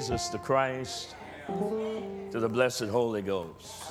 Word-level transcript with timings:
Jesus 0.00 0.30
the 0.30 0.38
Christ, 0.38 1.14
to 1.46 2.40
the 2.40 2.48
blessed 2.48 2.84
Holy 2.84 3.20
Ghost 3.20 3.84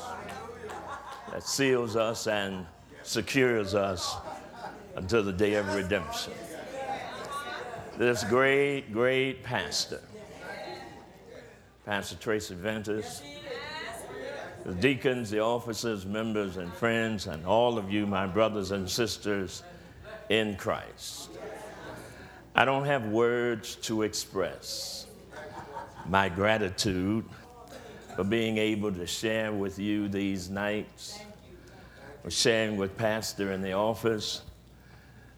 that 1.32 1.44
seals 1.44 1.96
us 1.96 2.26
and 2.26 2.66
secures 3.04 3.76
us 3.76 4.18
until 4.96 5.22
the 5.22 5.32
day 5.32 5.54
of 5.54 5.72
redemption. 5.76 6.34
This 8.00 8.24
great, 8.24 8.92
great 8.92 9.44
pastor, 9.44 10.02
Pastor 11.86 12.16
Tracy 12.16 12.56
Ventus, 12.56 13.22
the 14.66 14.74
deacons, 14.74 15.30
the 15.30 15.42
officers, 15.42 16.08
members, 16.08 16.58
and 16.58 16.74
friends, 16.74 17.28
and 17.28 17.46
all 17.46 17.78
of 17.78 17.92
you, 17.92 18.08
my 18.08 18.26
brothers 18.26 18.72
and 18.72 18.90
sisters 18.90 19.62
in 20.30 20.56
Christ. 20.56 21.30
I 22.56 22.66
don't 22.66 22.86
have 22.86 23.06
words 23.06 23.76
to 23.84 24.02
express 24.02 25.06
my 26.10 26.28
gratitude 26.28 27.24
for 28.16 28.24
being 28.24 28.58
able 28.58 28.92
to 28.92 29.06
share 29.06 29.54
with 29.54 29.78
you 29.78 30.10
these 30.10 30.50
nights, 30.50 31.20
or 32.24 32.32
sharing 32.32 32.78
with 32.78 32.98
Pastor 32.98 33.52
in 33.52 33.62
the 33.62 33.74
office, 33.74 34.42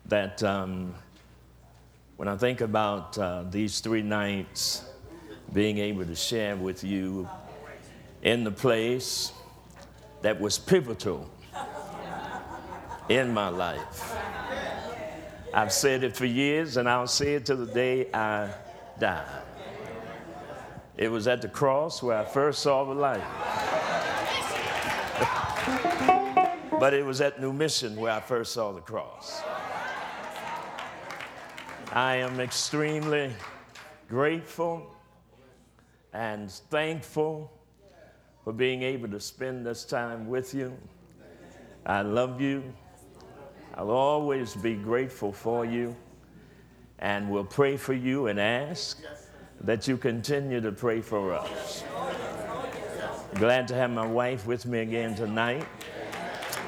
that 0.06 0.42
um, 0.44 0.96
when 2.16 2.30
I 2.30 2.38
think 2.38 2.62
about 2.62 3.18
uh, 3.18 3.44
these 3.44 3.82
three 3.82 4.02
nights, 4.02 4.86
being 5.52 5.78
able 5.80 6.06
to 6.06 6.16
share 6.16 6.56
with 6.56 6.86
you 6.86 7.28
in 8.24 8.46
the 8.46 8.52
place 8.52 9.34
that 10.22 10.40
was 10.40 10.58
pivotal 10.58 11.30
in 13.10 13.34
my 13.34 13.50
life. 13.50 14.16
I've 15.54 15.74
said 15.74 16.06
it 16.06 16.16
for 16.16 16.26
years, 16.26 16.78
and 16.78 16.88
I'll 16.88 17.08
say 17.08 17.34
it 17.36 17.46
till 17.46 17.58
the 17.58 17.74
day 17.74 18.08
I 18.14 18.54
die. 18.98 19.42
It 21.02 21.10
was 21.10 21.28
at 21.28 21.42
the 21.42 21.48
cross 21.48 22.04
where 22.04 22.16
I 22.16 22.24
first 22.24 22.62
saw 22.62 22.84
the 22.84 22.94
light. 22.94 23.24
but 26.80 26.94
it 26.94 27.04
was 27.04 27.22
at 27.22 27.42
New 27.42 27.52
Mission 27.52 27.96
where 27.96 28.12
I 28.12 28.20
first 28.20 28.54
saw 28.54 28.72
the 28.72 28.82
cross. 28.82 29.42
I 31.92 32.18
am 32.18 32.40
extremely 32.40 33.34
grateful 34.10 34.96
and 36.14 36.52
thankful 36.52 37.52
for 38.44 38.54
being 38.54 38.84
able 38.84 39.10
to 39.10 39.20
spend 39.20 39.66
this 39.66 39.86
time 39.86 40.28
with 40.28 40.54
you. 40.54 40.78
I 41.84 42.04
love 42.04 42.40
you. 42.40 42.64
I'll 43.74 43.90
always 43.90 44.54
be 44.54 44.76
grateful 44.76 45.32
for 45.34 45.66
you 45.66 45.96
and 47.00 47.28
will 47.32 47.44
pray 47.44 47.76
for 47.76 47.94
you 47.94 48.28
and 48.28 48.40
ask 48.40 49.02
that 49.64 49.88
you 49.88 49.98
continue 49.98 50.62
to 50.62 50.72
pray 50.72 51.02
for 51.02 51.34
us. 51.34 51.84
Glad 53.36 53.68
to 53.70 53.76
have 53.76 53.92
my 53.92 54.06
wife 54.06 54.46
with 54.46 54.66
me 54.66 54.80
again 54.80 55.16
tonight. 55.16 55.66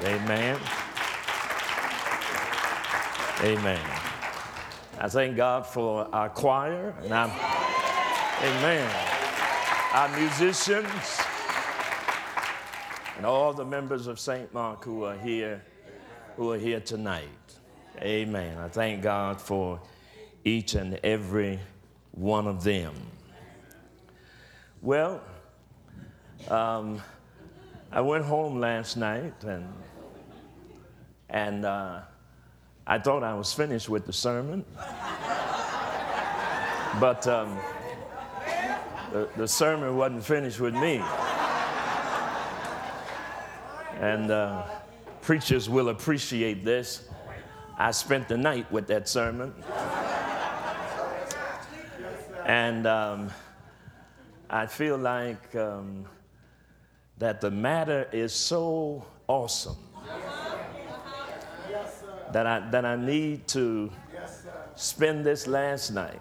Amen. 0.04 0.58
Amen. 3.42 3.80
I 4.98 5.08
thank 5.08 5.36
God 5.36 5.66
for 5.66 6.08
our 6.14 6.28
choir 6.28 6.94
and 7.02 7.12
our, 7.12 7.26
amen, 8.42 8.90
our 9.92 10.16
musicians 10.16 11.20
and 13.16 13.26
all 13.26 13.52
the 13.52 13.64
members 13.64 14.06
of 14.06 14.18
St. 14.18 14.52
Mark 14.54 14.84
who 14.84 15.04
are 15.04 15.18
here 15.18 15.62
who 16.36 16.52
are 16.52 16.58
here 16.58 16.80
tonight. 16.80 17.28
Amen. 18.00 18.58
I 18.58 18.68
thank 18.68 19.02
God 19.02 19.40
for 19.40 19.80
each 20.44 20.74
and 20.74 20.98
every 21.04 21.60
one 22.14 22.46
of 22.46 22.62
them. 22.62 22.94
Well, 24.82 25.20
um, 26.48 27.02
I 27.90 28.00
went 28.00 28.24
home 28.24 28.60
last 28.60 28.96
night 28.96 29.34
and 29.44 29.66
and 31.28 31.64
uh, 31.64 32.00
I 32.86 32.98
thought 32.98 33.24
I 33.24 33.34
was 33.34 33.52
finished 33.52 33.88
with 33.88 34.06
the 34.06 34.12
sermon, 34.12 34.64
but 37.00 37.26
um, 37.26 37.58
the, 39.12 39.28
the 39.36 39.48
sermon 39.48 39.96
wasn't 39.96 40.24
finished 40.24 40.60
with 40.60 40.74
me. 40.74 41.02
And 44.00 44.30
uh, 44.30 44.64
preachers 45.22 45.68
will 45.68 45.88
appreciate 45.88 46.64
this. 46.64 47.08
I 47.78 47.90
spent 47.90 48.28
the 48.28 48.36
night 48.36 48.70
with 48.70 48.86
that 48.88 49.08
sermon. 49.08 49.54
And 52.44 52.86
um, 52.86 53.30
I 54.50 54.66
feel 54.66 54.98
like 54.98 55.54
um, 55.56 56.04
that 57.18 57.40
the 57.40 57.50
matter 57.50 58.08
is 58.12 58.34
so 58.34 59.06
awesome 59.26 59.76
that 62.32 62.46
I, 62.46 62.68
that 62.70 62.84
I 62.84 62.96
need 62.96 63.46
to 63.48 63.90
spend 64.74 65.24
this 65.24 65.46
last 65.46 65.90
night. 65.90 66.20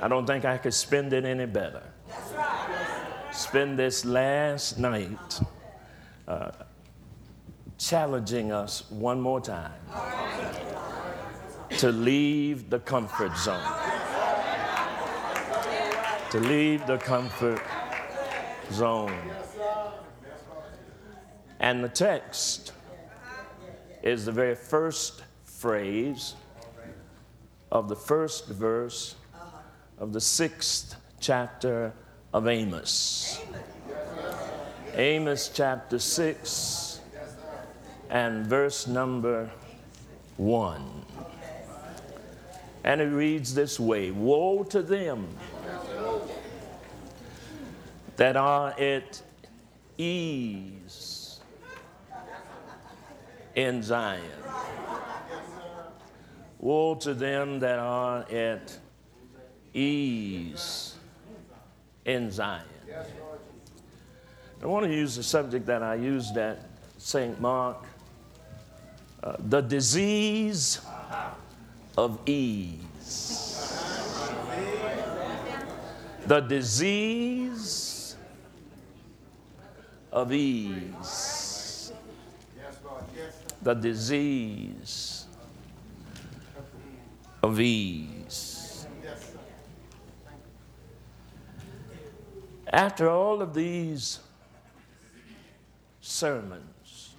I 0.00 0.08
don't 0.08 0.26
think 0.26 0.44
I 0.44 0.58
could 0.58 0.74
spend 0.74 1.12
it 1.12 1.24
any 1.24 1.46
better. 1.46 1.82
Spend 3.32 3.78
this 3.78 4.04
last 4.04 4.78
night 4.78 5.40
uh, 6.26 6.50
challenging 7.76 8.50
us 8.50 8.90
one 8.90 9.20
more 9.20 9.40
time 9.40 9.72
to 11.78 11.92
leave 11.92 12.70
the 12.70 12.80
comfort 12.80 13.36
zone. 13.36 13.87
To 16.30 16.40
leave 16.40 16.86
the 16.86 16.98
comfort 16.98 17.62
zone. 18.70 19.18
And 21.60 21.82
the 21.82 21.88
text 21.88 22.72
is 24.02 24.26
the 24.26 24.32
very 24.32 24.54
first 24.54 25.22
phrase 25.44 26.34
of 27.72 27.88
the 27.88 27.96
first 27.96 28.48
verse 28.48 29.16
of 29.98 30.12
the 30.12 30.20
sixth 30.20 30.96
chapter 31.20 31.92
of 32.32 32.46
Amos. 32.46 33.40
Amos 34.94 35.50
chapter 35.54 35.98
6 35.98 37.00
and 38.10 38.46
verse 38.46 38.86
number 38.86 39.50
1. 40.36 40.84
And 42.84 43.00
it 43.00 43.04
reads 43.04 43.54
this 43.54 43.78
way 43.78 44.10
Woe 44.10 44.64
to 44.64 44.82
them 44.82 45.28
that 48.18 48.36
are 48.36 48.78
at 48.78 49.22
ease 49.96 51.40
in 53.54 53.82
Zion. 53.82 54.22
Woe 56.58 56.96
to 56.96 57.14
them 57.14 57.60
that 57.60 57.78
are 57.78 58.28
at 58.30 58.76
ease 59.72 60.96
in 62.04 62.30
Zion. 62.32 62.64
I 64.60 64.66
want 64.66 64.84
to 64.86 64.92
use 64.92 65.14
the 65.14 65.22
subject 65.22 65.64
that 65.66 65.84
I 65.84 65.94
used 65.94 66.36
at 66.36 66.64
St. 66.98 67.40
Mark 67.40 67.84
uh, 69.22 69.36
the 69.38 69.60
disease 69.60 70.80
of 71.96 72.18
ease. 72.26 73.54
The 76.26 76.40
disease 76.40 78.07
of 80.12 80.32
ease. 80.32 81.92
The 83.62 83.74
disease 83.74 85.26
of 87.42 87.60
ease. 87.60 88.86
After 92.70 93.08
all 93.08 93.40
of 93.40 93.54
these 93.54 94.20
sermons 96.00 97.14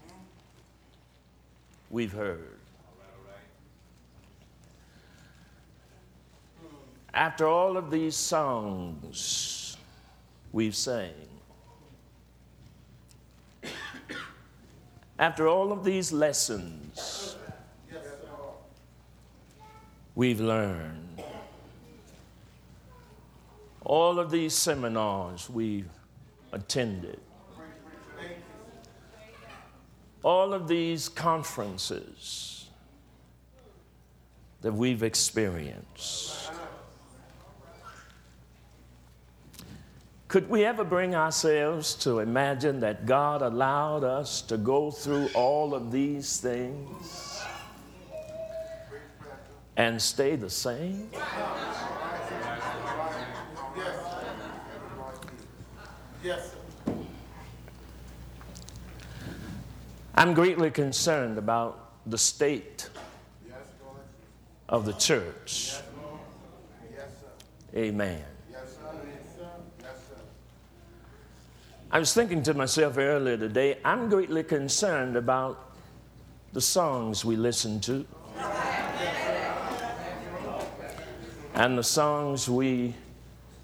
we've 1.89 2.13
heard. 2.13 2.59
After 7.13 7.47
all 7.47 7.75
of 7.77 7.89
these 7.89 8.15
songs 8.15 9.75
we've 10.51 10.75
sang, 10.75 11.28
after 15.19 15.49
all 15.49 15.73
of 15.73 15.83
these 15.83 16.13
lessons 16.13 17.35
we've 20.15 20.39
learned, 20.39 21.21
all 23.83 24.17
of 24.17 24.31
these 24.31 24.53
seminars 24.53 25.49
we've 25.49 25.89
attended, 26.53 27.19
all 30.23 30.53
of 30.53 30.69
these 30.69 31.09
conferences 31.09 32.69
that 34.61 34.73
we've 34.73 35.03
experienced. 35.03 36.49
Could 40.29 40.47
we 40.47 40.63
ever 40.63 40.83
bring 40.83 41.15
ourselves 41.15 41.95
to 41.95 42.19
imagine 42.19 42.81
that 42.81 43.07
God 43.07 43.41
allowed 43.41 44.03
us 44.03 44.43
to 44.43 44.57
go 44.57 44.91
through 44.91 45.27
all 45.33 45.73
of 45.73 45.91
these 45.91 46.37
things 46.37 47.41
and 49.75 49.99
stay 49.99 50.35
the 50.35 50.49
same? 50.51 51.09
I'm 60.13 60.35
greatly 60.35 60.69
concerned 60.69 61.39
about 61.39 61.91
the 62.05 62.19
state 62.19 62.87
of 64.67 64.85
the 64.85 64.93
church. 64.93 65.73
Amen. 67.75 68.28
I 71.91 71.97
was 71.97 72.13
thinking 72.13 72.43
to 72.43 72.53
myself 72.53 72.99
earlier 72.99 73.35
today, 73.35 73.79
I'm 73.83 74.09
greatly 74.09 74.43
concerned 74.43 75.15
about 75.15 75.71
the 76.53 76.61
songs 76.61 77.25
we 77.25 77.35
listen 77.35 77.79
to 77.81 78.05
and 81.55 81.75
the 81.75 81.83
songs 81.83 82.47
we 82.47 82.93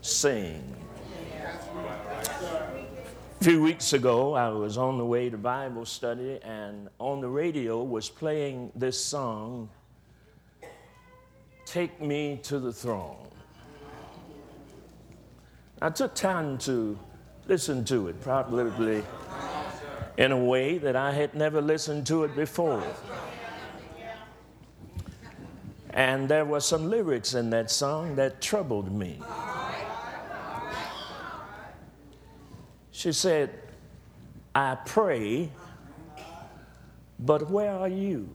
sing. 0.01 0.75
A 3.39 3.43
few 3.43 3.61
weeks 3.61 3.93
ago, 3.93 4.33
I 4.33 4.49
was 4.49 4.75
on 4.75 4.97
the 4.97 5.05
way 5.05 5.29
to 5.29 5.37
Bible 5.37 5.85
study, 5.85 6.39
and 6.41 6.89
on 6.97 7.21
the 7.21 7.29
radio 7.29 7.83
was 7.83 8.09
playing 8.09 8.71
this 8.75 8.99
song, 8.99 9.69
Take 11.67 12.01
Me 12.01 12.39
to 12.41 12.57
the 12.57 12.73
Throne. 12.73 13.27
I 15.79 15.91
took 15.91 16.15
time 16.15 16.57
to 16.59 16.97
listen 17.47 17.85
to 17.85 18.07
it, 18.07 18.21
probably 18.21 19.03
in 20.17 20.31
a 20.31 20.37
way 20.37 20.77
that 20.77 20.95
I 20.95 21.11
had 21.11 21.35
never 21.35 21.61
listened 21.61 22.07
to 22.07 22.23
it 22.23 22.35
before. 22.35 22.83
And 25.91 26.27
there 26.27 26.43
were 26.43 26.59
some 26.59 26.89
lyrics 26.89 27.33
in 27.35 27.49
that 27.51 27.71
song 27.71 28.15
that 28.15 28.41
troubled 28.41 28.91
me. 28.91 29.19
She 32.91 33.11
said, 33.11 33.51
I 34.53 34.75
pray, 34.85 35.49
but 37.19 37.49
where 37.49 37.71
are 37.71 37.87
you? 37.87 38.29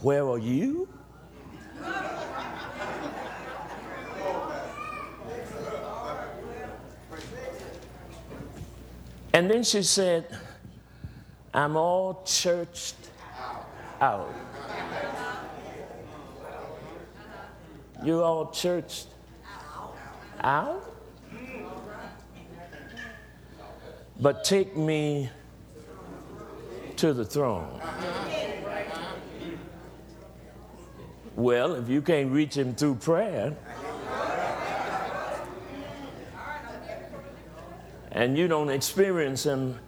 Where 0.00 0.28
are 0.28 0.38
you? 0.38 0.88
And 9.38 9.48
then 9.48 9.62
she 9.62 9.84
said, 9.84 10.36
I'm 11.54 11.76
all 11.76 12.24
churched 12.24 12.96
out. 14.00 14.34
You 18.02 18.24
all 18.24 18.50
churched 18.50 19.06
out? 20.40 20.92
But 24.18 24.42
take 24.42 24.76
me 24.76 25.30
to 26.96 27.12
the 27.12 27.24
throne. 27.24 27.80
Well, 31.36 31.76
if 31.76 31.88
you 31.88 32.02
can't 32.02 32.32
reach 32.32 32.56
him 32.56 32.74
through 32.74 32.96
prayer, 32.96 33.56
and 38.18 38.36
you 38.36 38.48
don't 38.48 38.68
experience 38.68 39.44
Him 39.46 39.78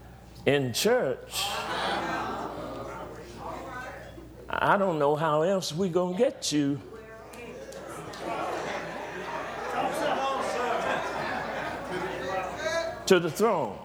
in 0.46 0.72
church, 0.72 1.46
I 4.48 4.76
don't 4.78 5.00
know 5.00 5.16
how 5.16 5.42
else 5.42 5.74
we're 5.74 5.90
going 5.90 6.16
to 6.16 6.18
get 6.18 6.52
you. 6.52 6.80
To 13.06 13.18
the 13.18 13.28
throne. 13.28 13.76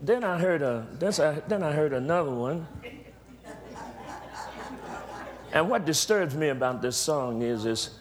Then 0.00 0.22
I 0.22 0.38
heard 0.38 0.62
a, 0.62 0.86
then 1.48 1.64
I 1.64 1.72
heard 1.72 1.92
another 1.92 2.30
one. 2.30 2.68
And 5.52 5.68
what 5.68 5.84
disturbs 5.84 6.36
me 6.36 6.50
about 6.50 6.80
this 6.80 6.96
song 6.96 7.42
is, 7.42 7.64
is 7.64 7.98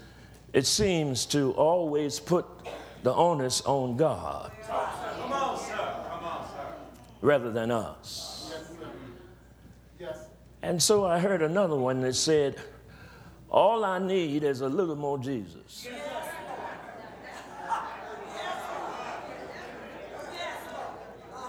it 0.53 0.67
seems 0.67 1.25
to 1.25 1.51
always 1.53 2.19
put 2.19 2.45
the 3.01 3.13
onus 3.13 3.61
on 3.61 3.97
God 3.97 4.51
rather 7.21 7.51
than 7.51 7.71
us. 7.71 8.53
And 10.61 10.81
so 10.81 11.05
I 11.05 11.19
heard 11.19 11.41
another 11.41 11.75
one 11.75 11.99
that 12.01 12.13
said, 12.13 12.55
All 13.49 13.83
I 13.83 13.99
need 13.99 14.43
is 14.43 14.61
a 14.61 14.69
little 14.69 14.95
more 14.95 15.17
Jesus. 15.17 15.87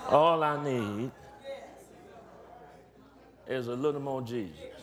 All 0.08 0.42
I 0.42 0.62
need 0.62 1.10
is 3.48 3.68
a 3.68 3.74
little 3.74 4.00
more 4.00 4.22
Jesus. 4.22 4.73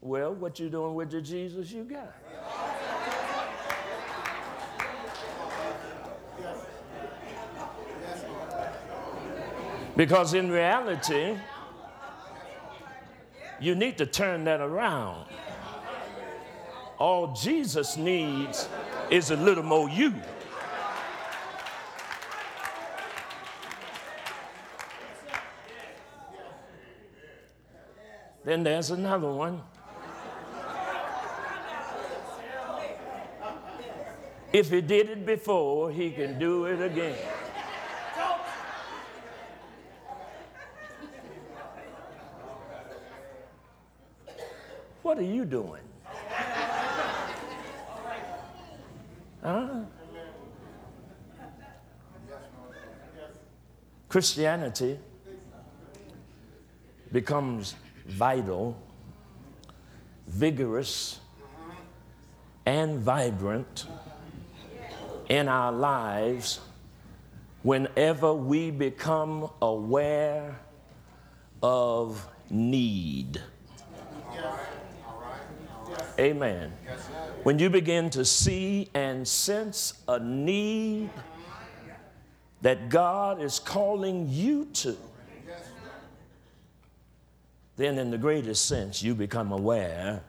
Well, 0.00 0.34
what 0.34 0.60
you 0.60 0.68
doing 0.68 0.94
with 0.94 1.10
the 1.10 1.20
Jesus 1.20 1.72
you 1.72 1.84
got? 1.84 2.14
Because 9.96 10.34
in 10.34 10.48
reality, 10.48 11.36
you 13.60 13.74
need 13.74 13.98
to 13.98 14.06
turn 14.06 14.44
that 14.44 14.60
around. 14.60 15.26
All 16.98 17.32
Jesus 17.32 17.96
needs 17.96 18.68
is 19.10 19.32
a 19.32 19.36
little 19.36 19.64
more 19.64 19.88
you. 19.88 20.14
Then 28.44 28.62
there's 28.62 28.90
another 28.90 29.30
one. 29.30 29.60
If 34.52 34.70
he 34.70 34.80
did 34.80 35.10
it 35.10 35.26
before, 35.26 35.90
he 35.90 36.10
can 36.10 36.38
do 36.38 36.64
it 36.64 36.80
again. 36.80 37.16
What 45.02 45.18
are 45.18 45.22
you 45.22 45.44
doing? 45.44 45.82
Huh? 49.42 49.84
Christianity 54.08 54.98
becomes 57.12 57.74
vital, 58.06 58.76
vigorous, 60.26 61.20
and 62.64 62.98
vibrant 62.98 63.86
in 65.28 65.48
our 65.48 65.72
lives 65.72 66.60
whenever 67.62 68.32
we 68.32 68.70
become 68.70 69.50
aware 69.60 70.58
of 71.62 72.26
need. 72.50 73.42
Amen. 76.18 76.72
When 77.42 77.58
you 77.58 77.70
begin 77.70 78.10
to 78.10 78.24
see 78.24 78.88
and 78.94 79.26
sense 79.26 80.02
a 80.08 80.18
need 80.18 81.10
that 82.62 82.88
God 82.88 83.40
is 83.40 83.58
calling 83.58 84.26
you 84.28 84.66
to, 84.74 84.96
then, 87.76 87.96
in 87.96 88.10
the 88.10 88.18
greatest 88.18 88.66
sense, 88.66 89.04
you 89.04 89.14
become 89.14 89.52
aware 89.52 90.20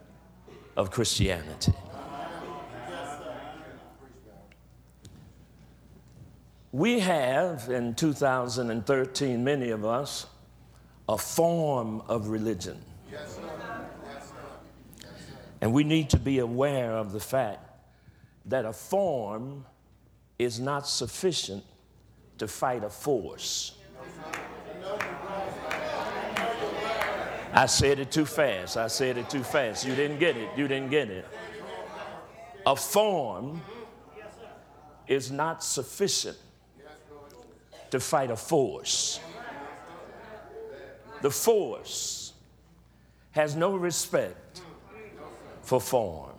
of 0.77 0.91
Christianity. 0.91 1.73
We 6.71 6.99
have 6.99 7.69
in 7.69 7.95
2013, 7.95 9.43
many 9.43 9.71
of 9.71 9.83
us, 9.83 10.27
a 11.07 11.17
form 11.17 12.01
of 12.01 12.27
religion. 12.27 12.79
Yes, 13.11 13.35
sir. 13.35 13.41
Yes, 13.41 14.29
sir. 14.29 14.35
Yes, 15.01 15.09
sir. 15.09 15.35
And 15.61 15.73
we 15.73 15.83
need 15.83 16.11
to 16.11 16.19
be 16.19 16.37
aware 16.37 16.91
of 16.91 17.11
the 17.11 17.19
fact 17.19 17.65
that 18.45 18.65
a 18.65 18.73
form 18.73 19.65
is 20.37 20.59
not 20.59 20.87
sufficient 20.87 21.63
to 22.37 22.47
fight 22.47 22.83
a 22.83 22.89
force. 22.89 23.75
I 27.51 27.65
said 27.65 27.99
it 27.99 28.11
too 28.11 28.27
fast. 28.27 28.77
I 28.77 28.87
said 28.87 29.17
it 29.17 29.27
too 29.27 29.43
fast. 29.43 29.87
You 29.87 29.95
didn't 29.95 30.19
get 30.19 30.37
it. 30.37 30.49
You 30.55 30.67
didn't 30.67 30.91
get 30.91 31.09
it. 31.09 31.25
A 32.67 32.75
form 32.75 33.63
is 35.07 35.31
not 35.31 35.63
sufficient 35.63 36.37
to 37.91 37.99
fight 37.99 38.31
a 38.31 38.35
force. 38.35 39.19
The 41.21 41.31
force 41.31 42.33
has 43.31 43.55
no 43.55 43.75
respect 43.75 44.61
for 45.61 45.81
form. 45.81 46.35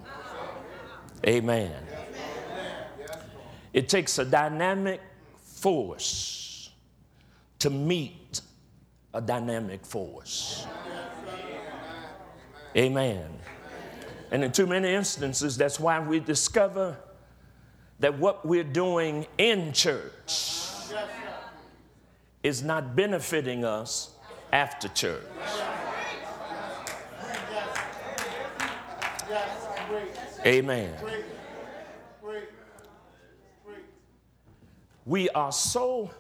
Amen. 1.27 1.87
It 3.73 3.89
takes 3.89 4.19
a 4.19 4.25
dynamic 4.25 5.01
force 5.37 6.71
to 7.59 7.71
meet 7.71 8.41
a 9.13 9.21
dynamic 9.21 9.85
force. 9.85 10.67
Amen. 12.77 13.29
And 14.31 14.45
in 14.45 14.53
too 14.53 14.67
many 14.67 14.93
instances, 14.93 15.57
that's 15.57 15.79
why 15.79 16.01
we 16.01 16.21
discover 16.21 16.97
that 17.99 18.19
what 18.19 18.47
we're 18.47 18.65
doing 18.65 19.27
in 19.37 19.73
church 19.73 20.51
is 22.43 22.63
not 22.63 22.97
benefiting 22.97 23.65
us 23.65 24.15
after 24.53 24.89
church. 24.89 25.23
Amen. 30.47 30.95
We 35.05 35.29
are 35.31 35.53
so 35.53 36.11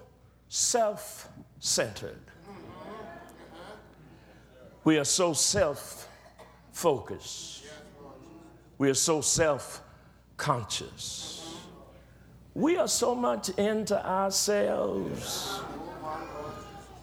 self 0.48 1.28
centered. 1.58 2.18
We 4.84 4.98
are 4.98 5.04
so 5.04 5.32
self 5.32 6.08
focused. 6.72 7.64
We 8.78 8.90
are 8.90 8.94
so 8.94 9.20
self 9.20 9.82
conscious. 10.36 11.54
We 12.54 12.76
are 12.76 12.88
so 12.88 13.14
much 13.14 13.50
into 13.50 14.04
ourselves 14.04 15.60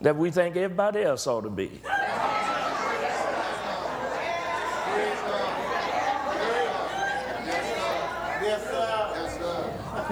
that 0.01 0.15
we 0.15 0.31
think 0.31 0.55
everybody 0.55 1.01
else 1.01 1.27
ought 1.27 1.41
to 1.41 1.49
be. 1.49 1.81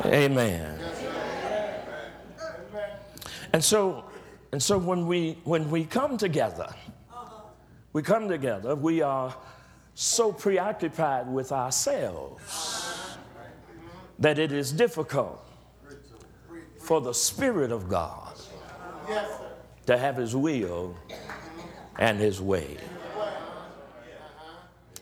Amen. 0.05 0.79
And 3.53 3.63
so, 3.63 4.03
and 4.51 4.61
so 4.61 4.77
when 4.77 5.07
we 5.07 5.39
when 5.43 5.69
we 5.71 5.85
come 5.85 6.17
together, 6.17 6.67
we 7.93 8.01
come 8.01 8.27
together, 8.27 8.75
we 8.75 9.01
are 9.01 9.35
so 9.93 10.31
preoccupied 10.31 11.27
with 11.27 11.51
ourselves 11.51 13.17
that 14.19 14.37
it 14.37 14.51
is 14.51 14.71
difficult 14.71 15.43
for 16.77 17.01
the 17.01 17.13
Spirit 17.13 17.71
of 17.71 17.87
God 17.89 18.33
to 19.85 19.97
have 19.97 20.17
His 20.17 20.35
will 20.35 20.95
and 21.97 22.19
His 22.19 22.41
way. 22.41 22.77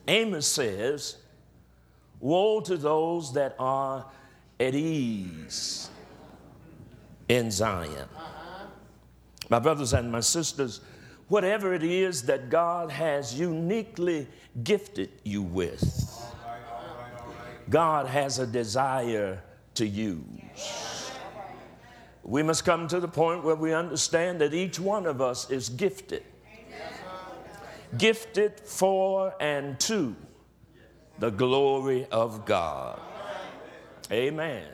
Amos 0.07 0.47
says, 0.47 1.17
Woe 2.19 2.61
to 2.61 2.77
those 2.77 3.33
that 3.33 3.55
are 3.59 4.05
at 4.59 4.75
ease 4.75 5.89
in 7.27 7.51
Zion. 7.51 8.07
My 9.49 9.59
brothers 9.59 9.93
and 9.93 10.11
my 10.11 10.21
sisters, 10.21 10.81
whatever 11.27 11.73
it 11.73 11.83
is 11.83 12.23
that 12.23 12.49
God 12.49 12.89
has 12.91 13.37
uniquely 13.37 14.27
gifted 14.63 15.11
you 15.23 15.41
with, 15.41 16.09
God 17.69 18.07
has 18.07 18.39
a 18.39 18.47
desire 18.47 19.41
to 19.75 19.85
use. 19.85 20.92
We 22.23 22.41
must 22.41 22.63
come 22.63 22.87
to 22.87 22.99
the 22.99 23.07
point 23.07 23.43
where 23.43 23.55
we 23.55 23.73
understand 23.73 24.39
that 24.41 24.53
each 24.53 24.79
one 24.79 25.05
of 25.05 25.21
us 25.21 25.49
is 25.51 25.69
gifted. 25.69 26.23
Gifted 27.97 28.59
for 28.61 29.35
and 29.39 29.79
to 29.81 30.15
the 31.19 31.29
glory 31.29 32.07
of 32.11 32.45
God. 32.45 32.99
Amen. 34.11 34.65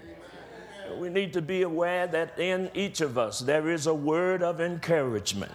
We 0.98 1.10
need 1.10 1.34
to 1.34 1.42
be 1.42 1.64
aware 1.64 2.08
that 2.08 2.40
in 2.40 2.70
each 2.74 3.02
of 3.02 3.18
us 3.18 3.40
there 3.40 3.70
is 3.70 3.88
a 3.88 3.94
word 3.94 4.42
of 4.42 4.62
encouragement. 4.62 5.52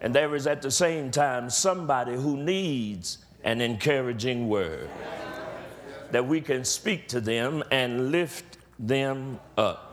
And 0.00 0.14
there 0.14 0.34
is 0.34 0.46
at 0.46 0.62
the 0.62 0.70
same 0.70 1.10
time 1.10 1.50
somebody 1.50 2.14
who 2.14 2.36
needs 2.36 3.18
an 3.44 3.60
encouraging 3.60 4.48
word 4.48 4.88
that 6.10 6.26
we 6.26 6.40
can 6.40 6.64
speak 6.64 7.08
to 7.08 7.20
them 7.20 7.62
and 7.70 8.10
lift 8.10 8.58
them 8.78 9.40
up. 9.56 9.91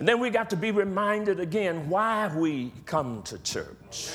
And 0.00 0.08
then 0.08 0.18
we 0.18 0.30
got 0.30 0.50
to 0.50 0.56
be 0.56 0.72
reminded 0.72 1.38
again 1.38 1.88
why 1.88 2.34
we 2.34 2.72
come 2.86 3.22
to 3.22 3.38
church. 3.38 4.10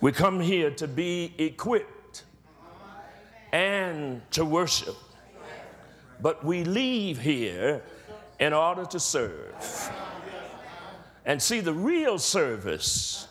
We 0.00 0.12
come 0.12 0.38
here 0.38 0.70
to 0.70 0.86
be 0.86 1.34
equipped 1.38 2.22
and 3.52 4.22
to 4.30 4.44
worship 4.44 4.94
but 6.24 6.42
we 6.42 6.64
leave 6.64 7.20
here 7.20 7.82
in 8.40 8.54
order 8.54 8.86
to 8.86 8.98
serve. 8.98 9.92
And 11.26 11.40
see, 11.40 11.60
the 11.60 11.74
real 11.74 12.18
service 12.18 13.28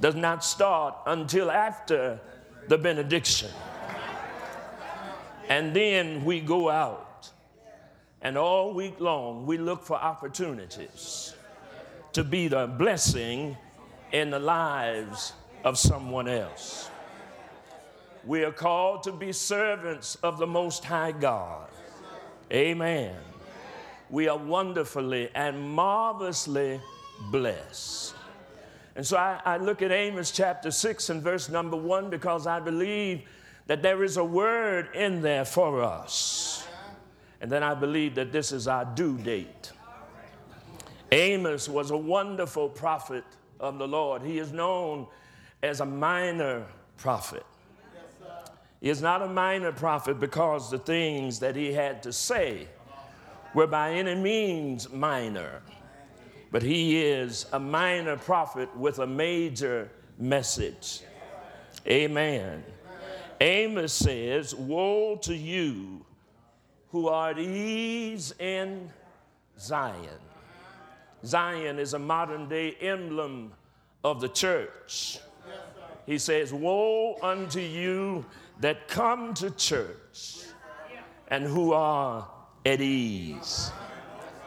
does 0.00 0.14
not 0.14 0.42
start 0.42 0.94
until 1.06 1.50
after 1.50 2.18
the 2.66 2.78
benediction. 2.78 3.50
And 5.50 5.76
then 5.76 6.24
we 6.24 6.40
go 6.40 6.70
out, 6.70 7.09
and 8.22 8.36
all 8.36 8.72
week 8.72 9.00
long 9.00 9.46
we 9.46 9.58
look 9.58 9.82
for 9.82 9.96
opportunities 9.96 11.34
to 12.12 12.24
be 12.24 12.48
the 12.48 12.66
blessing 12.66 13.56
in 14.12 14.30
the 14.30 14.38
lives 14.38 15.32
of 15.64 15.78
someone 15.78 16.28
else. 16.28 16.90
We 18.24 18.44
are 18.44 18.52
called 18.52 19.02
to 19.04 19.12
be 19.12 19.32
servants 19.32 20.16
of 20.16 20.38
the 20.38 20.46
Most 20.46 20.84
High 20.84 21.12
God. 21.12 21.68
Amen. 22.52 23.14
We 24.10 24.28
are 24.28 24.36
wonderfully 24.36 25.30
and 25.34 25.70
marvelously 25.70 26.80
blessed. 27.30 28.14
And 28.96 29.06
so 29.06 29.16
I, 29.16 29.40
I, 29.44 29.56
look 29.56 29.82
at 29.82 29.92
Amos 29.92 30.32
chapter 30.32 30.70
6 30.70 31.10
and 31.10 31.22
verse 31.22 31.48
number 31.48 31.76
1 31.76 32.10
because 32.10 32.46
I 32.46 32.58
believe 32.58 33.22
that 33.66 33.82
there 33.82 34.02
is 34.02 34.16
a 34.16 34.24
word 34.24 34.88
in 34.94 35.22
there 35.22 35.44
for 35.44 35.82
us. 35.82 36.59
And 37.40 37.50
then 37.50 37.62
I 37.62 37.74
believe 37.74 38.14
that 38.16 38.32
this 38.32 38.52
is 38.52 38.68
our 38.68 38.84
due 38.84 39.16
date. 39.18 39.72
Amos 41.12 41.68
was 41.68 41.90
a 41.90 41.96
wonderful 41.96 42.68
prophet 42.68 43.24
of 43.58 43.78
the 43.78 43.88
Lord. 43.88 44.22
He 44.22 44.38
is 44.38 44.52
known 44.52 45.06
as 45.62 45.80
a 45.80 45.86
minor 45.86 46.66
prophet. 46.96 47.44
He 48.80 48.88
is 48.88 49.02
not 49.02 49.20
a 49.20 49.28
minor 49.28 49.72
prophet 49.72 50.18
because 50.18 50.70
the 50.70 50.78
things 50.78 51.38
that 51.40 51.54
he 51.56 51.72
had 51.72 52.02
to 52.04 52.12
say 52.12 52.66
were 53.54 53.66
by 53.66 53.92
any 53.92 54.14
means 54.14 54.90
minor, 54.90 55.60
but 56.50 56.62
he 56.62 57.02
is 57.02 57.46
a 57.52 57.60
minor 57.60 58.16
prophet 58.16 58.74
with 58.76 59.00
a 59.00 59.06
major 59.06 59.90
message. 60.18 61.02
Amen. 61.86 62.64
Amos 63.40 63.92
says, 63.92 64.54
Woe 64.54 65.16
to 65.16 65.34
you 65.34 66.04
who 66.90 67.08
are 67.08 67.30
at 67.30 67.38
ease 67.38 68.34
in 68.38 68.90
Zion. 69.58 70.18
Zion 71.24 71.78
is 71.78 71.94
a 71.94 71.98
modern 71.98 72.48
day 72.48 72.76
emblem 72.80 73.52
of 74.02 74.20
the 74.20 74.28
church. 74.28 75.18
He 76.06 76.18
says, 76.18 76.52
Woe 76.52 77.16
unto 77.22 77.60
you 77.60 78.24
that 78.60 78.88
come 78.88 79.34
to 79.34 79.50
church 79.50 80.44
and 81.28 81.44
who 81.44 81.72
are 81.72 82.28
at 82.66 82.80
ease. 82.80 83.70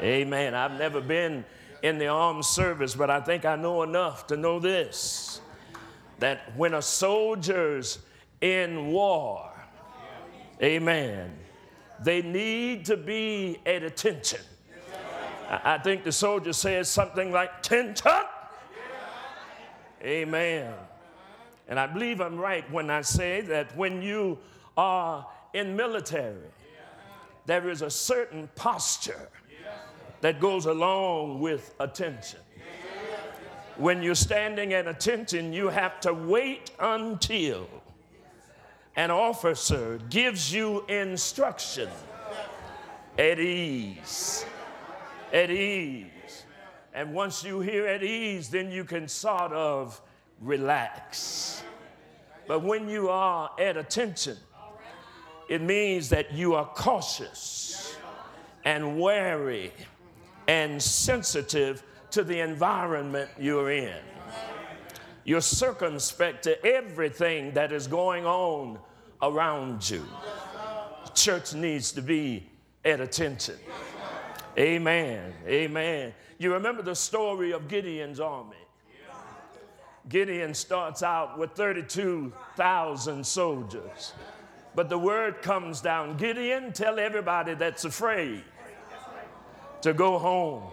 Amen. 0.01 0.53
I've 0.53 0.77
never 0.77 0.99
been 0.99 1.45
in 1.81 1.97
the 1.97 2.07
armed 2.07 2.45
service, 2.45 2.95
but 2.95 3.09
I 3.09 3.21
think 3.21 3.45
I 3.45 3.55
know 3.55 3.83
enough 3.83 4.27
to 4.27 4.37
know 4.37 4.59
this 4.59 5.41
that 6.19 6.55
when 6.55 6.73
a 6.73 6.81
soldier's 6.81 7.99
in 8.39 8.87
war, 8.87 9.51
amen, 10.61 11.37
they 12.03 12.21
need 12.21 12.85
to 12.85 12.97
be 12.97 13.59
at 13.65 13.83
attention. 13.83 14.41
I 15.49 15.77
think 15.77 16.03
the 16.03 16.11
soldier 16.11 16.53
says 16.53 16.89
something 16.89 17.31
like, 17.31 17.61
Tension. 17.61 18.11
Amen. 20.03 20.73
And 21.67 21.79
I 21.79 21.87
believe 21.87 22.19
I'm 22.19 22.37
right 22.37 22.69
when 22.71 22.89
I 22.89 23.01
say 23.01 23.41
that 23.41 23.75
when 23.77 24.01
you 24.01 24.37
are 24.75 25.25
in 25.53 25.75
military, 25.75 26.49
there 27.45 27.69
is 27.69 27.81
a 27.81 27.89
certain 27.89 28.49
posture 28.55 29.29
that 30.21 30.39
goes 30.39 30.65
along 30.65 31.39
with 31.39 31.73
attention. 31.79 32.39
When 33.77 34.03
you're 34.03 34.15
standing 34.15 34.73
at 34.73 34.87
attention, 34.87 35.51
you 35.51 35.67
have 35.69 35.99
to 36.01 36.13
wait 36.13 36.71
until 36.79 37.67
an 38.95 39.11
officer 39.11 39.99
gives 40.09 40.53
you 40.53 40.85
instruction 40.87 41.89
at 43.17 43.39
ease. 43.39 44.45
At 45.31 45.49
ease. 45.49 46.45
And 46.93 47.13
once 47.13 47.43
you 47.43 47.59
hear 47.59 47.87
at 47.87 48.03
ease, 48.03 48.49
then 48.49 48.71
you 48.71 48.83
can 48.83 49.07
sort 49.07 49.51
of 49.51 49.99
relax. 50.39 51.63
But 52.47 52.63
when 52.63 52.87
you 52.87 53.09
are 53.09 53.49
at 53.57 53.77
attention, 53.77 54.37
it 55.49 55.61
means 55.61 56.09
that 56.09 56.33
you 56.33 56.53
are 56.55 56.65
cautious 56.65 57.97
and 58.63 58.99
wary 58.99 59.73
and 60.47 60.81
sensitive 60.81 61.83
to 62.11 62.23
the 62.23 62.39
environment 62.41 63.29
you're 63.39 63.71
in. 63.71 64.12
You're 65.25 65.41
circumspect 65.41 66.43
to 66.43 66.65
everything 66.65 67.53
that 67.53 67.71
is 67.71 67.87
going 67.87 68.25
on 68.25 68.79
around 69.21 69.89
you. 69.89 70.05
Church 71.13 71.53
needs 71.53 71.91
to 71.93 72.01
be 72.01 72.49
at 72.83 72.99
attention. 72.99 73.55
Amen. 74.57 75.33
Amen. 75.47 76.13
You 76.37 76.53
remember 76.53 76.81
the 76.81 76.95
story 76.95 77.51
of 77.51 77.67
Gideon's 77.67 78.19
army. 78.19 78.57
Gideon 80.09 80.53
starts 80.53 81.01
out 81.01 81.39
with 81.39 81.51
32,000 81.51 83.25
soldiers. 83.25 84.13
But 84.75 84.89
the 84.89 84.97
word 84.97 85.41
comes 85.41 85.81
down 85.81 86.17
Gideon, 86.17 86.73
tell 86.73 86.99
everybody 86.99 87.53
that's 87.53 87.85
afraid 87.85 88.43
to 89.81 89.93
go 89.93 90.17
home. 90.17 90.63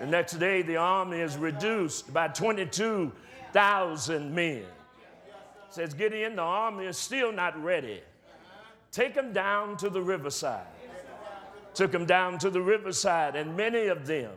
The 0.00 0.06
next 0.06 0.34
day, 0.34 0.62
the 0.62 0.76
army 0.76 1.20
is 1.20 1.36
reduced 1.36 2.12
by 2.12 2.28
22,000 3.52 4.34
men. 4.34 4.64
Says 5.70 5.94
Gideon, 5.94 6.36
the 6.36 6.42
army 6.42 6.86
is 6.86 6.96
still 6.96 7.32
not 7.32 7.62
ready. 7.62 8.00
Take 8.90 9.14
them 9.14 9.32
down 9.32 9.76
to 9.78 9.90
the 9.90 10.00
riverside. 10.00 10.66
Took 11.74 11.92
them 11.92 12.06
down 12.06 12.38
to 12.38 12.50
the 12.50 12.60
riverside, 12.60 13.36
and 13.36 13.56
many 13.56 13.86
of 13.86 14.06
them 14.06 14.32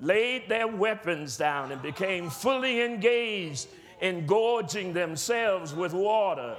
laid 0.00 0.48
their 0.48 0.68
weapons 0.68 1.36
down 1.36 1.72
and 1.72 1.82
became 1.82 2.30
fully 2.30 2.82
engaged 2.82 3.68
in 4.00 4.26
gorging 4.26 4.92
themselves 4.92 5.74
with 5.74 5.92
water. 5.92 6.56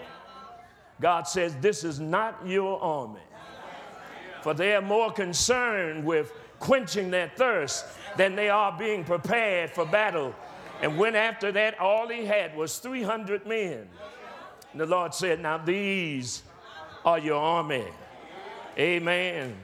God 0.99 1.27
says, 1.27 1.55
This 1.61 1.83
is 1.83 1.99
not 1.99 2.39
your 2.45 2.81
army. 2.81 3.19
For 4.41 4.53
they 4.53 4.75
are 4.75 4.81
more 4.81 5.11
concerned 5.11 6.03
with 6.03 6.33
quenching 6.59 7.11
their 7.11 7.31
thirst 7.35 7.85
than 8.17 8.35
they 8.35 8.49
are 8.49 8.75
being 8.77 9.03
prepared 9.03 9.71
for 9.71 9.85
battle. 9.85 10.35
And 10.81 10.97
when 10.97 11.15
after 11.15 11.51
that, 11.51 11.79
all 11.79 12.07
he 12.07 12.25
had 12.25 12.55
was 12.55 12.79
300 12.79 13.45
men. 13.45 13.87
And 14.71 14.81
the 14.81 14.85
Lord 14.85 15.13
said, 15.13 15.39
Now 15.39 15.57
these 15.57 16.43
are 17.05 17.19
your 17.19 17.39
army. 17.39 17.85
Amen. 18.77 19.55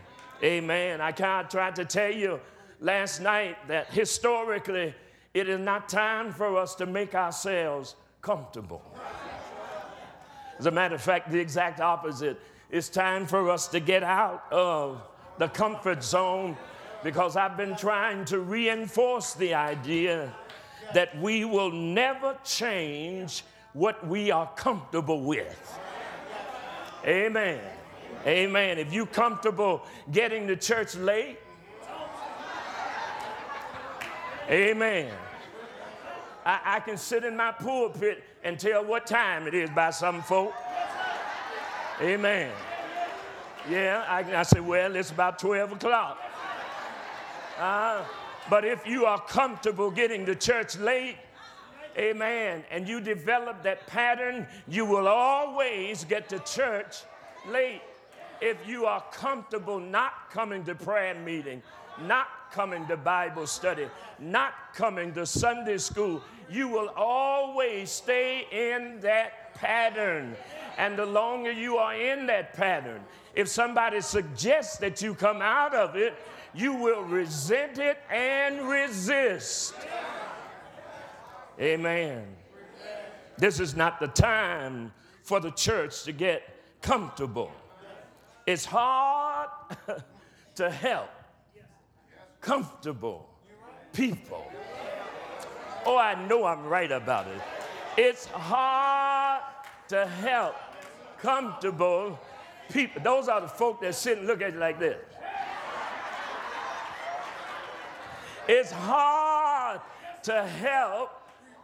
Amen. 0.44 1.02
I 1.02 1.12
kind 1.12 1.46
of 1.46 1.52
tried 1.52 1.76
to 1.78 1.86
tell 1.86 2.12
you 2.12 2.40
last 2.80 3.22
night 3.22 3.68
that 3.68 3.88
historically, 3.92 4.94
it 5.34 5.50
is 5.50 5.60
not 5.60 5.90
time 5.90 6.32
for 6.32 6.58
us 6.58 6.76
to 6.76 6.86
make 6.86 7.16
ourselves 7.16 7.96
comfortable. 8.22 8.84
As 10.60 10.66
a 10.66 10.72
matter 10.72 10.96
of 10.96 11.02
fact, 11.02 11.32
the 11.32 11.40
exact 11.40 11.80
opposite. 11.80 12.40
It's 12.70 12.90
time 12.90 13.26
for 13.26 13.50
us 13.50 13.68
to 13.70 13.80
get 13.80 14.04
out 14.04 14.44
of 14.52 15.02
the 15.38 15.48
comfort 15.48 16.04
zone 16.04 16.58
because 17.04 17.38
I've 17.38 17.56
been 17.56 17.76
trying 17.76 18.26
to 18.26 18.40
reinforce 18.40 19.34
the 19.34 19.54
idea 19.54 20.34
that 20.94 21.18
we 21.20 21.46
will 21.46 21.72
never 21.72 22.38
change 22.44 23.44
what 23.74 24.06
we 24.08 24.32
are 24.32 24.50
comfortable 24.56 25.22
with. 25.22 25.80
Amen. 27.06 27.60
Amen. 28.26 28.78
If 28.78 28.92
you 28.92 29.06
comfortable 29.06 29.84
getting 30.12 30.48
to 30.48 30.56
church 30.56 30.96
late, 30.96 31.38
Amen. 34.50 35.12
I, 36.46 36.60
I, 36.64 36.80
can 36.80 36.96
sit 36.96 37.26
in 37.26 37.36
my 37.36 37.52
pulpit 37.52 38.24
and 38.46 38.58
tell 38.58 38.86
what 38.86 39.06
time 39.06 39.46
it 39.46 39.54
is 39.54 39.70
by 39.72 39.90
some 39.90 40.22
folk. 40.22 40.54
Amen. 42.00 42.54
Yeah, 43.70 44.06
I, 44.08 44.40
I 44.40 44.44
say, 44.44 44.62
well, 44.62 44.96
it's 44.96 45.12
about 45.12 45.38
12 45.40 45.74
o'clock. 45.74 46.18
Uh, 47.60 48.04
but 48.50 48.66
if 48.66 48.86
you 48.88 49.06
are 49.06 49.20
comfortable 49.20 49.92
getting 49.92 50.26
to 50.26 50.36
church 50.36 50.78
late, 50.78 51.18
amen, 51.98 52.64
and 52.72 52.88
you 52.88 53.02
develop 53.02 53.64
that 53.64 53.88
pattern, 53.88 54.48
you 54.68 54.86
will 54.86 55.08
always 55.08 56.04
get 56.06 56.30
to 56.30 56.40
church 56.40 57.04
late. 57.50 57.82
If 58.40 58.58
you 58.68 58.86
are 58.86 59.04
comfortable 59.12 59.80
not 59.80 60.30
coming 60.32 60.64
to 60.66 60.76
prayer 60.76 61.16
meeting, 61.16 61.62
not 62.06 62.28
coming 62.52 62.86
to 62.88 62.96
Bible 62.96 63.48
study, 63.48 63.88
not 64.20 64.54
coming 64.74 65.14
to 65.14 65.26
Sunday 65.26 65.78
school, 65.78 66.22
you 66.50 66.68
will 66.68 66.90
always 66.96 67.90
stay 67.90 68.46
in 68.52 69.00
that 69.02 69.54
pattern. 69.56 70.36
And 70.78 70.98
the 70.98 71.06
longer 71.06 71.52
you 71.52 71.78
are 71.78 71.96
in 71.96 72.28
that 72.28 72.54
pattern, 72.54 73.02
if 73.36 73.48
somebody 73.48 74.02
suggests 74.02 74.78
that 74.78 75.02
you 75.02 75.16
come 75.16 75.42
out 75.42 75.74
of 75.74 75.96
it, 75.96 76.16
you 76.58 76.74
will 76.74 77.04
resent 77.04 77.78
it 77.78 78.00
and 78.10 78.68
resist. 78.68 79.76
Amen. 81.60 82.26
This 83.38 83.60
is 83.60 83.76
not 83.76 84.00
the 84.00 84.08
time 84.08 84.92
for 85.22 85.40
the 85.40 85.52
church 85.52 86.04
to 86.04 86.12
get 86.12 86.42
comfortable. 86.82 87.52
It's 88.46 88.66
hard 88.66 89.50
to 90.56 90.72
help 90.72 91.10
comfortable 92.42 93.30
people. 93.94 94.52
Oh, 95.86 95.98
I 95.98 96.28
know 96.28 96.46
I'm 96.46 96.66
right 96.66 96.92
about 96.92 97.28
it. 97.28 97.42
It's 97.98 98.26
hard 98.26 99.42
to 99.90 100.08
help 100.08 100.56
comfortable 101.20 102.20
people. 102.70 103.02
Those 103.02 103.28
are 103.28 103.42
the 103.42 103.48
folk 103.48 103.82
that 103.82 103.96
sit 103.96 104.18
and 104.18 104.28
look 104.28 104.42
at 104.42 104.54
you 104.54 104.60
like 104.60 104.80
this. 104.80 104.98
It's 108.48 108.72
hard 108.72 109.82
to 110.24 110.44
help 110.46 111.12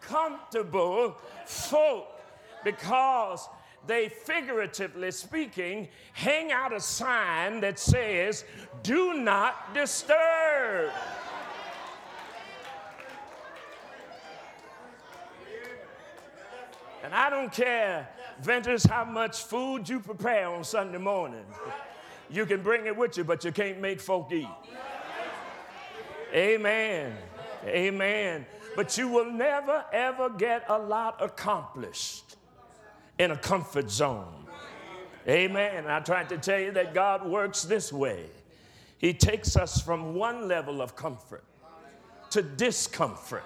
comfortable 0.02 1.16
folk 1.46 2.22
because 2.64 3.48
they, 3.86 4.10
figuratively 4.10 5.12
speaking, 5.12 5.90
hang 6.14 6.52
out 6.52 6.74
a 6.74 6.80
sign 6.80 7.62
that 7.62 7.80
says, 7.80 8.46
Do 8.82 9.14
not 9.16 9.74
disturb. 9.74 10.92
And 17.04 17.14
I 17.14 17.30
don't 17.30 17.52
care, 17.52 18.08
Venters, 18.42 18.86
how 18.86 19.04
much 19.04 19.44
food 19.44 19.90
you 19.90 20.00
prepare 20.00 20.48
on 20.48 20.64
Sunday 20.64 20.98
morning. 20.98 21.46
You 22.30 22.46
can 22.46 22.62
bring 22.62 22.86
it 22.86 22.96
with 22.96 23.18
you, 23.18 23.26
but 23.26 23.44
you 23.44 23.52
can't 23.52 23.82
make 23.82 24.00
folk 24.00 24.32
eat. 24.32 24.48
Amen. 26.34 27.16
Amen. 27.66 28.46
But 28.76 28.98
you 28.98 29.08
will 29.08 29.32
never, 29.32 29.86
ever 29.94 30.30
get 30.30 30.66
a 30.68 30.78
lot 30.78 31.18
accomplished 31.22 32.38
in 33.20 33.32
a 33.32 33.38
comfort 33.38 33.90
zone. 33.92 34.48
Amen. 35.28 35.86
I 35.88 36.00
tried 36.00 36.30
to 36.30 36.38
tell 36.38 36.60
you 36.60 36.72
that 36.72 36.94
God 36.94 37.26
works 37.26 37.64
this 37.64 37.94
way 37.94 38.26
He 38.98 39.14
takes 39.14 39.56
us 39.56 39.82
from 39.82 40.16
one 40.16 40.48
level 40.48 40.82
of 40.82 40.96
comfort 40.96 41.44
to 42.32 42.42
discomfort 42.42 43.44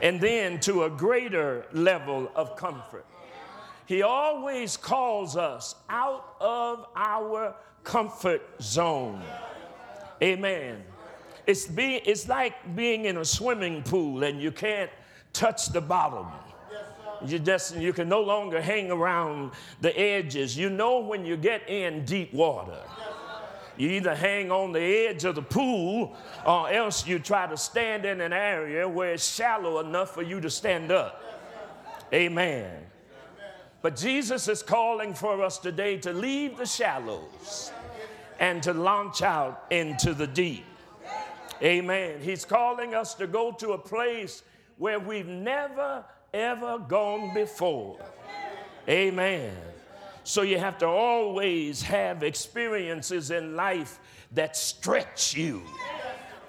and 0.00 0.20
then 0.20 0.60
to 0.60 0.84
a 0.84 0.90
greater 0.90 1.66
level 1.72 2.30
of 2.34 2.56
comfort. 2.56 3.04
He 3.86 4.02
always 4.02 4.76
calls 4.76 5.36
us 5.36 5.74
out 5.90 6.36
of 6.40 6.86
our 6.96 7.54
comfort 7.82 8.42
zone. 8.62 9.20
Amen. 10.22 10.82
It's, 11.46 11.66
be, 11.66 11.96
it's 11.96 12.28
like 12.28 12.74
being 12.74 13.04
in 13.04 13.18
a 13.18 13.24
swimming 13.24 13.82
pool 13.82 14.24
and 14.24 14.40
you 14.40 14.50
can't 14.50 14.90
touch 15.32 15.66
the 15.66 15.80
bottom. 15.80 16.26
You 17.26 17.38
just 17.38 17.76
you 17.76 17.92
can 17.92 18.08
no 18.08 18.20
longer 18.20 18.60
hang 18.60 18.90
around 18.90 19.52
the 19.80 19.98
edges. 19.98 20.56
You 20.56 20.68
know 20.68 21.00
when 21.00 21.24
you 21.24 21.36
get 21.36 21.68
in 21.68 22.04
deep 22.04 22.32
water. 22.34 22.80
You 23.76 23.88
either 23.90 24.14
hang 24.14 24.52
on 24.52 24.72
the 24.72 24.80
edge 24.80 25.24
of 25.24 25.34
the 25.34 25.42
pool 25.42 26.16
or 26.46 26.70
else 26.70 27.06
you 27.06 27.18
try 27.18 27.46
to 27.46 27.56
stand 27.56 28.04
in 28.04 28.20
an 28.20 28.32
area 28.32 28.88
where 28.88 29.14
it's 29.14 29.34
shallow 29.34 29.80
enough 29.80 30.14
for 30.14 30.22
you 30.22 30.40
to 30.40 30.50
stand 30.50 30.92
up. 30.92 31.22
Amen. 32.12 32.70
But 33.82 33.96
Jesus 33.96 34.48
is 34.48 34.62
calling 34.62 35.12
for 35.12 35.42
us 35.42 35.58
today 35.58 35.98
to 35.98 36.12
leave 36.12 36.56
the 36.56 36.66
shallows 36.66 37.72
and 38.38 38.62
to 38.62 38.72
launch 38.72 39.22
out 39.22 39.64
into 39.70 40.14
the 40.14 40.26
deep. 40.26 40.64
Amen. 41.64 42.20
He's 42.20 42.44
calling 42.44 42.94
us 42.94 43.14
to 43.14 43.26
go 43.26 43.50
to 43.52 43.72
a 43.72 43.78
place 43.78 44.42
where 44.76 45.00
we've 45.00 45.26
never, 45.26 46.04
ever 46.34 46.78
gone 46.78 47.32
before. 47.32 47.98
Amen. 48.86 49.56
So 50.24 50.42
you 50.42 50.58
have 50.58 50.76
to 50.78 50.86
always 50.86 51.80
have 51.82 52.22
experiences 52.22 53.30
in 53.30 53.56
life 53.56 53.98
that 54.32 54.56
stretch 54.56 55.34
you. 55.34 55.62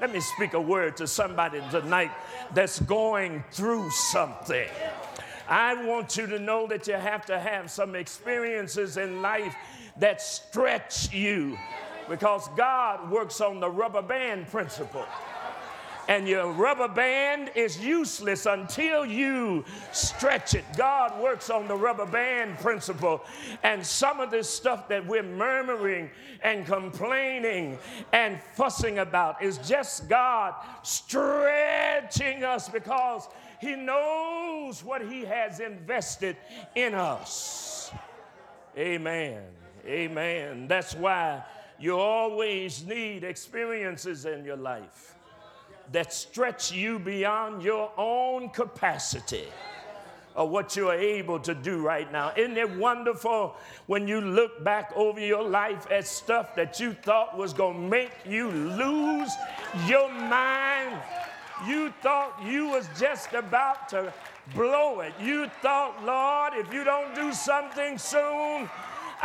Let 0.01 0.12
me 0.12 0.19
speak 0.19 0.54
a 0.54 0.60
word 0.60 0.97
to 0.97 1.08
somebody 1.08 1.62
tonight 1.71 2.12
that's 2.54 2.80
going 2.82 3.43
through 3.51 3.89
something. 3.91 4.67
I 5.47 5.86
want 5.86 6.17
you 6.17 6.28
to 6.28 6.39
know 6.39 6.67
that 6.67 6.88
you 6.88 6.95
have 6.95 7.25
to 7.28 7.39
have 7.39 7.71
some 7.71 7.95
experiences 7.95 8.97
in 8.97 9.21
life 9.21 9.56
that 9.97 10.21
stretch 10.21 11.13
you 11.13 11.58
because 12.10 12.48
God 12.56 13.10
works 13.10 13.41
on 13.41 13.60
the 13.60 13.70
rubber 13.70 14.02
band 14.02 14.48
principle 14.48 15.06
and 16.08 16.28
your 16.28 16.52
rubber 16.52 16.88
band 16.88 17.52
is 17.56 17.80
useless 17.80 18.46
until 18.46 19.06
you 19.06 19.65
stretch 19.91 20.54
it. 20.54 20.63
God 20.78 21.20
works 21.22 21.50
on 21.50 21.68
the 21.68 21.76
rubber 21.76 22.06
band 22.06 22.60
principle. 22.60 23.24
And 23.63 23.86
some 23.86 24.20
of 24.20 24.32
this 24.32 24.50
stuff 24.50 24.88
that 24.89 25.06
we're 25.06 25.24
murmuring 25.24 26.10
and 26.44 26.65
complaining 26.65 27.80
and 28.13 28.39
fussing 28.54 29.00
about 29.00 29.41
is 29.41 29.58
just 29.60 30.08
God 30.08 30.54
stretching 30.84 32.44
us 32.44 32.70
because 32.70 33.28
He 33.60 33.76
knows 33.76 34.84
what 34.84 35.02
He 35.02 35.26
has 35.26 35.60
invested 35.60 36.38
in 36.76 36.94
us. 36.94 37.91
Amen. 38.78 39.41
Amen. 39.86 40.68
That's 40.68 40.96
why 40.96 41.44
you 41.79 41.97
always 41.97 42.85
need 42.85 43.23
experiences 43.23 44.25
in 44.25 44.45
your 44.45 44.57
life 44.57 45.15
that 45.91 46.13
stretch 46.13 46.71
you 46.71 46.99
beyond 46.99 47.61
your 47.61 47.91
own 47.97 48.49
capacity 48.49 49.47
of 50.35 50.49
what 50.49 50.75
you're 50.75 50.93
able 50.93 51.39
to 51.39 51.53
do 51.55 51.81
right 51.81 52.11
now. 52.11 52.33
Isn't 52.35 52.57
it 52.57 52.69
wonderful 52.77 53.55
when 53.88 54.07
you 54.07 54.19
look 54.19 54.63
back 54.63 54.91
over 54.95 55.19
your 55.19 55.43
life 55.43 55.89
at 55.89 56.07
stuff 56.07 56.55
that 56.55 56.79
you 56.79 56.93
thought 56.93 57.38
was 57.38 57.53
going 57.53 57.75
to 57.75 57.88
make 57.88 58.11
you 58.27 58.49
lose 58.51 59.31
your 59.88 60.09
mind? 60.11 61.01
You 61.67 61.93
thought 62.01 62.38
you 62.43 62.67
was 62.67 62.89
just 62.99 63.33
about 63.33 63.88
to 63.89 64.13
blow 64.53 64.99
it. 64.99 65.13
You 65.21 65.49
thought, 65.61 66.03
Lord, 66.03 66.53
if 66.55 66.73
you 66.73 66.83
don't 66.83 67.15
do 67.15 67.31
something 67.31 67.97
soon, 67.97 68.69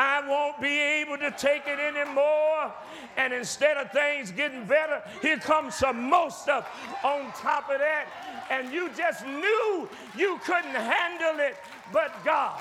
I 0.02 0.26
won't 0.26 0.58
be 0.62 0.78
able 0.78 1.18
to 1.18 1.30
take 1.32 1.66
it 1.66 1.78
anymore. 1.78 2.72
And 3.18 3.34
instead 3.34 3.76
of 3.76 3.92
things 3.92 4.30
getting 4.30 4.64
better, 4.64 5.02
here 5.20 5.36
comes 5.36 5.74
some 5.74 6.00
more 6.00 6.30
stuff 6.30 6.66
on 7.04 7.30
top 7.32 7.68
of 7.68 7.80
that. 7.80 8.06
And 8.50 8.72
you 8.72 8.88
just 8.96 9.26
knew 9.26 9.90
you 10.16 10.40
couldn't 10.42 10.74
handle 10.74 11.44
it, 11.44 11.56
but 11.92 12.14
God. 12.24 12.58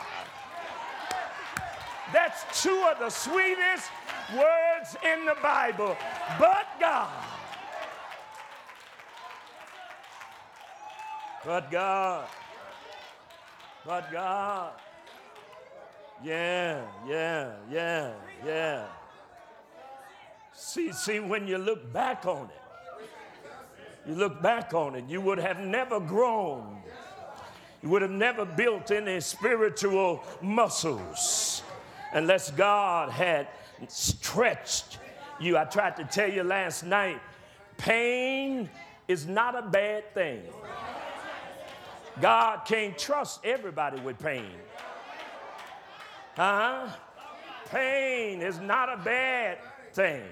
That's 2.11 2.61
two 2.61 2.85
of 2.91 2.99
the 2.99 3.09
sweetest 3.09 3.89
words 4.35 4.97
in 5.01 5.25
the 5.25 5.37
Bible. 5.41 5.95
But 6.37 6.67
God. 6.77 7.23
But 11.45 11.71
God. 11.71 12.27
But 13.85 14.11
God. 14.11 14.73
Yeah, 16.23 16.81
yeah, 17.07 17.53
yeah, 17.71 18.11
yeah. 18.45 18.85
See, 20.53 20.91
see, 20.91 21.19
when 21.19 21.47
you 21.47 21.57
look 21.57 21.93
back 21.93 22.25
on 22.25 22.45
it, 22.45 24.09
you 24.09 24.15
look 24.15 24.41
back 24.41 24.73
on 24.73 24.95
it, 24.95 25.05
you 25.07 25.21
would 25.21 25.37
have 25.37 25.59
never 25.59 25.99
grown. 25.99 26.77
You 27.81 27.89
would 27.89 28.01
have 28.01 28.11
never 28.11 28.43
built 28.43 28.91
any 28.91 29.21
spiritual 29.21 30.21
muscles 30.41 31.63
unless 32.11 32.51
God 32.51 33.09
had 33.09 33.47
stretched 33.87 34.99
you. 35.39 35.57
I 35.57 35.63
tried 35.63 35.95
to 35.97 36.03
tell 36.03 36.29
you 36.29 36.43
last 36.43 36.83
night 36.83 37.21
pain 37.77 38.69
is 39.07 39.25
not 39.25 39.55
a 39.57 39.61
bad 39.61 40.13
thing. 40.13 40.43
God 42.19 42.65
can't 42.65 42.97
trust 42.97 43.39
everybody 43.45 44.01
with 44.01 44.19
pain. 44.19 44.51
Huh? 46.39 46.87
Pain 47.69 48.41
is 48.41 48.61
not 48.61 48.87
a 48.87 48.95
bad 48.95 49.57
thing. 49.91 50.23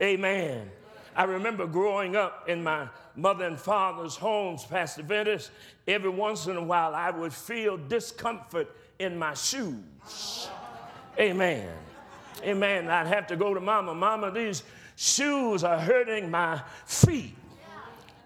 Amen. 0.00 0.70
I 1.16 1.24
remember 1.24 1.66
growing 1.66 2.14
up 2.14 2.48
in 2.48 2.62
my 2.62 2.86
mother 3.16 3.44
and 3.44 3.58
father's 3.58 4.14
homes, 4.14 4.64
Pastor 4.64 5.02
Ventus, 5.02 5.50
every 5.88 6.10
once 6.10 6.46
in 6.46 6.56
a 6.56 6.62
while 6.62 6.94
I 6.94 7.10
would 7.10 7.32
feel 7.32 7.76
discomfort 7.76 8.68
in 9.00 9.18
my 9.18 9.34
shoes. 9.34 10.48
Amen. 11.18 11.70
Amen. 12.44 12.88
I'd 12.88 13.08
have 13.08 13.26
to 13.26 13.34
go 13.34 13.52
to 13.52 13.60
mama, 13.60 13.96
mama, 13.96 14.30
these 14.30 14.62
shoes 14.94 15.64
are 15.64 15.80
hurting 15.80 16.30
my 16.30 16.62
feet. 16.84 17.34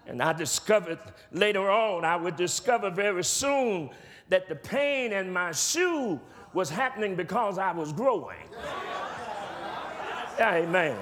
And 0.05 0.21
I 0.21 0.33
discovered 0.33 0.99
later 1.31 1.67
on, 1.67 2.05
I 2.05 2.15
would 2.15 2.35
discover 2.35 2.91
very 2.91 3.23
soon 3.23 3.89
that 4.29 4.47
the 4.47 4.55
pain 4.55 5.13
in 5.13 5.33
my 5.33 5.51
shoe 5.51 6.19
was 6.53 6.69
happening 6.69 7.15
because 7.15 7.57
I 7.57 7.71
was 7.71 7.93
growing. 7.93 8.37
Amen. 10.39 10.97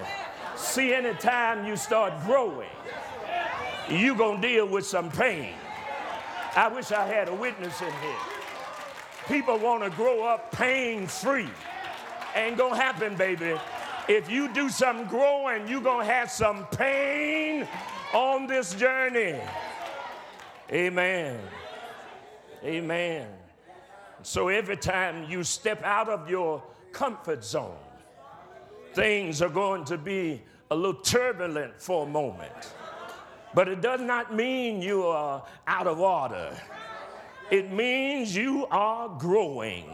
See, 0.56 0.94
anytime 0.94 1.66
you 1.66 1.76
start 1.78 2.14
growing, 2.26 2.70
you're 3.90 4.16
going 4.16 4.42
to 4.42 4.48
deal 4.48 4.68
with 4.68 4.86
some 4.86 5.10
pain. 5.10 5.54
I 6.56 6.68
wish 6.68 6.92
I 6.92 7.06
had 7.06 7.30
a 7.30 7.34
witness 7.34 7.80
in 7.82 7.92
here. 7.92 8.16
People 9.28 9.58
want 9.60 9.84
to 9.84 9.90
grow 9.92 10.24
up 10.24 10.52
pain 10.52 11.08
free. 11.08 11.50
Ain't 12.36 12.58
going 12.58 12.74
to 12.74 12.80
happen, 12.80 13.16
baby. 13.16 13.56
If 14.08 14.30
you 14.30 14.52
do 14.54 14.70
some 14.70 15.06
growing, 15.08 15.68
you're 15.68 15.82
going 15.82 16.06
to 16.06 16.12
have 16.12 16.32
some 16.32 16.66
pain 16.68 17.68
on 18.14 18.48
this 18.48 18.74
journey. 18.74 19.40
Amen. 20.72 21.40
Amen. 22.64 23.39
So 24.22 24.50
every 24.50 24.78
time 24.78 25.30
you 25.30 25.44
step 25.44 25.84
out 25.84 26.10
of 26.10 26.30
your 26.30 26.62
comfort 26.92 27.44
zone, 27.44 27.78
things 28.94 29.42
are 29.42 29.50
going 29.50 29.86
to 29.86 29.98
be 29.98 30.42
a 30.72 30.76
little 30.76 31.02
turbulent 31.02 31.80
for 31.82 32.06
a 32.06 32.10
moment. 32.10 32.74
But 33.54 33.68
it 33.68 33.82
does 33.82 34.02
not 34.02 34.36
mean 34.36 34.82
you 34.82 35.06
are 35.08 35.44
out 35.68 35.88
of 35.88 36.00
order. 36.00 36.56
It 37.50 37.72
means 37.72 38.36
you 38.36 38.68
are 38.68 39.10
growing. 39.18 39.86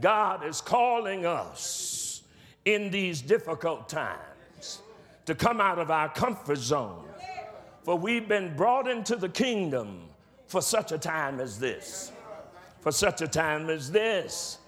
God 0.00 0.44
is 0.44 0.60
calling 0.60 1.24
us 1.24 2.22
in 2.64 2.90
these 2.90 3.22
difficult 3.22 3.88
times 3.88 4.82
to 5.26 5.34
come 5.34 5.60
out 5.60 5.78
of 5.78 5.90
our 5.90 6.08
comfort 6.08 6.58
zone. 6.58 7.04
For 7.84 7.96
we've 7.96 8.28
been 8.28 8.54
brought 8.54 8.86
into 8.86 9.16
the 9.16 9.28
kingdom 9.28 10.02
for 10.46 10.60
such 10.60 10.92
a 10.92 10.98
time 10.98 11.40
as 11.40 11.58
this 11.58 12.12
for 12.82 12.92
such 12.92 13.22
a 13.22 13.28
time 13.28 13.70
as 13.70 13.90
this. 13.90 14.58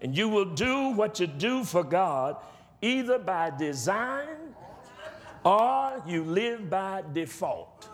And 0.00 0.16
you 0.16 0.28
will 0.28 0.44
do 0.44 0.90
what 0.90 1.18
you 1.18 1.26
do 1.26 1.64
for 1.64 1.82
God 1.82 2.36
either 2.82 3.18
by 3.18 3.50
design 3.50 4.36
or 5.44 6.02
you 6.06 6.22
live 6.22 6.68
by 6.68 7.02
default. 7.12 7.88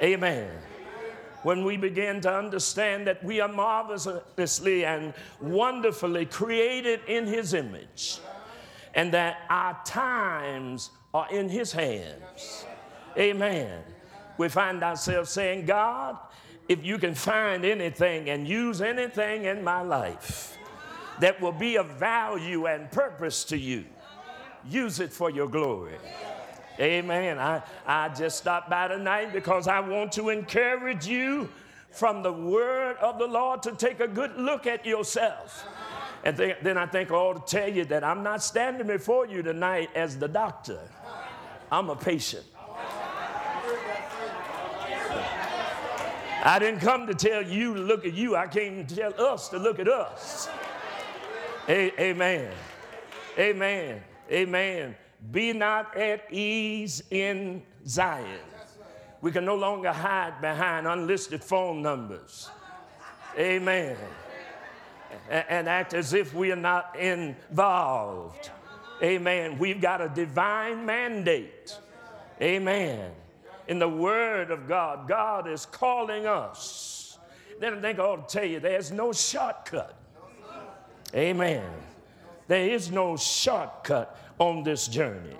Amen. 0.00 0.48
When 1.42 1.64
we 1.64 1.76
begin 1.76 2.20
to 2.20 2.32
understand 2.32 3.08
that 3.08 3.22
we 3.24 3.40
are 3.40 3.48
marvelously 3.48 4.84
and 4.84 5.12
wonderfully 5.40 6.26
created 6.26 7.00
in 7.08 7.26
His 7.26 7.52
image, 7.52 8.20
and 8.94 9.12
that 9.12 9.38
our 9.50 9.76
times 9.84 10.90
are 11.12 11.28
in 11.32 11.48
His 11.48 11.72
hands. 11.72 12.64
Amen. 13.18 13.82
We 14.38 14.48
find 14.48 14.82
ourselves 14.84 15.30
saying, 15.30 15.66
God, 15.66 16.16
if 16.68 16.84
you 16.84 16.98
can 16.98 17.14
find 17.14 17.64
anything 17.64 18.30
and 18.30 18.46
use 18.46 18.80
anything 18.80 19.44
in 19.44 19.62
my 19.62 19.82
life 19.82 20.56
that 21.20 21.40
will 21.40 21.52
be 21.52 21.76
of 21.76 21.86
value 21.98 22.66
and 22.66 22.90
purpose 22.90 23.44
to 23.44 23.58
you, 23.58 23.84
use 24.68 25.00
it 25.00 25.12
for 25.12 25.30
your 25.30 25.48
glory. 25.48 25.96
Amen. 26.80 27.38
I, 27.38 27.62
I 27.86 28.08
just 28.08 28.38
stopped 28.38 28.70
by 28.70 28.88
tonight 28.88 29.32
because 29.32 29.68
I 29.68 29.80
want 29.80 30.12
to 30.12 30.30
encourage 30.30 31.06
you 31.06 31.48
from 31.90 32.22
the 32.22 32.32
word 32.32 32.96
of 32.96 33.18
the 33.18 33.26
Lord 33.26 33.62
to 33.64 33.72
take 33.72 34.00
a 34.00 34.08
good 34.08 34.36
look 34.36 34.66
at 34.66 34.86
yourself. 34.86 35.66
And 36.24 36.36
th- 36.36 36.56
then 36.62 36.78
I 36.78 36.86
think 36.86 37.10
I 37.10 37.14
ought 37.14 37.46
to 37.46 37.56
tell 37.56 37.68
you 37.68 37.84
that 37.86 38.02
I'm 38.02 38.22
not 38.22 38.42
standing 38.42 38.86
before 38.86 39.26
you 39.26 39.42
tonight 39.42 39.90
as 39.94 40.16
the 40.16 40.28
doctor, 40.28 40.80
I'm 41.70 41.90
a 41.90 41.96
patient. 41.96 42.44
I 46.44 46.58
didn't 46.58 46.80
come 46.80 47.06
to 47.06 47.14
tell 47.14 47.42
you 47.42 47.74
to 47.74 47.80
look 47.80 48.04
at 48.04 48.14
you. 48.14 48.34
I 48.34 48.48
came 48.48 48.84
to 48.84 48.96
tell 48.96 49.20
us 49.20 49.48
to 49.50 49.58
look 49.58 49.78
at 49.78 49.88
us. 49.88 50.48
A- 51.68 52.00
amen. 52.00 52.52
Amen. 53.38 54.02
Amen. 54.30 54.96
Be 55.30 55.52
not 55.52 55.96
at 55.96 56.32
ease 56.32 57.02
in 57.10 57.62
Zion. 57.86 58.40
We 59.20 59.30
can 59.30 59.44
no 59.44 59.54
longer 59.54 59.92
hide 59.92 60.40
behind 60.40 60.88
unlisted 60.88 61.44
phone 61.44 61.80
numbers. 61.80 62.50
Amen. 63.38 63.96
And 65.30 65.68
act 65.68 65.94
as 65.94 66.12
if 66.12 66.34
we 66.34 66.50
are 66.50 66.56
not 66.56 66.96
involved. 66.98 68.50
Amen. 69.00 69.58
We've 69.58 69.80
got 69.80 70.00
a 70.00 70.08
divine 70.08 70.84
mandate. 70.84 71.78
Amen. 72.40 73.12
In 73.68 73.78
the 73.78 73.88
Word 73.88 74.50
of 74.50 74.68
God, 74.68 75.08
God 75.08 75.48
is 75.48 75.66
calling 75.66 76.26
us. 76.26 77.18
Then 77.60 77.74
I 77.74 77.80
think 77.80 77.98
I 77.98 78.02
ought 78.02 78.28
to 78.28 78.38
tell 78.38 78.46
you 78.46 78.60
there's 78.60 78.90
no 78.90 79.12
shortcut. 79.12 79.96
Amen. 81.14 81.70
There 82.48 82.68
is 82.68 82.90
no 82.90 83.16
shortcut 83.16 84.18
on 84.38 84.62
this 84.62 84.88
journey. 84.88 85.36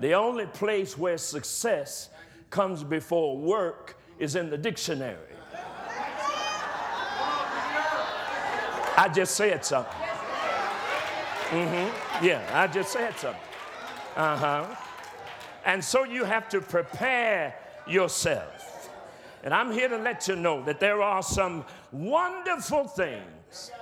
The 0.00 0.14
only 0.14 0.46
place 0.46 0.96
where 0.96 1.18
success 1.18 2.08
comes 2.50 2.82
before 2.82 3.36
work 3.36 3.98
is 4.18 4.36
in 4.36 4.50
the 4.50 4.58
dictionary. 4.58 5.18
I 8.96 9.08
just 9.12 9.34
said 9.34 9.64
something. 9.64 9.92
Mm-hmm. 11.50 12.24
Yeah, 12.24 12.48
I 12.52 12.66
just 12.66 12.92
said 12.92 13.16
something. 13.18 13.40
Uh 14.16 14.36
huh. 14.36 14.76
And 15.64 15.84
so 15.84 16.04
you 16.04 16.24
have 16.24 16.48
to 16.50 16.60
prepare 16.60 17.54
yourself. 17.86 18.90
And 19.44 19.52
I'm 19.52 19.72
here 19.72 19.88
to 19.88 19.98
let 19.98 20.28
you 20.28 20.36
know 20.36 20.62
that 20.64 20.80
there 20.80 21.02
are 21.02 21.22
some 21.22 21.64
wonderful 21.90 22.84
things 22.84 23.72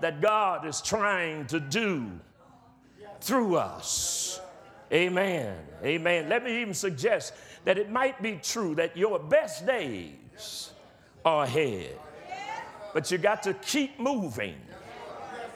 that 0.00 0.20
God 0.20 0.66
is 0.66 0.80
trying 0.80 1.46
to 1.46 1.58
do 1.60 2.10
through 3.20 3.56
us. 3.56 4.40
Amen. 4.92 5.56
Amen. 5.82 6.28
Let 6.28 6.44
me 6.44 6.60
even 6.60 6.74
suggest 6.74 7.34
that 7.64 7.78
it 7.78 7.90
might 7.90 8.22
be 8.22 8.38
true 8.42 8.74
that 8.76 8.96
your 8.96 9.18
best 9.18 9.66
days 9.66 10.72
are 11.24 11.44
ahead, 11.44 11.98
but 12.94 13.10
you 13.10 13.18
got 13.18 13.42
to 13.42 13.54
keep 13.54 13.98
moving. 13.98 14.56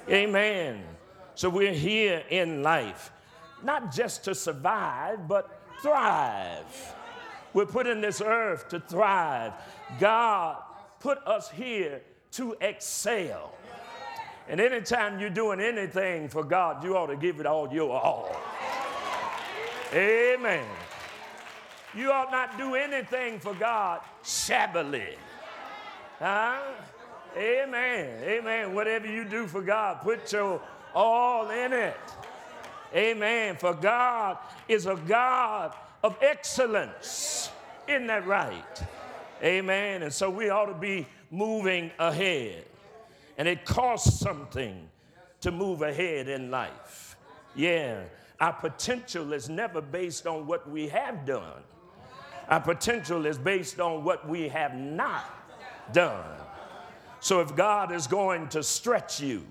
Amen. 0.08 0.82
So 1.34 1.48
we're 1.48 1.72
here 1.72 2.22
in 2.28 2.62
life, 2.62 3.12
not 3.62 3.94
just 3.94 4.24
to 4.24 4.34
survive, 4.34 5.26
but 5.28 5.61
thrive. 5.82 6.94
We're 7.52 7.66
put 7.66 7.86
in 7.86 8.00
this 8.00 8.20
earth 8.20 8.68
to 8.70 8.80
thrive. 8.80 9.52
God 10.00 10.62
put 11.00 11.18
us 11.26 11.50
here 11.50 12.00
to 12.32 12.56
excel. 12.60 13.52
And 14.48 14.60
anytime 14.60 15.20
you're 15.20 15.30
doing 15.30 15.60
anything 15.60 16.28
for 16.28 16.42
God, 16.42 16.82
you 16.82 16.96
ought 16.96 17.06
to 17.06 17.16
give 17.16 17.40
it 17.40 17.46
all 17.46 17.72
your 17.72 17.92
all. 17.92 18.34
Amen. 19.92 20.66
You 21.94 22.10
ought 22.10 22.30
not 22.30 22.56
do 22.56 22.74
anything 22.74 23.38
for 23.38 23.54
God 23.54 24.00
shabbily. 24.24 25.16
Huh? 26.18 26.58
Amen. 27.36 28.22
Amen. 28.24 28.74
Whatever 28.74 29.06
you 29.06 29.24
do 29.24 29.46
for 29.46 29.62
God, 29.62 30.00
put 30.02 30.32
your 30.32 30.60
all 30.94 31.50
in 31.50 31.72
it. 31.72 31.96
Amen. 32.94 33.56
For 33.56 33.74
God 33.74 34.38
is 34.68 34.86
a 34.86 34.96
God 35.06 35.74
of 36.02 36.16
excellence. 36.20 37.50
Isn't 37.88 38.06
that 38.08 38.26
right? 38.26 38.82
Amen. 39.42 40.02
And 40.02 40.12
so 40.12 40.30
we 40.30 40.50
ought 40.50 40.66
to 40.66 40.74
be 40.74 41.06
moving 41.30 41.90
ahead. 41.98 42.64
And 43.38 43.48
it 43.48 43.64
costs 43.64 44.20
something 44.20 44.88
to 45.40 45.50
move 45.50 45.82
ahead 45.82 46.28
in 46.28 46.50
life. 46.50 47.16
Yeah. 47.54 48.02
Our 48.40 48.52
potential 48.52 49.32
is 49.32 49.48
never 49.48 49.80
based 49.80 50.26
on 50.26 50.46
what 50.46 50.68
we 50.68 50.88
have 50.88 51.24
done. 51.24 51.62
Our 52.48 52.60
potential 52.60 53.24
is 53.26 53.38
based 53.38 53.80
on 53.80 54.04
what 54.04 54.28
we 54.28 54.48
have 54.48 54.74
not 54.74 55.24
done. 55.92 56.24
So 57.20 57.40
if 57.40 57.54
God 57.54 57.92
is 57.92 58.06
going 58.06 58.48
to 58.48 58.62
stretch 58.62 59.20
you, 59.20 59.46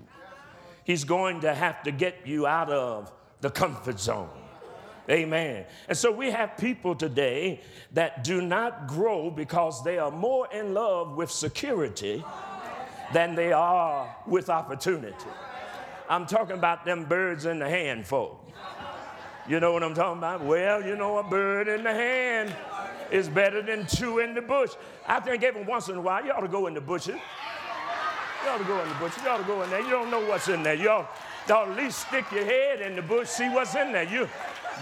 He's 0.84 1.04
going 1.04 1.40
to 1.40 1.54
have 1.54 1.82
to 1.84 1.90
get 1.90 2.26
you 2.26 2.46
out 2.46 2.70
of 2.70 3.12
the 3.42 3.50
comfort 3.50 4.00
zone. 4.00 4.30
Amen. 5.10 5.66
And 5.88 5.98
so 5.98 6.10
we 6.10 6.30
have 6.30 6.56
people 6.56 6.94
today 6.94 7.60
that 7.92 8.24
do 8.24 8.40
not 8.40 8.86
grow 8.86 9.30
because 9.30 9.82
they 9.82 9.98
are 9.98 10.12
more 10.12 10.48
in 10.52 10.72
love 10.72 11.16
with 11.16 11.30
security 11.30 12.24
than 13.12 13.34
they 13.34 13.52
are 13.52 14.16
with 14.26 14.48
opportunity. 14.48 15.26
I'm 16.08 16.24
talking 16.24 16.56
about 16.56 16.84
them 16.84 17.04
birds 17.04 17.44
in 17.46 17.58
the 17.58 17.68
hand 17.68 18.06
folk. 18.06 18.48
You 19.48 19.58
know 19.58 19.72
what 19.72 19.82
I'm 19.82 19.94
talking 19.94 20.18
about? 20.18 20.44
Well, 20.44 20.86
you 20.86 20.94
know, 20.94 21.18
a 21.18 21.24
bird 21.24 21.66
in 21.66 21.82
the 21.82 21.92
hand 21.92 22.54
is 23.10 23.28
better 23.28 23.60
than 23.60 23.86
two 23.86 24.20
in 24.20 24.34
the 24.34 24.40
bush. 24.40 24.70
I 25.06 25.18
think 25.18 25.42
every 25.42 25.64
once 25.64 25.88
in 25.88 25.96
a 25.96 26.00
while, 26.00 26.24
you 26.24 26.30
ought 26.30 26.40
to 26.40 26.48
go 26.48 26.68
in 26.68 26.74
the 26.74 26.80
bushes. 26.80 27.16
You 28.44 28.50
ought 28.50 28.58
to 28.58 28.64
go 28.64 28.80
in 28.80 28.88
the 28.88 28.94
bushes. 28.94 29.20
You 29.22 29.28
ought 29.30 29.38
to 29.38 29.44
go 29.44 29.62
in 29.62 29.70
there. 29.70 29.80
You 29.80 29.90
don't 29.90 30.10
know 30.12 30.24
what's 30.26 30.48
in 30.48 30.62
there. 30.62 30.74
You 30.74 30.90
ought, 30.90 31.10
ought 31.50 31.70
at 31.70 31.76
least 31.76 32.06
stick 32.06 32.30
your 32.30 32.44
head 32.44 32.80
in 32.80 32.94
the 32.96 33.02
bush, 33.02 33.28
see 33.28 33.48
what's 33.48 33.74
in 33.74 33.92
there. 33.92 34.04
You, 34.04 34.28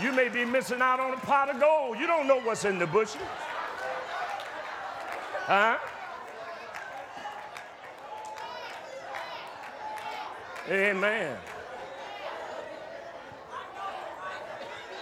you 0.01 0.13
may 0.13 0.29
be 0.29 0.45
missing 0.45 0.81
out 0.81 1.01
on 1.01 1.15
a 1.15 1.17
pot 1.17 1.49
of 1.49 1.61
gold. 1.61 1.99
You 1.99 2.07
don't 2.07 2.27
know 2.27 2.41
what's 2.41 2.65
in 2.65 2.79
the 2.79 2.87
bushes. 2.87 3.21
Huh? 5.47 5.79
Amen. 10.69 11.37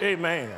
Amen. 0.00 0.50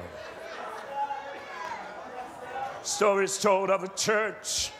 Stories 2.83 3.39
told 3.39 3.71
of 3.71 3.83
a 3.83 3.89
church. 3.89 4.71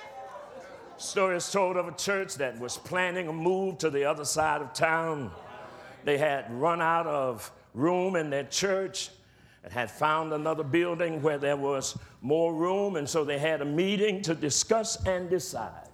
Stories 0.99 1.51
told 1.51 1.77
of 1.77 1.89
a 1.89 1.93
church 1.93 2.35
that 2.35 2.59
was 2.61 2.77
planning 2.77 3.29
a 3.29 3.33
move 3.33 3.79
to 3.79 3.89
the 3.89 4.05
other 4.05 4.25
side 4.25 4.61
of 4.61 4.73
town. 4.75 5.31
They 6.05 6.19
had 6.19 6.51
run 6.53 6.81
out 6.81 7.07
of 7.07 7.51
room 7.75 8.17
in 8.17 8.31
their 8.31 8.45
church 8.45 9.11
and 9.63 9.73
had 9.73 9.91
found 9.91 10.33
another 10.33 10.65
building 10.65 11.23
where 11.23 11.39
there 11.39 11.57
was 11.57 11.99
more 12.23 12.55
room, 12.55 12.97
and 12.97 13.09
so 13.09 13.25
they 13.25 13.39
had 13.39 13.61
a 13.61 13.65
meeting 13.65 14.23
to 14.23 14.35
discuss 14.35 15.05
and 15.07 15.29
decide. 15.29 15.89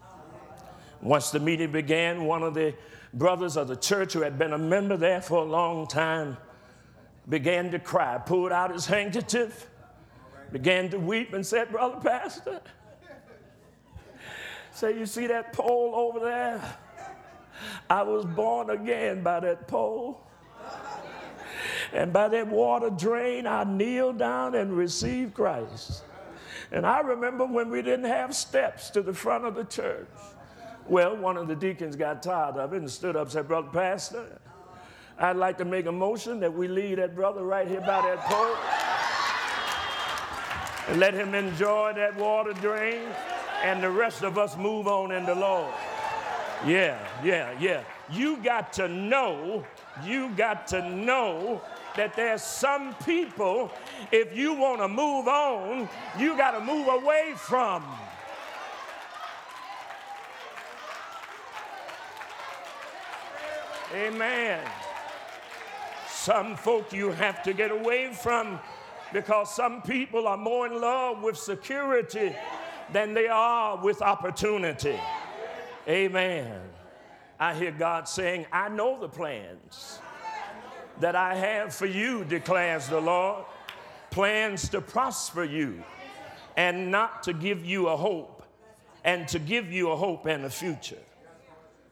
Once 1.03 1.31
the 1.31 1.40
meeting 1.40 1.73
began, 1.73 2.25
one 2.25 2.42
of 2.42 2.55
the 2.55 2.75
brothers 3.12 3.57
of 3.57 3.69
the 3.69 3.77
church 3.77 4.12
who 4.12 4.21
had 4.21 4.38
been 4.38 4.53
a 4.53 4.59
member 4.59 4.97
there 4.97 5.21
for 5.21 5.38
a 5.38 5.45
long 5.45 5.87
time 5.87 6.37
began 7.29 7.71
to 7.73 7.79
cry, 7.79 8.19
pulled 8.19 8.53
out 8.53 8.73
his 8.73 8.87
handkerchief, 8.87 9.69
began 10.53 10.88
to 10.88 10.99
weep, 10.99 11.33
and 11.33 11.45
said, 11.45 11.71
Brother 11.71 11.99
Pastor, 12.01 12.61
say, 14.73 14.97
you 14.97 15.07
see 15.07 15.27
that 15.27 15.53
pole 15.53 15.92
over 15.95 16.21
there? 16.21 16.79
I 17.88 18.03
was 18.03 18.25
born 18.25 18.71
again 18.71 19.23
by 19.23 19.40
that 19.40 19.69
pole. 19.69 20.23
And 21.92 22.12
by 22.12 22.29
that 22.29 22.49
water 22.49 22.90
drain, 22.90 23.47
I 23.47 23.64
kneeled 23.64 24.19
down 24.19 24.55
and 24.55 24.77
received 24.77 25.35
Christ. 25.35 26.03
And 26.73 26.85
I 26.85 27.01
remember 27.01 27.47
when 27.47 27.71
we 27.71 27.81
didn't 27.81 28.07
have 28.07 28.35
steps 28.35 28.90
to 28.90 29.03
the 29.03 29.14
front 29.14 29.45
of 29.45 29.55
the 29.55 29.64
church. 29.64 30.09
Well, 30.88 31.16
one 31.16 31.37
of 31.37 31.49
the 31.49 31.55
deacons 31.55 31.97
got 31.97 32.23
tired 32.23 32.57
of 32.57 32.73
it 32.73 32.79
and 32.79 32.90
stood 32.90 33.16
up 33.16 33.23
and 33.23 33.33
said, 33.33 33.49
Brother 33.49 33.69
Pastor, 33.73 34.40
I'd 35.19 35.37
like 35.37 35.59
to 35.59 35.64
make 35.64 35.87
a 35.87 35.92
motion 35.92 36.40
that 36.40 36.53
we 36.53 36.69
leave 36.69 36.99
that 36.99 37.14
brother 37.14 37.42
right 37.42 37.66
here 37.66 37.81
by 37.81 38.03
that 38.03 38.21
pole 38.21 38.57
and 40.88 41.01
let 41.01 41.14
him 41.14 41.35
enjoy 41.35 41.92
that 41.95 42.16
water 42.16 42.53
drain 42.55 43.03
and 43.62 43.83
the 43.83 43.90
rest 43.90 44.23
of 44.23 44.38
us 44.38 44.57
move 44.57 44.87
on 44.87 45.12
in 45.12 45.25
the 45.25 45.35
Lord. 45.35 45.73
Yeah, 46.64 46.99
yeah, 47.23 47.57
yeah. 47.61 47.85
You 48.11 48.38
got 48.38 48.73
to 48.75 48.88
know, 48.88 49.64
you 50.05 50.31
got 50.31 50.66
to 50.69 50.88
know 50.88 51.61
that 51.97 52.14
there's 52.14 52.42
some 52.42 52.95
people, 53.05 53.71
if 54.12 54.37
you 54.37 54.55
want 54.55 54.81
to 54.81 54.88
move 54.88 55.29
on, 55.29 55.88
you 56.19 56.37
got 56.37 56.53
to 56.53 56.61
move 56.61 56.88
away 56.88 57.35
from. 57.37 57.85
Amen. 63.95 64.61
Some 66.09 66.57
folk 66.57 66.92
you 66.92 67.11
have 67.12 67.42
to 67.45 67.53
get 67.53 67.71
away 67.71 68.12
from 68.12 68.59
because 69.12 69.55
some 69.55 69.81
people 69.83 70.27
are 70.27 70.37
more 70.37 70.66
in 70.66 70.81
love 70.81 71.23
with 71.23 71.38
security 71.38 72.35
than 72.92 73.14
they 73.14 73.29
are 73.29 73.77
with 73.83 74.03
opportunity. 74.03 74.99
Amen. 75.88 76.61
I 77.38 77.55
hear 77.55 77.70
God 77.70 78.09
saying, 78.09 78.46
I 78.53 78.68
know 78.68 78.99
the 78.99 79.09
plans 79.09 80.01
that 81.01 81.14
I 81.14 81.35
have 81.35 81.75
for 81.75 81.87
you, 81.87 82.25
declares 82.25 82.88
the 82.88 83.01
Lord. 83.01 83.44
Plans 84.11 84.68
to 84.70 84.81
prosper 84.81 85.44
you 85.44 85.83
and 86.57 86.90
not 86.90 87.22
to 87.25 87.35
give 87.35 87.64
you 87.64 87.88
a 87.88 87.96
hope, 87.96 88.42
and 89.05 89.29
to 89.29 89.38
give 89.38 89.70
you 89.70 89.90
a 89.90 89.96
hope 89.96 90.25
and 90.27 90.44
a 90.46 90.51
future. 90.51 90.99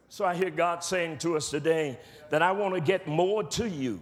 So 0.09 0.24
I 0.24 0.35
hear 0.35 0.50
God 0.50 0.83
saying 0.83 1.18
to 1.18 1.37
us 1.37 1.50
today 1.50 1.98
that 2.30 2.40
I 2.40 2.52
want 2.52 2.74
to 2.74 2.80
get 2.80 3.07
more 3.07 3.44
to 3.44 3.68
you 3.68 4.00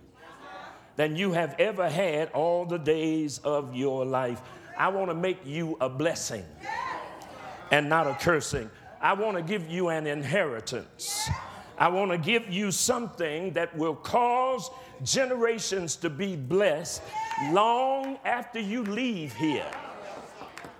than 0.96 1.16
you 1.16 1.32
have 1.32 1.56
ever 1.58 1.88
had 1.88 2.30
all 2.30 2.64
the 2.64 2.78
days 2.78 3.38
of 3.38 3.74
your 3.74 4.04
life. 4.04 4.40
I 4.78 4.88
want 4.88 5.10
to 5.10 5.14
make 5.14 5.44
you 5.44 5.76
a 5.80 5.88
blessing 5.88 6.44
and 7.70 7.88
not 7.88 8.06
a 8.06 8.14
cursing. 8.14 8.70
I 9.02 9.14
want 9.14 9.36
to 9.36 9.42
give 9.42 9.68
you 9.68 9.88
an 9.88 10.06
inheritance. 10.06 11.28
I 11.76 11.88
want 11.88 12.12
to 12.12 12.18
give 12.18 12.48
you 12.48 12.70
something 12.70 13.52
that 13.54 13.76
will 13.76 13.96
cause 13.96 14.70
generations 15.02 15.96
to 15.96 16.08
be 16.08 16.36
blessed 16.36 17.02
long 17.50 18.18
after 18.24 18.60
you 18.60 18.84
leave 18.84 19.34
here. 19.34 19.68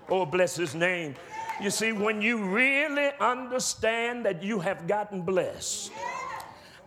Oh, 0.07 0.25
bless 0.25 0.55
his 0.55 0.73
name. 0.73 1.15
You 1.61 1.69
see, 1.69 1.91
when 1.91 2.21
you 2.21 2.45
really 2.45 3.11
understand 3.19 4.25
that 4.25 4.41
you 4.41 4.57
have 4.59 4.87
gotten 4.87 5.21
blessed, 5.21 5.91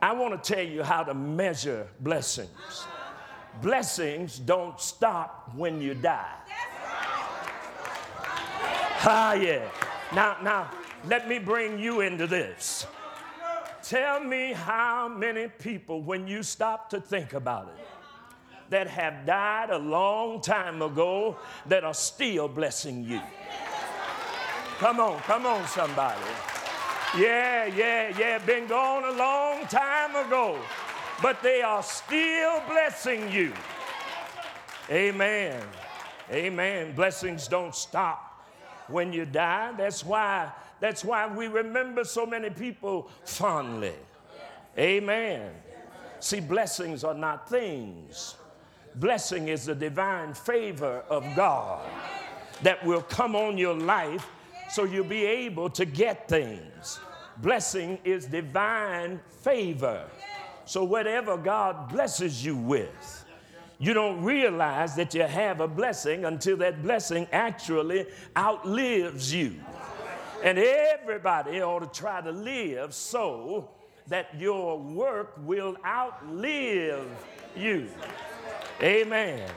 I 0.00 0.12
want 0.14 0.42
to 0.42 0.54
tell 0.54 0.64
you 0.64 0.82
how 0.82 1.02
to 1.02 1.12
measure 1.12 1.86
blessings. 2.00 2.86
Blessings 3.60 4.38
don't 4.38 4.80
stop 4.80 5.52
when 5.54 5.82
you 5.82 5.92
die. 5.92 6.34
Ah, 9.08 9.34
yeah. 9.34 9.68
Now, 10.14 10.36
now, 10.42 10.70
let 11.08 11.28
me 11.28 11.38
bring 11.38 11.78
you 11.78 12.00
into 12.00 12.26
this. 12.26 12.86
Tell 13.82 14.18
me 14.18 14.52
how 14.52 15.08
many 15.08 15.46
people, 15.46 16.02
when 16.02 16.26
you 16.26 16.42
stop 16.42 16.90
to 16.90 17.00
think 17.00 17.34
about 17.34 17.68
it, 17.68 17.86
that 18.70 18.88
have 18.88 19.24
died 19.24 19.70
a 19.70 19.78
long 19.78 20.40
time 20.40 20.82
ago 20.82 21.36
that 21.66 21.84
are 21.84 21.94
still 21.94 22.48
blessing 22.48 23.04
you. 23.04 23.20
Come 24.78 24.98
on, 24.98 25.20
come 25.20 25.46
on, 25.46 25.66
somebody. 25.68 26.20
Yeah, 27.16 27.66
yeah, 27.66 28.12
yeah, 28.18 28.38
been 28.38 28.66
gone 28.66 29.04
a 29.04 29.16
long 29.16 29.66
time 29.68 30.16
ago, 30.26 30.58
but 31.22 31.40
they 31.42 31.62
are 31.62 31.82
still 31.82 32.60
blessing 32.68 33.30
you. 33.30 33.52
Amen. 34.90 35.62
Amen. 36.30 36.94
Blessings 36.94 37.46
don't 37.46 37.74
stop 37.74 38.44
when 38.88 39.12
you 39.12 39.24
die. 39.24 39.72
That's 39.76 40.04
why 40.04 40.50
that's 40.80 41.04
why 41.04 41.26
we 41.26 41.46
remember 41.46 42.04
so 42.04 42.26
many 42.26 42.50
people 42.50 43.10
fondly. 43.24 43.94
Amen. 44.78 45.50
See, 46.20 46.40
blessings 46.40 47.04
are 47.04 47.14
not 47.14 47.48
things. 47.48 48.36
Blessing 48.96 49.48
is 49.48 49.66
the 49.66 49.74
divine 49.74 50.34
favor 50.34 51.02
of 51.08 51.24
God 51.34 51.86
that 52.62 52.84
will 52.84 53.02
come 53.02 53.36
on 53.36 53.58
your 53.58 53.74
life 53.74 54.26
so 54.70 54.84
you'll 54.84 55.04
be 55.04 55.24
able 55.24 55.70
to 55.70 55.84
get 55.84 56.28
things. 56.28 57.00
Blessing 57.38 57.98
is 58.04 58.26
divine 58.26 59.20
favor. 59.42 60.04
So, 60.64 60.82
whatever 60.82 61.36
God 61.36 61.90
blesses 61.90 62.44
you 62.44 62.56
with, 62.56 63.24
you 63.78 63.92
don't 63.92 64.22
realize 64.24 64.96
that 64.96 65.14
you 65.14 65.22
have 65.22 65.60
a 65.60 65.68
blessing 65.68 66.24
until 66.24 66.56
that 66.58 66.82
blessing 66.82 67.28
actually 67.30 68.06
outlives 68.36 69.32
you. 69.32 69.56
And 70.46 70.60
everybody 70.60 71.60
ought 71.60 71.80
to 71.80 72.00
try 72.00 72.20
to 72.20 72.30
live 72.30 72.94
so 72.94 73.68
that 74.06 74.28
your 74.38 74.78
work 74.78 75.34
will 75.42 75.76
outlive 75.84 77.04
you. 77.56 77.88
Amen. 78.80 79.50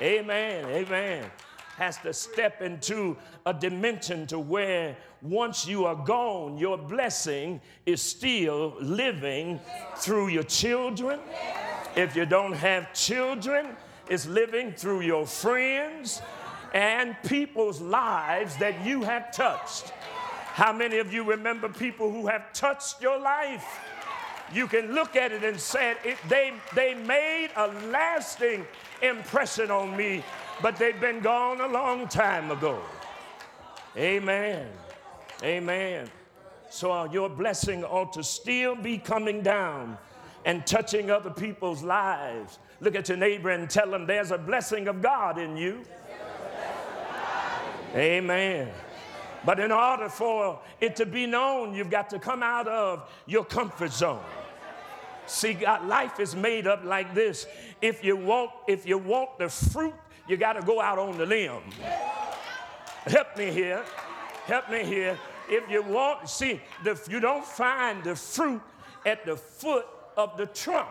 Amen. 0.00 0.64
Amen. 0.64 1.30
Has 1.76 1.98
to 1.98 2.14
step 2.14 2.62
into 2.62 3.14
a 3.44 3.52
dimension 3.52 4.26
to 4.28 4.38
where 4.38 4.96
once 5.20 5.66
you 5.66 5.84
are 5.84 6.02
gone, 6.02 6.56
your 6.56 6.78
blessing 6.78 7.60
is 7.84 8.00
still 8.00 8.74
living 8.80 9.60
through 9.98 10.28
your 10.28 10.44
children. 10.44 11.20
If 11.94 12.16
you 12.16 12.24
don't 12.24 12.54
have 12.54 12.94
children, 12.94 13.76
it's 14.08 14.26
living 14.26 14.72
through 14.72 15.02
your 15.02 15.26
friends 15.26 16.22
and 16.72 17.16
people's 17.22 17.82
lives 17.82 18.56
that 18.56 18.82
you 18.82 19.02
have 19.02 19.30
touched. 19.30 19.92
How 20.52 20.70
many 20.70 20.98
of 20.98 21.14
you 21.14 21.24
remember 21.24 21.68
people 21.70 22.12
who 22.12 22.26
have 22.26 22.52
touched 22.52 23.00
your 23.00 23.18
life? 23.18 23.80
You 24.52 24.66
can 24.66 24.92
look 24.92 25.16
at 25.16 25.32
it 25.32 25.42
and 25.44 25.58
say, 25.58 25.96
it, 26.04 26.18
they, 26.28 26.52
they 26.74 26.92
made 26.92 27.48
a 27.56 27.68
lasting 27.88 28.66
impression 29.00 29.70
on 29.70 29.96
me, 29.96 30.22
but 30.60 30.76
they've 30.76 31.00
been 31.00 31.20
gone 31.20 31.62
a 31.62 31.68
long 31.68 32.06
time 32.06 32.50
ago. 32.50 32.78
Amen. 33.96 34.68
Amen. 35.42 36.10
So 36.68 37.10
your 37.10 37.30
blessing 37.30 37.82
ought 37.82 38.12
to 38.12 38.22
still 38.22 38.76
be 38.76 38.98
coming 38.98 39.40
down 39.40 39.96
and 40.44 40.66
touching 40.66 41.10
other 41.10 41.30
people's 41.30 41.82
lives. 41.82 42.58
Look 42.80 42.94
at 42.94 43.08
your 43.08 43.16
neighbor 43.16 43.48
and 43.50 43.70
tell 43.70 43.90
them 43.90 44.06
there's 44.06 44.32
a 44.32 44.38
blessing 44.38 44.86
of 44.86 45.00
God 45.00 45.38
in 45.38 45.56
you. 45.56 45.82
Amen. 47.94 48.68
But 49.44 49.58
in 49.58 49.72
order 49.72 50.08
for 50.08 50.60
it 50.80 50.96
to 50.96 51.06
be 51.06 51.26
known, 51.26 51.74
you've 51.74 51.90
got 51.90 52.10
to 52.10 52.18
come 52.18 52.42
out 52.42 52.68
of 52.68 53.10
your 53.26 53.44
comfort 53.44 53.92
zone. 53.92 54.22
See, 55.26 55.54
God, 55.54 55.86
life 55.86 56.20
is 56.20 56.36
made 56.36 56.66
up 56.66 56.84
like 56.84 57.14
this. 57.14 57.46
If 57.80 58.04
you 58.04 58.16
want, 58.16 58.50
if 58.68 58.86
you 58.86 58.98
want 58.98 59.38
the 59.38 59.48
fruit, 59.48 59.94
you 60.28 60.36
got 60.36 60.54
to 60.54 60.62
go 60.62 60.80
out 60.80 60.98
on 60.98 61.18
the 61.18 61.26
limb. 61.26 61.62
Help 63.06 63.36
me 63.36 63.50
here. 63.50 63.82
Help 64.46 64.70
me 64.70 64.84
here. 64.84 65.18
If 65.48 65.68
you 65.70 65.82
want, 65.82 66.28
see, 66.28 66.60
the, 66.84 67.00
you 67.08 67.20
don't 67.20 67.44
find 67.44 68.02
the 68.04 68.14
fruit 68.14 68.62
at 69.04 69.24
the 69.26 69.36
foot 69.36 69.86
of 70.16 70.36
the 70.36 70.46
trunk. 70.46 70.88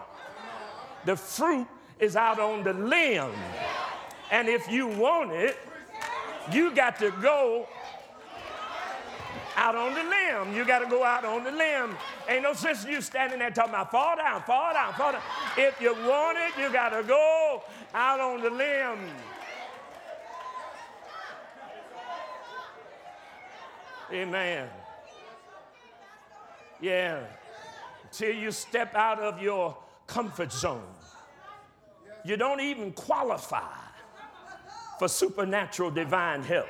The 1.05 1.15
fruit 1.15 1.67
is 1.99 2.15
out 2.15 2.39
on 2.39 2.63
the 2.63 2.73
limb. 2.73 3.31
And 4.29 4.47
if 4.47 4.69
you 4.69 4.87
want 4.87 5.31
it, 5.31 5.57
you 6.51 6.73
got 6.73 6.99
to 6.99 7.11
go 7.21 7.67
out 9.55 9.75
on 9.75 9.93
the 9.93 10.03
limb. 10.03 10.55
You 10.55 10.65
got 10.65 10.79
to 10.79 10.87
go 10.87 11.03
out 11.03 11.25
on 11.25 11.43
the 11.43 11.51
limb. 11.51 11.95
Ain't 12.27 12.43
no 12.43 12.53
sense 12.53 12.85
in 12.85 12.91
you 12.91 13.01
standing 13.01 13.39
there 13.39 13.51
talking 13.51 13.73
about 13.73 13.91
fall 13.91 14.15
down, 14.15 14.41
fall 14.43 14.73
down, 14.73 14.93
fall 14.93 15.11
down. 15.11 15.21
If 15.57 15.79
you 15.81 15.93
want 15.93 16.37
it, 16.37 16.59
you 16.59 16.71
got 16.71 16.89
to 16.89 17.03
go 17.03 17.63
out 17.93 18.19
on 18.19 18.41
the 18.41 18.49
limb. 18.49 18.99
Amen. 24.11 24.67
Yeah. 26.81 27.21
Till 28.11 28.35
you 28.35 28.51
step 28.51 28.93
out 28.95 29.19
of 29.19 29.41
your 29.41 29.77
comfort 30.07 30.51
zone. 30.51 30.81
You 32.25 32.37
don't 32.37 32.59
even 32.59 32.91
qualify 32.91 33.73
for 34.99 35.07
supernatural 35.07 35.89
divine 35.89 36.43
help. 36.43 36.67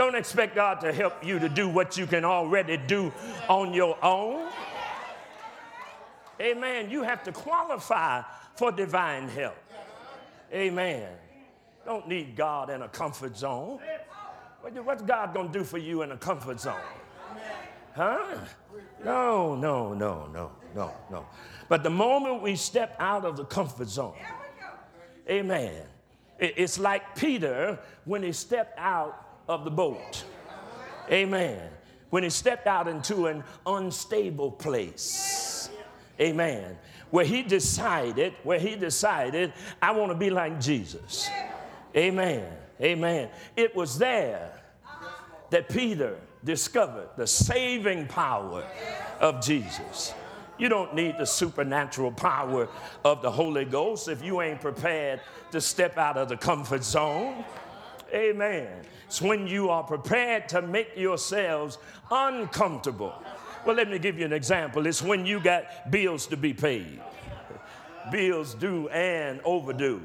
Don't 0.00 0.14
expect 0.14 0.54
God 0.54 0.80
to 0.80 0.94
help 0.94 1.22
you 1.22 1.38
to 1.38 1.46
do 1.46 1.68
what 1.68 1.98
you 1.98 2.06
can 2.06 2.24
already 2.24 2.78
do 2.78 3.12
on 3.50 3.74
your 3.74 4.02
own. 4.02 4.48
Amen. 6.40 6.88
You 6.88 7.02
have 7.02 7.22
to 7.24 7.32
qualify 7.32 8.22
for 8.56 8.72
divine 8.72 9.28
help. 9.28 9.58
Amen. 10.54 11.06
Don't 11.84 12.08
need 12.08 12.34
God 12.34 12.70
in 12.70 12.80
a 12.80 12.88
comfort 12.88 13.36
zone. 13.36 13.78
What's 14.62 15.02
God 15.02 15.34
going 15.34 15.52
to 15.52 15.58
do 15.58 15.64
for 15.66 15.76
you 15.76 16.00
in 16.00 16.12
a 16.12 16.16
comfort 16.16 16.60
zone? 16.60 16.80
Huh? 17.94 18.38
No, 19.04 19.54
no, 19.54 19.92
no, 19.92 20.28
no, 20.32 20.50
no, 20.74 20.94
no. 21.10 21.26
But 21.68 21.82
the 21.82 21.90
moment 21.90 22.40
we 22.40 22.56
step 22.56 22.96
out 22.98 23.26
of 23.26 23.36
the 23.36 23.44
comfort 23.44 23.90
zone, 23.90 24.16
amen, 25.28 25.82
it's 26.38 26.78
like 26.78 27.14
Peter 27.16 27.78
when 28.06 28.22
he 28.22 28.32
stepped 28.32 28.78
out 28.78 29.26
of 29.50 29.64
the 29.64 29.70
boat. 29.70 30.24
Amen. 31.10 31.60
When 32.10 32.22
he 32.22 32.30
stepped 32.30 32.68
out 32.68 32.86
into 32.86 33.26
an 33.26 33.42
unstable 33.66 34.52
place. 34.52 35.68
Amen. 36.20 36.78
Where 37.10 37.24
he 37.24 37.42
decided, 37.42 38.34
where 38.44 38.60
he 38.60 38.76
decided, 38.76 39.52
I 39.82 39.90
want 39.90 40.12
to 40.12 40.16
be 40.16 40.30
like 40.30 40.60
Jesus. 40.60 41.28
Amen. 41.96 42.46
Amen. 42.80 43.28
It 43.56 43.74
was 43.74 43.98
there 43.98 44.52
that 45.50 45.68
Peter 45.68 46.16
discovered 46.44 47.08
the 47.16 47.26
saving 47.26 48.06
power 48.06 48.64
of 49.18 49.44
Jesus. 49.44 50.14
You 50.58 50.68
don't 50.68 50.94
need 50.94 51.16
the 51.18 51.26
supernatural 51.26 52.12
power 52.12 52.68
of 53.04 53.20
the 53.20 53.30
Holy 53.30 53.64
Ghost 53.64 54.08
if 54.08 54.22
you 54.22 54.42
ain't 54.42 54.60
prepared 54.60 55.20
to 55.50 55.60
step 55.60 55.98
out 55.98 56.16
of 56.16 56.28
the 56.28 56.36
comfort 56.36 56.84
zone. 56.84 57.44
Amen. 58.14 58.68
It's 59.06 59.20
when 59.20 59.46
you 59.46 59.70
are 59.70 59.82
prepared 59.82 60.48
to 60.50 60.62
make 60.62 60.96
yourselves 60.96 61.78
uncomfortable. 62.10 63.14
Well, 63.66 63.76
let 63.76 63.90
me 63.90 63.98
give 63.98 64.18
you 64.18 64.24
an 64.24 64.32
example. 64.32 64.86
It's 64.86 65.02
when 65.02 65.26
you 65.26 65.40
got 65.40 65.90
bills 65.90 66.26
to 66.28 66.36
be 66.36 66.54
paid, 66.54 67.00
bills 68.10 68.54
due 68.54 68.88
and 68.88 69.40
overdue. 69.44 70.02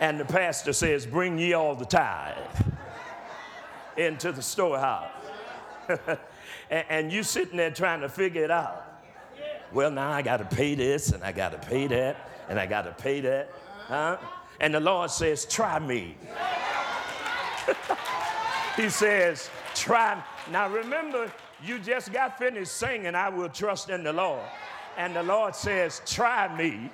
And 0.00 0.20
the 0.20 0.24
pastor 0.24 0.72
says, 0.72 1.06
Bring 1.06 1.38
ye 1.38 1.54
all 1.54 1.74
the 1.74 1.86
tithe 1.86 2.36
into 3.96 4.30
the 4.32 4.42
storehouse. 4.42 5.10
and 6.70 7.12
you 7.12 7.22
sitting 7.22 7.56
there 7.56 7.70
trying 7.70 8.00
to 8.02 8.08
figure 8.08 8.44
it 8.44 8.50
out. 8.50 8.82
Well, 9.72 9.90
now 9.90 10.10
I 10.10 10.22
got 10.22 10.38
to 10.38 10.56
pay 10.56 10.74
this 10.74 11.12
and 11.12 11.24
I 11.24 11.32
got 11.32 11.52
to 11.52 11.68
pay 11.68 11.86
that 11.86 12.16
and 12.48 12.58
I 12.58 12.66
got 12.66 12.82
to 12.82 12.92
pay 12.92 13.20
that. 13.20 13.50
Huh? 13.86 14.18
And 14.60 14.74
the 14.74 14.80
Lord 14.80 15.10
says, 15.10 15.44
Try 15.46 15.78
me 15.78 16.16
he 18.76 18.88
says, 18.88 19.50
try. 19.74 20.22
Now 20.50 20.68
remember, 20.68 21.30
you 21.64 21.78
just 21.78 22.12
got 22.12 22.38
finished 22.38 22.72
singing, 22.72 23.14
I 23.14 23.28
will 23.28 23.48
trust 23.48 23.90
in 23.90 24.02
the 24.02 24.12
Lord. 24.12 24.42
And 24.96 25.14
the 25.14 25.22
Lord 25.22 25.54
says, 25.54 26.00
try 26.06 26.54
me 26.56 26.90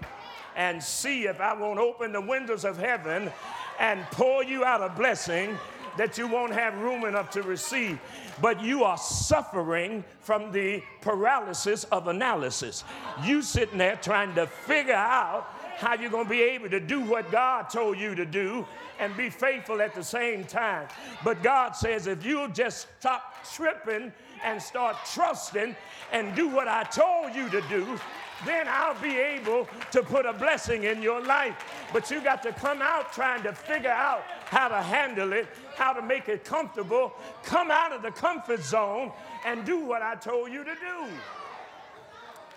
and 0.56 0.82
see 0.82 1.24
if 1.26 1.40
I 1.40 1.54
won't 1.54 1.78
open 1.78 2.12
the 2.12 2.20
windows 2.20 2.64
of 2.64 2.76
heaven 2.76 3.30
and 3.78 4.02
pour 4.12 4.44
you 4.44 4.64
out 4.64 4.82
a 4.82 4.88
blessing 4.88 5.58
that 5.96 6.16
you 6.16 6.26
won't 6.26 6.52
have 6.52 6.76
room 6.78 7.04
enough 7.04 7.30
to 7.30 7.42
receive. 7.42 7.98
But 8.40 8.62
you 8.62 8.84
are 8.84 8.96
suffering 8.96 10.04
from 10.20 10.52
the 10.52 10.82
paralysis 11.00 11.84
of 11.84 12.08
analysis. 12.08 12.84
You 13.22 13.42
sitting 13.42 13.78
there 13.78 13.96
trying 13.96 14.34
to 14.34 14.46
figure 14.46 14.94
out 14.94 15.46
how 15.82 15.94
you're 15.94 16.10
going 16.10 16.24
to 16.24 16.30
be 16.30 16.42
able 16.42 16.70
to 16.70 16.80
do 16.80 17.00
what 17.00 17.30
God 17.30 17.68
told 17.68 17.98
you 17.98 18.14
to 18.14 18.24
do 18.24 18.64
and 19.00 19.14
be 19.16 19.28
faithful 19.28 19.82
at 19.82 19.94
the 19.94 20.04
same 20.04 20.44
time. 20.44 20.86
But 21.24 21.42
God 21.42 21.72
says, 21.72 22.06
if 22.06 22.24
you'll 22.24 22.48
just 22.48 22.86
stop 23.00 23.44
tripping 23.52 24.12
and 24.44 24.62
start 24.62 24.96
trusting 25.12 25.74
and 26.12 26.34
do 26.36 26.48
what 26.48 26.68
I 26.68 26.84
told 26.84 27.34
you 27.34 27.48
to 27.50 27.60
do, 27.62 27.98
then 28.44 28.66
I'll 28.68 29.00
be 29.00 29.16
able 29.16 29.68
to 29.90 30.02
put 30.02 30.24
a 30.24 30.32
blessing 30.32 30.84
in 30.84 31.02
your 31.02 31.20
life. 31.20 31.54
But 31.92 32.10
you 32.10 32.20
got 32.20 32.42
to 32.44 32.52
come 32.52 32.80
out 32.80 33.12
trying 33.12 33.42
to 33.42 33.52
figure 33.52 33.90
out 33.90 34.22
how 34.46 34.68
to 34.68 34.80
handle 34.80 35.32
it, 35.32 35.46
how 35.74 35.92
to 35.92 36.02
make 36.02 36.28
it 36.28 36.44
comfortable. 36.44 37.12
Come 37.42 37.70
out 37.70 37.92
of 37.92 38.02
the 38.02 38.10
comfort 38.10 38.62
zone 38.62 39.12
and 39.44 39.64
do 39.64 39.84
what 39.84 40.02
I 40.02 40.14
told 40.14 40.52
you 40.52 40.64
to 40.64 40.74
do. 40.74 41.06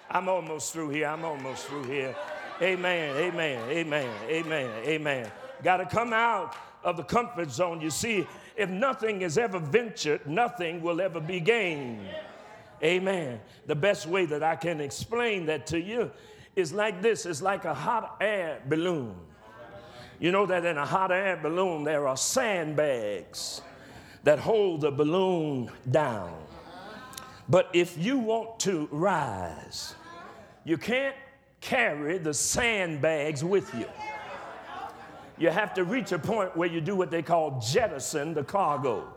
I'm 0.09 0.29
almost 0.29 0.73
through 0.73 0.89
here. 0.89 1.07
I'm 1.07 1.25
almost 1.25 1.65
through 1.65 1.83
here. 1.83 2.15
Amen, 2.61 3.17
amen, 3.17 3.69
amen, 3.69 4.09
amen, 4.29 4.71
amen. 4.85 5.31
Got 5.61 5.77
to 5.77 5.85
come 5.85 6.13
out 6.13 6.55
of 6.83 6.95
the 6.95 7.03
comfort 7.03 7.51
zone. 7.51 7.81
You 7.81 7.89
see, 7.89 8.25
if 8.55 8.69
nothing 8.69 9.23
is 9.23 9.37
ever 9.37 9.59
ventured, 9.59 10.25
nothing 10.25 10.81
will 10.81 11.01
ever 11.01 11.19
be 11.19 11.39
gained. 11.39 12.07
Amen. 12.83 13.41
The 13.65 13.75
best 13.75 14.05
way 14.05 14.25
that 14.27 14.43
I 14.43 14.55
can 14.55 14.79
explain 14.79 15.45
that 15.47 15.67
to 15.67 15.79
you 15.79 16.11
is 16.55 16.71
like 16.71 17.01
this 17.01 17.25
it's 17.25 17.41
like 17.41 17.65
a 17.65 17.73
hot 17.73 18.17
air 18.21 18.61
balloon. 18.67 19.15
You 20.19 20.31
know 20.31 20.45
that 20.45 20.63
in 20.63 20.77
a 20.77 20.85
hot 20.85 21.11
air 21.11 21.35
balloon, 21.35 21.83
there 21.83 22.07
are 22.07 22.15
sandbags 22.15 23.61
that 24.23 24.39
hold 24.39 24.81
the 24.81 24.91
balloon 24.91 25.69
down. 25.89 26.33
But 27.47 27.69
if 27.73 27.97
you 27.97 28.17
want 28.17 28.59
to 28.61 28.87
rise, 28.91 29.95
you 30.63 30.77
can't 30.77 31.15
carry 31.61 32.17
the 32.17 32.33
sandbags 32.33 33.43
with 33.43 33.73
you. 33.75 33.87
You 35.37 35.49
have 35.49 35.73
to 35.75 35.83
reach 35.83 36.11
a 36.11 36.19
point 36.19 36.55
where 36.55 36.69
you 36.69 36.81
do 36.81 36.95
what 36.95 37.11
they 37.11 37.21
call 37.21 37.59
jettison 37.59 38.33
the 38.33 38.43
cargo. 38.43 39.13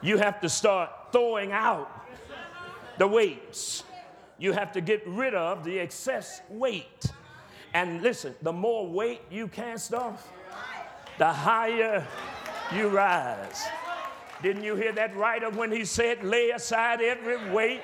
You 0.00 0.18
have 0.18 0.40
to 0.40 0.48
start 0.48 0.90
throwing 1.12 1.52
out 1.52 1.90
the 2.98 3.06
weights. 3.06 3.82
You 4.38 4.52
have 4.52 4.72
to 4.72 4.80
get 4.80 5.06
rid 5.06 5.34
of 5.34 5.64
the 5.64 5.78
excess 5.78 6.40
weight. 6.48 7.06
And 7.72 8.02
listen, 8.02 8.34
the 8.42 8.52
more 8.52 8.86
weight 8.86 9.22
you 9.30 9.48
cast 9.48 9.92
off, 9.92 10.30
the 11.18 11.32
higher 11.32 12.06
you 12.72 12.88
rise. 12.88 13.64
Didn't 14.44 14.62
you 14.62 14.76
hear 14.76 14.92
that 14.92 15.16
writer 15.16 15.48
when 15.48 15.72
he 15.72 15.86
said, 15.86 16.22
Lay 16.22 16.50
aside 16.50 17.00
every 17.00 17.50
weight 17.50 17.80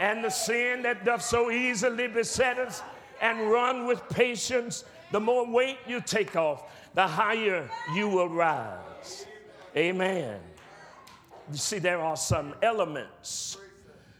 and 0.00 0.24
the 0.24 0.28
sin 0.28 0.82
that 0.82 1.04
doth 1.04 1.22
so 1.22 1.48
easily 1.52 2.08
beset 2.08 2.58
us, 2.58 2.82
and 3.20 3.48
run 3.48 3.86
with 3.86 4.02
patience? 4.08 4.82
The 5.12 5.20
more 5.20 5.46
weight 5.46 5.78
you 5.86 6.00
take 6.00 6.34
off, 6.34 6.64
the 6.94 7.06
higher 7.06 7.70
you 7.94 8.08
will 8.08 8.28
rise. 8.28 9.26
Amen. 9.76 10.40
You 11.52 11.56
see, 11.56 11.78
there 11.78 12.00
are 12.00 12.16
some 12.16 12.52
elements 12.62 13.56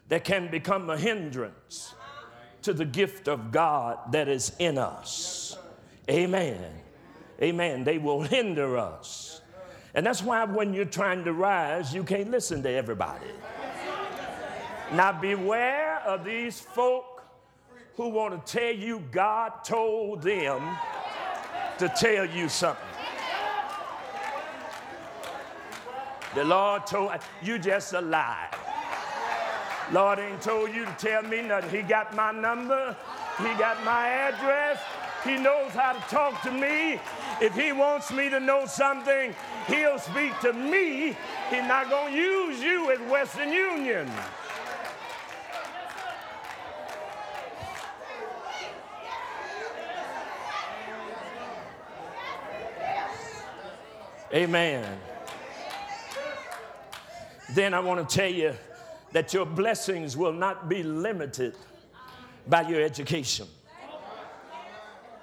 that 0.08 0.22
can 0.22 0.52
become 0.52 0.88
a 0.88 0.96
hindrance 0.96 1.96
to 2.62 2.72
the 2.72 2.84
gift 2.84 3.26
of 3.26 3.50
God 3.50 4.12
that 4.12 4.28
is 4.28 4.52
in 4.60 4.78
us. 4.78 5.58
Amen. 6.08 6.64
Amen. 7.42 7.82
They 7.82 7.98
will 7.98 8.22
hinder 8.22 8.78
us. 8.78 9.29
And 9.94 10.06
that's 10.06 10.22
why 10.22 10.44
when 10.44 10.72
you're 10.72 10.84
trying 10.84 11.24
to 11.24 11.32
rise, 11.32 11.92
you 11.92 12.04
can't 12.04 12.30
listen 12.30 12.62
to 12.62 12.70
everybody. 12.70 13.26
Now, 14.92 15.12
beware 15.12 16.00
of 16.00 16.24
these 16.24 16.60
folk 16.60 17.22
who 17.96 18.08
want 18.08 18.46
to 18.46 18.52
tell 18.52 18.72
you 18.72 19.02
God 19.12 19.64
told 19.64 20.22
them 20.22 20.76
to 21.78 21.88
tell 21.88 22.24
you 22.24 22.48
something. 22.48 22.84
The 26.34 26.44
Lord 26.44 26.86
told 26.86 27.12
you 27.42 27.58
just 27.58 27.92
a 27.92 28.00
lie. 28.00 28.48
Lord 29.92 30.20
ain't 30.20 30.40
told 30.40 30.72
you 30.72 30.84
to 30.84 30.94
tell 30.98 31.22
me 31.22 31.42
nothing. 31.42 31.70
He 31.70 31.82
got 31.82 32.14
my 32.14 32.30
number, 32.30 32.96
He 33.38 33.52
got 33.58 33.84
my 33.84 34.06
address, 34.06 34.80
He 35.24 35.36
knows 35.36 35.72
how 35.72 35.92
to 35.94 36.00
talk 36.08 36.40
to 36.42 36.52
me. 36.52 37.00
If 37.40 37.54
He 37.56 37.72
wants 37.72 38.12
me 38.12 38.28
to 38.30 38.38
know 38.38 38.66
something, 38.66 39.34
He'll 39.70 39.98
speak 39.98 40.38
to 40.40 40.52
me. 40.52 41.16
He's 41.48 41.62
not 41.68 41.88
going 41.88 42.12
to 42.12 42.18
use 42.18 42.60
you 42.60 42.90
at 42.90 43.08
Western 43.08 43.52
Union. 43.52 44.10
Amen. 54.32 54.98
Then 57.54 57.74
I 57.74 57.80
want 57.80 58.08
to 58.08 58.16
tell 58.16 58.30
you 58.30 58.54
that 59.12 59.34
your 59.34 59.44
blessings 59.44 60.16
will 60.16 60.32
not 60.32 60.68
be 60.68 60.84
limited 60.84 61.56
by 62.46 62.62
your 62.62 62.80
education. 62.80 63.46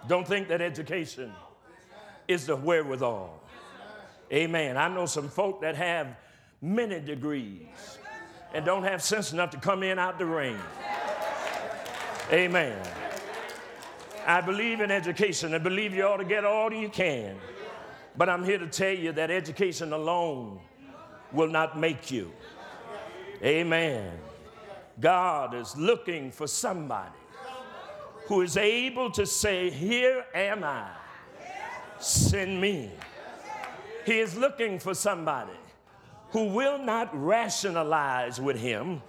Don't 0.08 0.28
think 0.28 0.48
that 0.50 0.62
education 0.62 1.32
is 2.28 2.45
the 2.45 2.56
wherewithal. 2.56 3.47
Amen. 4.32 4.78
I 4.78 4.88
know 4.88 5.05
some 5.05 5.30
folk 5.30 5.61
that 5.61 5.75
have 5.75 6.07
many 6.61 6.99
degrees 6.99 7.67
and 8.53 8.65
don't 8.65 8.84
have 8.84 9.01
sense 9.01 9.34
enough 9.34 9.51
to 9.51 9.57
come 9.57 9.84
in 9.84 9.99
out 9.99 10.17
the 10.17 10.25
rain. 10.25 10.59
Amen. 12.32 12.78
I 14.25 14.41
believe 14.41 14.82
in 14.82 14.91
education. 14.91 15.53
I 15.53 15.59
believe 15.59 15.93
you 15.93 16.03
ought 16.03 16.17
to 16.17 16.25
get 16.25 16.43
all 16.43 16.73
you 16.73 16.89
can. 16.89 17.38
But 18.17 18.30
I'm 18.30 18.43
here 18.43 18.57
to 18.57 18.67
tell 18.67 18.93
you 18.93 19.11
that 19.13 19.32
education 19.32 19.93
alone 19.93 20.59
will 21.32 21.47
not 21.47 21.80
make 21.80 22.11
you. 22.11 22.32
Amen. 23.43 24.11
God 24.99 25.53
is 25.53 25.78
looking 25.78 26.32
for 26.32 26.47
somebody 26.47 27.13
who 28.25 28.41
is 28.41 28.57
able 28.57 29.11
to 29.11 29.25
say, 29.25 29.69
Here 29.69 30.25
am 30.34 30.63
I, 30.63 30.89
send 31.99 32.59
me. 32.59 32.91
He 34.08 34.20
is 34.20 34.38
looking 34.38 34.80
for 34.80 34.93
somebody 34.93 35.51
who 36.30 36.45
will 36.45 36.78
not 36.78 37.10
rationalize 37.14 38.39
with 38.39 38.58
him, 38.58 39.01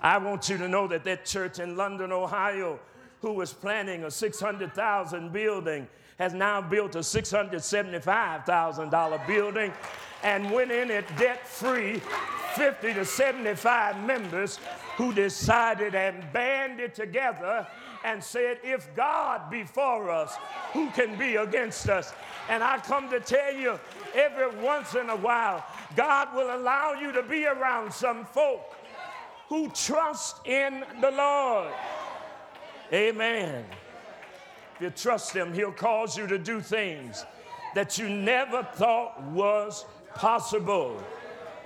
I 0.00 0.18
want 0.18 0.48
you 0.48 0.58
to 0.58 0.66
know 0.66 0.88
that 0.88 1.04
that 1.04 1.24
church 1.24 1.58
in 1.58 1.76
London, 1.76 2.10
Ohio, 2.10 2.80
who 3.20 3.32
was 3.32 3.52
planning 3.52 4.04
a 4.04 4.10
600,000 4.10 5.32
building, 5.32 5.86
has 6.18 6.34
now 6.34 6.60
built 6.60 6.96
a 6.96 7.00
$675,000 7.00 9.26
building 9.26 9.72
and 10.22 10.50
went 10.50 10.70
in 10.70 10.90
it 10.90 11.06
debt 11.16 11.46
free 11.46 12.02
50 12.54 12.94
to 12.94 13.04
75 13.04 14.06
members 14.06 14.58
who 14.96 15.12
decided 15.12 15.94
and 15.94 16.24
banded 16.32 16.94
together 16.94 17.66
and 18.04 18.22
said, 18.22 18.58
If 18.62 18.94
God 18.94 19.50
be 19.50 19.64
for 19.64 20.10
us, 20.10 20.36
who 20.72 20.88
can 20.90 21.18
be 21.18 21.36
against 21.36 21.88
us? 21.88 22.12
And 22.48 22.62
I 22.62 22.78
come 22.78 23.10
to 23.10 23.18
tell 23.18 23.54
you, 23.54 23.80
every 24.14 24.56
once 24.60 24.94
in 24.94 25.10
a 25.10 25.16
while, 25.16 25.64
God 25.96 26.34
will 26.34 26.54
allow 26.54 26.92
you 26.92 27.10
to 27.12 27.22
be 27.22 27.46
around 27.46 27.92
some 27.92 28.24
folk 28.24 28.76
who 29.48 29.68
trust 29.70 30.46
in 30.46 30.84
the 31.00 31.10
Lord. 31.10 31.72
Amen. 32.92 33.64
You 34.84 34.90
trust 34.90 35.34
Him, 35.34 35.54
He'll 35.54 35.72
cause 35.72 36.18
you 36.18 36.26
to 36.26 36.36
do 36.36 36.60
things 36.60 37.24
that 37.74 37.96
you 37.96 38.06
never 38.06 38.62
thought 38.74 39.18
was 39.22 39.86
possible. 40.14 41.02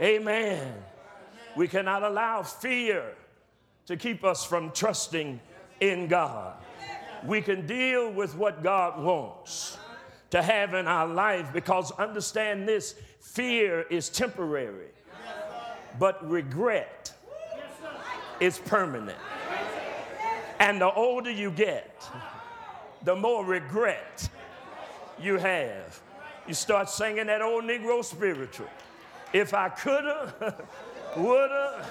Amen. 0.01 0.73
We 1.57 1.67
cannot 1.67 2.05
allow 2.05 2.45
fear 2.45 3.17
to 3.87 3.97
keep 3.97 4.23
us 4.23 4.45
from 4.45 4.71
trusting 4.71 5.41
in 5.81 6.07
God. 6.07 6.59
We 7.27 7.41
can 7.41 7.67
deal 7.67 8.09
with 8.09 8.37
what 8.37 8.63
God 8.63 9.03
wants 9.03 9.77
to 10.31 10.41
have 10.41 10.75
in 10.75 10.87
our 10.87 11.09
life 11.09 11.53
because 11.53 11.91
understand 11.99 12.69
this 12.69 12.95
fear 13.19 13.83
is 13.91 14.11
temporary, 14.11 14.93
but 15.99 16.25
regret 16.31 17.13
is 18.39 18.59
permanent. 18.59 19.19
And 20.61 20.81
the 20.81 20.93
older 20.93 21.33
you 21.33 21.51
get, 21.51 22.09
the 23.03 23.15
more 23.15 23.45
regret 23.45 24.29
you 25.21 25.37
have. 25.37 26.01
You 26.47 26.55
start 26.55 26.89
singing 26.89 27.27
that 27.27 27.43
old 27.43 27.65
Negro 27.65 28.05
spiritual. 28.05 28.69
If 29.33 29.53
I 29.53 29.69
coulda, 29.69 30.65
woulda, 31.17 31.87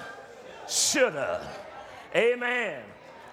shoulda. 0.68 1.46
Amen. 2.14 2.82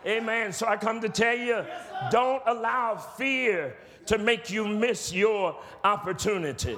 Amen. 0.06 0.54
So 0.54 0.68
I 0.68 0.78
come 0.78 1.02
to 1.02 1.10
tell 1.10 1.36
you 1.36 1.66
don't 2.12 2.44
allow 2.46 2.96
fear 2.96 3.76
to 4.06 4.18
make 4.20 4.52
you 4.52 4.68
miss 4.68 5.12
your 5.12 5.58
opportunity. 5.84 6.78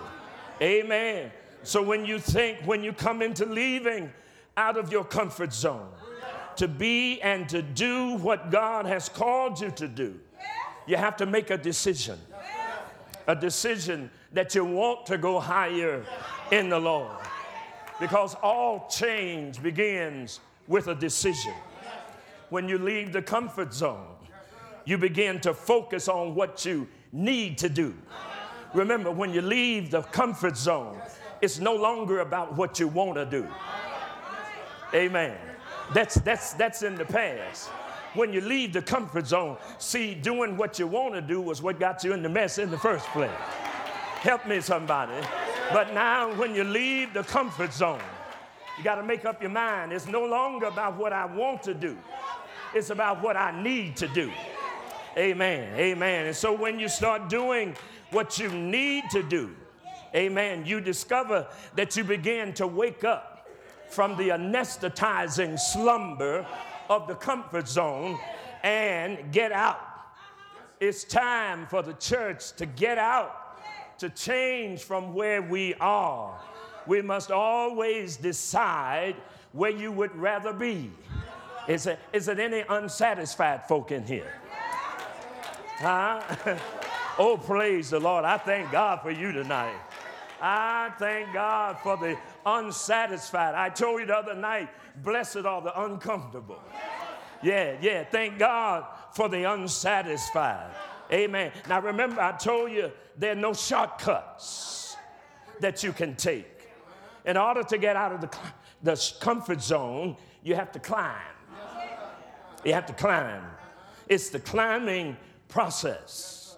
Amen. 0.61 1.31
So 1.63 1.81
when 1.81 2.05
you 2.05 2.19
think, 2.19 2.59
when 2.65 2.83
you 2.83 2.93
come 2.93 3.21
into 3.21 3.45
leaving 3.45 4.11
out 4.55 4.77
of 4.77 4.91
your 4.91 5.03
comfort 5.03 5.53
zone, 5.53 5.89
to 6.55 6.67
be 6.67 7.21
and 7.21 7.47
to 7.49 7.61
do 7.61 8.15
what 8.15 8.49
God 8.49 8.85
has 8.85 9.09
called 9.09 9.59
you 9.59 9.71
to 9.71 9.87
do, 9.87 10.19
you 10.87 10.95
have 10.95 11.17
to 11.17 11.25
make 11.25 11.49
a 11.49 11.57
decision. 11.57 12.17
A 13.27 13.35
decision 13.35 14.09
that 14.31 14.55
you 14.55 14.63
want 14.63 15.05
to 15.07 15.17
go 15.17 15.39
higher 15.39 16.05
in 16.51 16.69
the 16.69 16.79
Lord. 16.79 17.17
Because 17.99 18.35
all 18.35 18.87
change 18.89 19.61
begins 19.61 20.39
with 20.67 20.87
a 20.87 20.95
decision. 20.95 21.53
When 22.49 22.69
you 22.69 22.77
leave 22.77 23.11
the 23.11 23.21
comfort 23.21 23.73
zone, 23.73 24.07
you 24.85 24.97
begin 24.97 25.41
to 25.41 25.53
focus 25.53 26.07
on 26.07 26.33
what 26.33 26.63
you 26.63 26.87
need 27.11 27.57
to 27.57 27.67
do. 27.67 27.93
Remember, 28.73 29.11
when 29.11 29.33
you 29.33 29.41
leave 29.41 29.91
the 29.91 30.03
comfort 30.03 30.55
zone, 30.55 31.01
it's 31.41 31.59
no 31.59 31.75
longer 31.75 32.19
about 32.19 32.55
what 32.55 32.79
you 32.79 32.87
want 32.87 33.15
to 33.15 33.25
do. 33.25 33.47
Amen. 34.93 35.37
That's, 35.93 36.15
that's, 36.15 36.53
that's 36.53 36.83
in 36.83 36.95
the 36.95 37.05
past. 37.05 37.69
When 38.17 38.33
you 38.33 38.41
leave 38.41 38.73
the 38.73 38.81
comfort 38.81 39.27
zone, 39.27 39.57
see, 39.77 40.15
doing 40.15 40.57
what 40.57 40.79
you 40.79 40.87
want 40.87 41.13
to 41.13 41.21
do 41.21 41.39
was 41.39 41.61
what 41.61 41.79
got 41.79 42.03
you 42.03 42.13
in 42.13 42.23
the 42.23 42.29
mess 42.29 42.57
in 42.57 42.71
the 42.71 42.77
first 42.77 43.05
place. 43.09 43.29
Help 44.21 44.47
me, 44.47 44.59
somebody. 44.59 45.13
But 45.71 45.93
now, 45.93 46.33
when 46.33 46.55
you 46.55 46.63
leave 46.63 47.13
the 47.13 47.21
comfort 47.21 47.71
zone, 47.71 48.01
you 48.75 48.83
got 48.83 48.95
to 48.95 49.03
make 49.03 49.23
up 49.23 49.39
your 49.39 49.51
mind. 49.51 49.93
It's 49.93 50.07
no 50.07 50.25
longer 50.25 50.65
about 50.65 50.97
what 50.97 51.13
I 51.13 51.25
want 51.25 51.61
to 51.63 51.75
do, 51.75 51.95
it's 52.73 52.89
about 52.89 53.21
what 53.21 53.37
I 53.37 53.61
need 53.61 53.95
to 53.97 54.07
do. 54.07 54.31
Amen. 55.15 55.73
Amen. 55.77 56.25
And 56.25 56.35
so 56.35 56.51
when 56.51 56.79
you 56.79 56.89
start 56.89 57.29
doing 57.29 57.75
what 58.09 58.39
you 58.39 58.49
need 58.49 59.03
to 59.11 59.21
do, 59.21 59.55
amen, 60.15 60.65
you 60.65 60.81
discover 60.81 61.45
that 61.75 61.95
you 61.95 62.03
begin 62.03 62.53
to 62.53 62.65
wake 62.65 63.03
up 63.03 63.47
from 63.89 64.17
the 64.17 64.29
anesthetizing 64.29 65.59
slumber 65.59 66.45
of 66.89 67.07
the 67.07 67.15
comfort 67.15 67.67
zone 67.67 68.17
and 68.63 69.31
get 69.31 69.51
out. 69.51 69.81
It's 70.79 71.03
time 71.03 71.65
for 71.67 71.81
the 71.81 71.93
church 71.93 72.51
to 72.53 72.65
get 72.65 72.97
out, 72.97 73.57
to 73.99 74.09
change 74.09 74.83
from 74.83 75.13
where 75.13 75.41
we 75.41 75.73
are. 75.75 76.39
We 76.85 77.01
must 77.01 77.31
always 77.31 78.17
decide 78.17 79.15
where 79.51 79.71
you 79.71 79.91
would 79.91 80.15
rather 80.15 80.53
be. 80.53 80.91
Is, 81.67 81.87
it, 81.87 81.99
is 82.13 82.27
it 82.27 82.39
any 82.39 82.63
unsatisfied 82.69 83.67
folk 83.67 83.91
in 83.91 84.03
here? 84.03 84.33
Huh? 85.77 86.21
oh, 87.19 87.37
praise 87.37 87.89
the 87.89 87.99
Lord. 87.99 88.23
I 88.23 88.37
thank 88.37 88.71
God 88.71 89.01
for 89.01 89.11
you 89.11 89.31
tonight. 89.31 89.75
I 90.41 90.91
thank 90.99 91.33
God 91.33 91.77
for 91.79 91.97
the 91.97 92.17
unsatisfied. 92.45 93.55
I 93.55 93.69
told 93.69 94.01
you 94.01 94.05
the 94.05 94.15
other 94.15 94.35
night, 94.35 94.69
blessed 95.01 95.45
are 95.45 95.61
the 95.61 95.81
uncomfortable. 95.81 96.61
Yeah, 97.41 97.75
yeah. 97.81 98.03
Thank 98.03 98.39
God 98.39 98.85
for 99.13 99.29
the 99.29 99.43
unsatisfied. 99.43 100.71
Amen. 101.11 101.51
Now 101.69 101.81
remember, 101.81 102.21
I 102.21 102.33
told 102.33 102.71
you 102.71 102.91
there 103.17 103.31
are 103.31 103.35
no 103.35 103.53
shortcuts 103.53 104.95
that 105.59 105.83
you 105.83 105.91
can 105.91 106.15
take. 106.15 106.69
In 107.25 107.37
order 107.37 107.63
to 107.63 107.77
get 107.77 107.95
out 107.95 108.11
of 108.11 108.21
the, 108.21 108.37
the 108.83 109.13
comfort 109.19 109.61
zone, 109.61 110.15
you 110.43 110.55
have 110.55 110.71
to 110.73 110.79
climb. 110.79 111.15
You 112.63 112.73
have 112.73 112.85
to 112.87 112.93
climb. 112.93 113.43
It's 114.07 114.29
the 114.29 114.39
climbing 114.39 115.17
process 115.47 116.57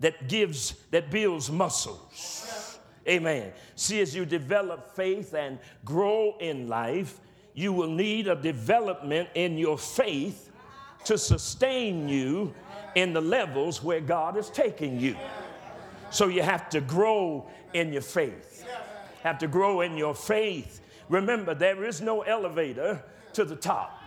that 0.00 0.28
gives, 0.28 0.74
that 0.90 1.10
builds 1.10 1.50
muscles. 1.50 2.47
Amen. 3.08 3.52
See, 3.74 4.00
as 4.00 4.14
you 4.14 4.26
develop 4.26 4.94
faith 4.94 5.34
and 5.34 5.58
grow 5.84 6.36
in 6.40 6.68
life, 6.68 7.20
you 7.54 7.72
will 7.72 7.90
need 7.90 8.28
a 8.28 8.36
development 8.36 9.28
in 9.34 9.56
your 9.56 9.78
faith 9.78 10.50
to 11.04 11.16
sustain 11.16 12.08
you 12.08 12.54
in 12.94 13.12
the 13.12 13.20
levels 13.20 13.82
where 13.82 14.00
God 14.00 14.36
is 14.36 14.50
taking 14.50 15.00
you. 15.00 15.16
So 16.10 16.28
you 16.28 16.42
have 16.42 16.68
to 16.70 16.80
grow 16.80 17.48
in 17.74 17.92
your 17.92 18.02
faith. 18.02 18.66
Have 19.22 19.38
to 19.38 19.48
grow 19.48 19.80
in 19.80 19.96
your 19.96 20.14
faith. 20.14 20.80
Remember, 21.08 21.54
there 21.54 21.84
is 21.84 22.00
no 22.00 22.22
elevator 22.22 23.02
to 23.32 23.44
the 23.44 23.56
top. 23.56 23.98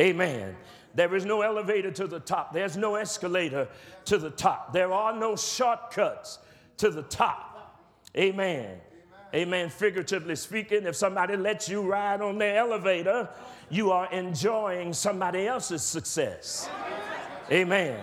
Amen. 0.00 0.56
There 0.94 1.14
is 1.14 1.24
no 1.24 1.42
elevator 1.42 1.90
to 1.92 2.06
the 2.06 2.20
top. 2.20 2.52
There's 2.52 2.76
no 2.76 2.94
escalator 2.94 3.68
to 4.06 4.18
the 4.18 4.30
top. 4.30 4.72
There 4.72 4.92
are 4.92 5.12
no 5.12 5.36
shortcuts 5.36 6.38
to 6.78 6.90
the 6.90 7.02
top. 7.02 7.47
Amen. 8.16 8.78
Amen. 9.34 9.68
Figuratively 9.68 10.36
speaking, 10.36 10.84
if 10.84 10.96
somebody 10.96 11.36
lets 11.36 11.68
you 11.68 11.82
ride 11.82 12.22
on 12.22 12.38
their 12.38 12.56
elevator, 12.56 13.28
you 13.68 13.90
are 13.92 14.10
enjoying 14.10 14.92
somebody 14.92 15.46
else's 15.46 15.82
success. 15.82 16.68
Amen. 17.50 18.00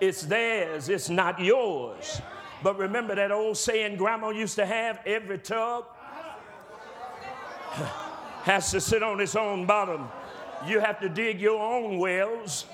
It's 0.00 0.22
theirs, 0.22 0.88
it's 0.88 1.10
not 1.10 1.40
yours. 1.40 2.20
But 2.62 2.78
remember 2.78 3.14
that 3.14 3.32
old 3.32 3.56
saying 3.56 3.96
grandma 3.96 4.30
used 4.30 4.56
to 4.56 4.66
have 4.66 5.00
every 5.06 5.38
tub 5.38 5.86
has 8.42 8.70
to 8.70 8.80
sit 8.80 9.02
on 9.02 9.20
its 9.20 9.34
own 9.34 9.66
bottom. 9.66 10.08
You 10.66 10.80
have 10.80 11.00
to 11.00 11.08
dig 11.08 11.40
your 11.40 11.60
own 11.60 11.98
wells. 11.98 12.66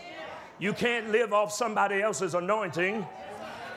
You 0.59 0.73
can't 0.73 1.11
live 1.11 1.33
off 1.33 1.53
somebody 1.53 2.01
else's 2.03 2.35
anointing. 2.35 3.07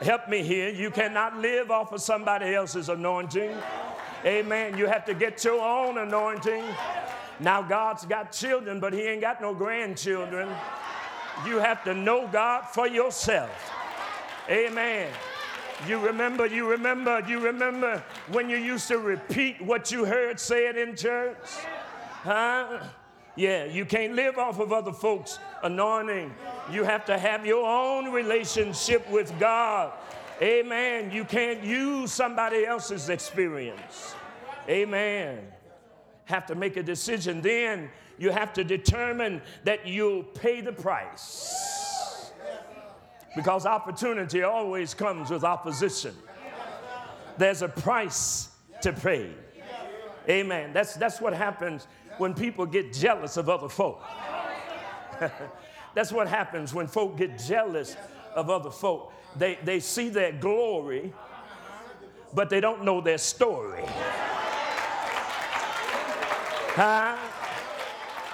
Help 0.02 0.30
me 0.30 0.44
here. 0.44 0.70
You 0.70 0.92
cannot 0.92 1.38
live 1.38 1.72
off 1.72 1.92
of 1.92 2.02
somebody 2.02 2.56
else's 2.56 2.88
anointing. 2.88 3.56
Amen. 4.26 4.78
You 4.78 4.86
have 4.86 5.06
to 5.06 5.14
get 5.14 5.44
your 5.44 5.62
own 5.62 5.98
anointing. 5.98 6.64
Now, 7.40 7.62
God's 7.62 8.06
got 8.06 8.32
children, 8.32 8.80
but 8.80 8.94
He 8.94 9.02
ain't 9.02 9.22
got 9.22 9.42
no 9.42 9.54
grandchildren. 9.54 10.50
You 11.46 11.60
have 11.60 11.84
to 11.84 11.94
know 11.94 12.28
God 12.28 12.64
for 12.66 12.88
yourself. 12.88 13.50
Amen. 14.50 15.10
You 15.88 16.00
remember, 16.00 16.46
you 16.46 16.70
remember, 16.70 17.22
you 17.28 17.40
remember 17.40 18.04
when 18.30 18.50
you 18.50 18.58
used 18.58 18.88
to 18.90 18.98
repeat 18.98 19.62
what 19.62 19.92
you 19.92 20.06
heard 20.06 20.40
said 20.40 20.78
in 20.78 20.96
church? 20.96 21.38
Huh? 22.24 22.80
Yeah, 23.40 23.64
you 23.64 23.86
can't 23.86 24.16
live 24.16 24.38
off 24.38 24.60
of 24.60 24.74
other 24.74 24.92
folks' 24.92 25.40
anointing. 25.64 26.36
You 26.70 26.84
have 26.84 27.06
to 27.06 27.18
have 27.18 27.46
your 27.46 27.66
own 27.66 28.12
relationship 28.12 29.10
with 29.10 29.32
God. 29.40 29.94
Amen. 30.42 31.10
You 31.10 31.24
can't 31.24 31.64
use 31.64 32.12
somebody 32.12 32.66
else's 32.66 33.08
experience. 33.08 34.14
Amen. 34.68 35.40
Have 36.26 36.48
to 36.48 36.56
make 36.56 36.76
a 36.76 36.84
decision. 36.84 37.40
Then 37.40 37.90
you 38.18 38.30
have 38.30 38.52
to 38.56 38.66
determine 38.66 39.42
that 39.64 39.88
you'll 39.88 40.24
pay 40.24 40.60
the 40.60 40.74
price. 40.74 42.34
Because 43.38 43.66
opportunity 43.66 44.44
always 44.44 44.94
comes 44.94 45.30
with 45.30 45.46
opposition. 45.46 46.14
There's 47.38 47.62
a 47.62 47.70
price 47.70 48.50
to 48.82 48.92
pay. 48.92 49.32
Amen. 50.28 50.74
That's, 50.74 50.96
that's 50.96 51.22
what 51.22 51.34
happens 51.34 51.88
when 52.20 52.34
people 52.34 52.66
get 52.66 52.94
jealous 52.94 53.38
of 53.38 53.50
other 53.50 53.70
folk. 53.70 54.04
That's 55.96 56.12
what 56.12 56.28
happens 56.28 56.74
when 56.74 56.88
folk 56.88 57.18
get 57.18 57.40
jealous 57.40 57.96
of 58.36 58.50
other 58.50 58.70
folk. 58.70 59.14
They, 59.36 59.58
they 59.64 59.80
see 59.80 60.10
their 60.10 60.32
glory, 60.32 61.14
but 62.34 62.50
they 62.50 62.60
don't 62.60 62.84
know 62.84 63.02
their 63.02 63.18
story. 63.18 63.84
Huh? 66.76 67.18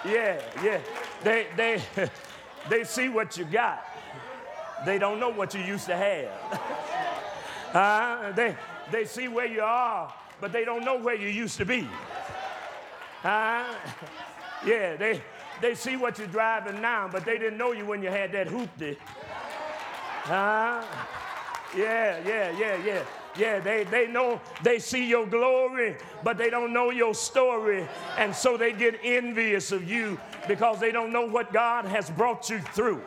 Yeah, 0.06 0.42
yeah. 0.64 0.80
They, 1.24 1.48
they, 1.56 1.82
they 2.70 2.84
see 2.84 3.10
what 3.10 3.38
you 3.38 3.46
got. 3.46 3.86
They 4.86 5.00
don't 5.00 5.20
know 5.20 5.30
what 5.30 5.54
you 5.54 5.62
used 5.62 5.86
to 5.88 5.96
have. 5.96 6.30
huh? 7.72 8.32
They, 8.36 8.56
they 8.92 9.06
see 9.06 9.28
where 9.28 9.48
you 9.48 9.62
are, 9.62 10.14
but 10.42 10.52
they 10.52 10.66
don't 10.66 10.84
know 10.84 11.00
where 11.00 11.16
you 11.16 11.28
used 11.28 11.58
to 11.58 11.66
be. 11.66 11.88
Huh? 13.26 13.74
Yeah, 14.66 14.96
they, 14.96 15.22
they 15.62 15.76
see 15.76 15.96
what 15.96 16.18
you're 16.18 16.28
driving 16.28 16.82
now, 16.82 17.08
but 17.12 17.24
they 17.24 17.38
didn't 17.38 17.60
know 17.60 17.72
you 17.72 17.86
when 17.86 18.02
you 18.02 18.10
had 18.10 18.32
that 18.32 18.48
hoopty. 18.48 18.98
Huh? 20.24 20.84
Yeah, 21.78 22.20
yeah, 22.26 22.58
yeah, 22.58 22.78
yeah. 22.84 23.04
Yeah, 23.38 23.60
they, 23.60 23.84
they 23.84 24.08
know, 24.08 24.42
they 24.64 24.80
see 24.80 25.08
your 25.08 25.28
glory, 25.28 25.98
but 26.24 26.40
they 26.40 26.50
don't 26.50 26.74
know 26.74 26.90
your 26.90 27.14
story. 27.14 27.88
And 28.18 28.34
so 28.34 28.58
they 28.58 28.72
get 28.72 29.00
envious 29.04 29.72
of 29.72 29.88
you 29.88 30.20
because 30.48 30.80
they 30.80 30.92
don't 30.92 31.14
know 31.14 31.28
what 31.28 31.54
God 31.54 31.86
has 31.86 32.10
brought 32.10 32.50
you 32.50 32.60
through. 32.74 33.04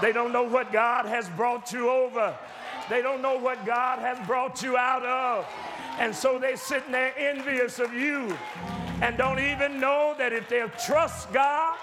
They 0.00 0.10
don't 0.10 0.32
know 0.32 0.48
what 0.48 0.72
God 0.72 1.06
has 1.06 1.28
brought 1.28 1.72
you 1.72 1.90
over. 1.90 2.36
They 2.90 3.02
don't 3.02 3.22
know 3.22 3.38
what 3.38 3.64
God 3.64 4.00
has 4.00 4.18
brought 4.26 4.64
you 4.64 4.76
out 4.76 5.04
of. 5.04 5.46
And 6.00 6.12
so 6.12 6.40
they're 6.40 6.56
sitting 6.56 6.90
there 6.90 7.14
envious 7.16 7.78
of 7.78 7.92
you 7.92 8.36
and 9.00 9.16
don't 9.16 9.38
even 9.38 9.80
know 9.80 10.14
that 10.18 10.32
if 10.32 10.48
they'll 10.48 10.68
trust 10.70 11.32
God, 11.32 11.76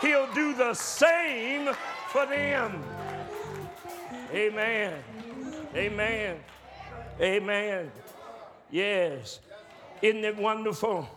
He'll 0.00 0.32
do 0.32 0.54
the 0.54 0.74
same 0.74 1.72
for 2.08 2.26
them. 2.26 2.82
Amen. 4.32 4.94
Amen. 5.76 6.40
Amen. 7.20 7.90
Yes. 8.70 9.40
Isn't 10.00 10.24
it 10.24 10.36
wonderful 10.36 11.08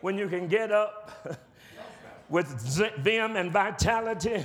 when 0.00 0.16
you 0.16 0.28
can 0.28 0.46
get 0.48 0.70
up 0.70 1.38
with 2.30 2.46
vim 2.98 3.36
and 3.36 3.50
vitality 3.50 4.44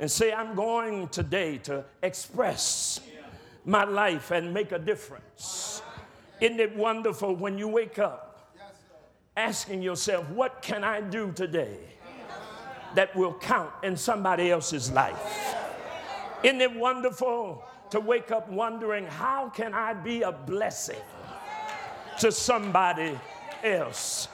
and 0.00 0.10
say, 0.10 0.32
I'm 0.32 0.54
going 0.54 1.08
today 1.08 1.58
to 1.58 1.84
express 2.02 3.00
my 3.64 3.84
life 3.84 4.30
and 4.30 4.54
make 4.54 4.72
a 4.72 4.78
difference? 4.78 5.82
Isn't 6.40 6.60
it 6.60 6.74
wonderful 6.76 7.34
when 7.34 7.58
you 7.58 7.66
wake 7.66 7.98
up 7.98 8.27
asking 9.38 9.82
yourself, 9.82 10.28
what 10.30 10.60
can 10.62 10.82
I 10.82 11.00
do 11.00 11.32
today 11.32 11.78
that 12.94 13.14
will 13.14 13.34
count 13.34 13.70
in 13.84 13.96
somebody 13.96 14.50
else's 14.50 14.90
life? 14.90 15.56
Isn't 16.42 16.60
it 16.60 16.74
wonderful 16.74 17.64
to 17.90 18.00
wake 18.00 18.30
up 18.32 18.48
wondering, 18.50 19.06
how 19.06 19.48
can 19.48 19.74
I 19.74 19.94
be 19.94 20.22
a 20.22 20.32
blessing 20.32 20.98
to 22.18 22.32
somebody 22.32 23.18
else? 23.62 24.28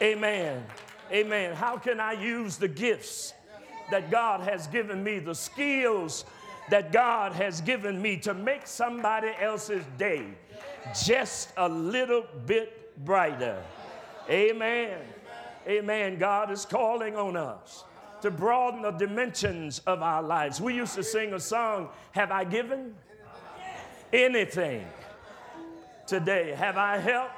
Amen. 0.00 0.64
Amen. 1.10 1.54
How 1.54 1.76
can 1.76 1.98
I 1.98 2.12
use 2.12 2.56
the 2.56 2.68
gifts 2.68 3.34
that 3.90 4.10
God 4.10 4.40
has 4.40 4.66
given 4.68 5.02
me, 5.02 5.18
the 5.18 5.34
skills 5.34 6.24
that 6.70 6.92
God 6.92 7.32
has 7.32 7.60
given 7.60 8.00
me 8.00 8.16
to 8.18 8.34
make 8.34 8.66
somebody 8.66 9.30
else's 9.40 9.84
day 9.98 10.24
just 11.04 11.50
a 11.56 11.68
little 11.68 12.24
bit 12.46 13.04
brighter? 13.04 13.62
Amen. 14.28 14.98
Amen. 15.68 16.18
God 16.18 16.50
is 16.50 16.64
calling 16.64 17.16
on 17.16 17.36
us 17.36 17.84
to 18.22 18.30
broaden 18.30 18.82
the 18.82 18.90
dimensions 18.90 19.80
of 19.86 20.02
our 20.02 20.22
lives. 20.22 20.60
We 20.60 20.74
used 20.74 20.94
to 20.94 21.02
sing 21.02 21.34
a 21.34 21.40
song, 21.40 21.88
Have 22.12 22.30
I 22.30 22.44
given 22.44 22.94
anything 24.12 24.86
today? 26.06 26.52
Have 26.52 26.76
I 26.76 26.98
helped 26.98 27.32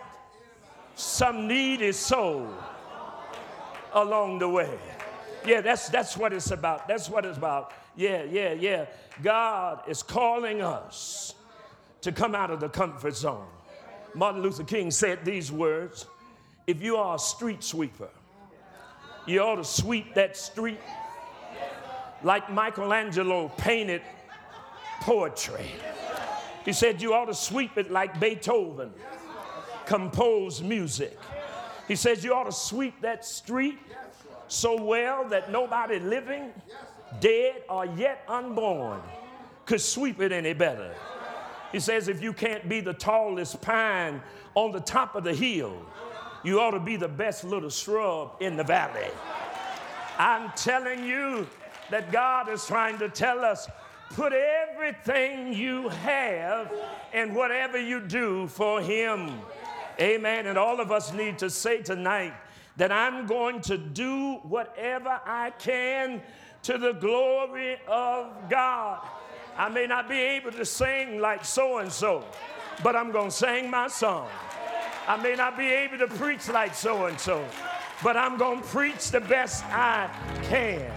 some 0.95 1.47
needy 1.47 1.93
soul 1.93 2.49
along 3.93 4.39
the 4.39 4.49
way? 4.49 4.79
Yeah, 5.47 5.61
that's, 5.61 5.89
that's 5.89 6.17
what 6.17 6.33
it's 6.33 6.51
about. 6.51 6.89
That's 6.89 7.09
what 7.09 7.25
it's 7.25 7.39
about. 7.39 7.73
Yeah, 7.97 8.25
yeah, 8.25 8.53
yeah. 8.53 8.87
God 9.23 9.83
is 9.89 10.03
calling 10.03 10.63
us 10.63 11.35
to 12.03 12.13
come 12.13 12.35
out 12.35 12.51
of 12.51 12.61
the 12.61 12.69
comfort 12.69 13.17
zone. 13.17 13.47
Martin 14.15 14.43
Luther 14.43 14.65
King 14.65 14.91
said 14.91 15.25
these 15.25 15.51
words 15.51 16.07
if 16.69 16.83
you 16.83 16.99
are 16.99 17.17
a 17.17 17.19
street 17.19 17.65
sweeper, 17.65 18.11
you 19.27 19.41
ought 19.41 19.57
to 19.57 19.65
sweep 19.65 20.15
that 20.15 20.37
street 20.37 20.79
like 22.23 22.53
Michelangelo 22.53 23.49
painted 23.57 24.03
poetry. 25.01 25.65
He 26.67 26.75
said 26.75 27.01
you 27.01 27.15
ought 27.15 27.25
to 27.25 27.35
sweep 27.35 27.79
it 27.79 27.91
like 27.91 28.21
Beethoven 28.21 28.93
composed 29.87 30.63
music. 30.63 31.19
He 31.89 31.97
says 31.97 32.23
you 32.23 32.35
ought 32.35 32.45
to 32.45 32.53
sweep 32.53 33.01
that 33.01 33.25
street 33.25 33.79
so 34.49 34.81
well 34.81 35.27
that 35.31 35.51
nobody 35.51 35.99
living, 35.99 36.53
dead, 37.19 37.63
or 37.71 37.87
yet 37.87 38.25
unborn 38.29 39.01
could 39.65 39.81
sweep 39.81 40.21
it 40.21 40.33
any 40.33 40.53
better. 40.53 40.95
He 41.73 41.81
says 41.81 42.09
if 42.09 42.23
you 42.23 42.35
can't 42.35 42.69
be 42.69 42.81
the 42.81 42.93
tallest 42.93 43.63
pine 43.63 44.21
on 44.55 44.73
the 44.73 44.81
top 44.81 45.15
of 45.15 45.25
the 45.25 45.35
hill, 45.35 45.81
you 46.43 46.61
ought 46.61 46.71
to 46.73 46.81
be 46.81 46.97
the 46.97 47.09
best 47.09 47.45
little 47.45 47.71
shrub 47.71 48.33
in 48.41 48.57
the 48.57 48.65
valley. 48.65 49.11
I'm 50.19 50.51
telling 50.57 51.05
you 51.05 51.47
that 51.91 52.13
God 52.13 52.49
is 52.49 52.67
trying 52.67 52.99
to 52.99 53.09
tell 53.09 53.45
us 53.45 53.69
put 54.11 54.33
everything 54.33 55.53
you 55.53 55.89
have 55.89 56.73
and 57.13 57.35
whatever 57.35 57.81
you 57.81 58.01
do 58.01 58.47
for 58.49 58.81
Him. 58.81 59.33
Amen. 60.01 60.47
And 60.47 60.57
all 60.57 60.81
of 60.81 60.93
us 60.93 61.13
need 61.13 61.39
to 61.39 61.51
say 61.51 61.83
tonight 61.83 62.35
that 62.77 62.93
I'm 62.93 63.27
going 63.27 63.61
to 63.63 63.77
do 63.77 64.35
whatever 64.45 65.21
I 65.25 65.51
can 65.59 66.23
to 66.63 66.79
the 66.79 66.93
glory 66.93 67.77
of 67.89 68.49
God. 68.49 69.07
I 69.57 69.69
may 69.69 69.87
not 69.87 70.09
be 70.09 70.19
able 70.19 70.53
to 70.53 70.65
sing 70.65 71.21
like 71.21 71.45
so 71.45 71.79
and 71.79 71.91
so, 71.91 72.25
but 72.83 72.95
I'm 72.95 73.11
going 73.11 73.31
to 73.31 73.37
sing 73.37 73.69
my 73.71 73.89
song. 73.89 74.29
I 75.09 75.17
may 75.17 75.35
not 75.35 75.57
be 75.57 75.67
able 75.67 75.97
to 75.99 76.07
preach 76.07 76.49
like 76.51 76.75
so 76.75 77.07
and 77.07 77.19
so, 77.19 77.43
but 78.05 78.15
I'm 78.15 78.37
going 78.37 78.61
to 78.61 78.67
preach 78.67 79.11
the 79.11 79.21
best 79.21 79.65
I 79.67 80.11
can. 80.45 80.93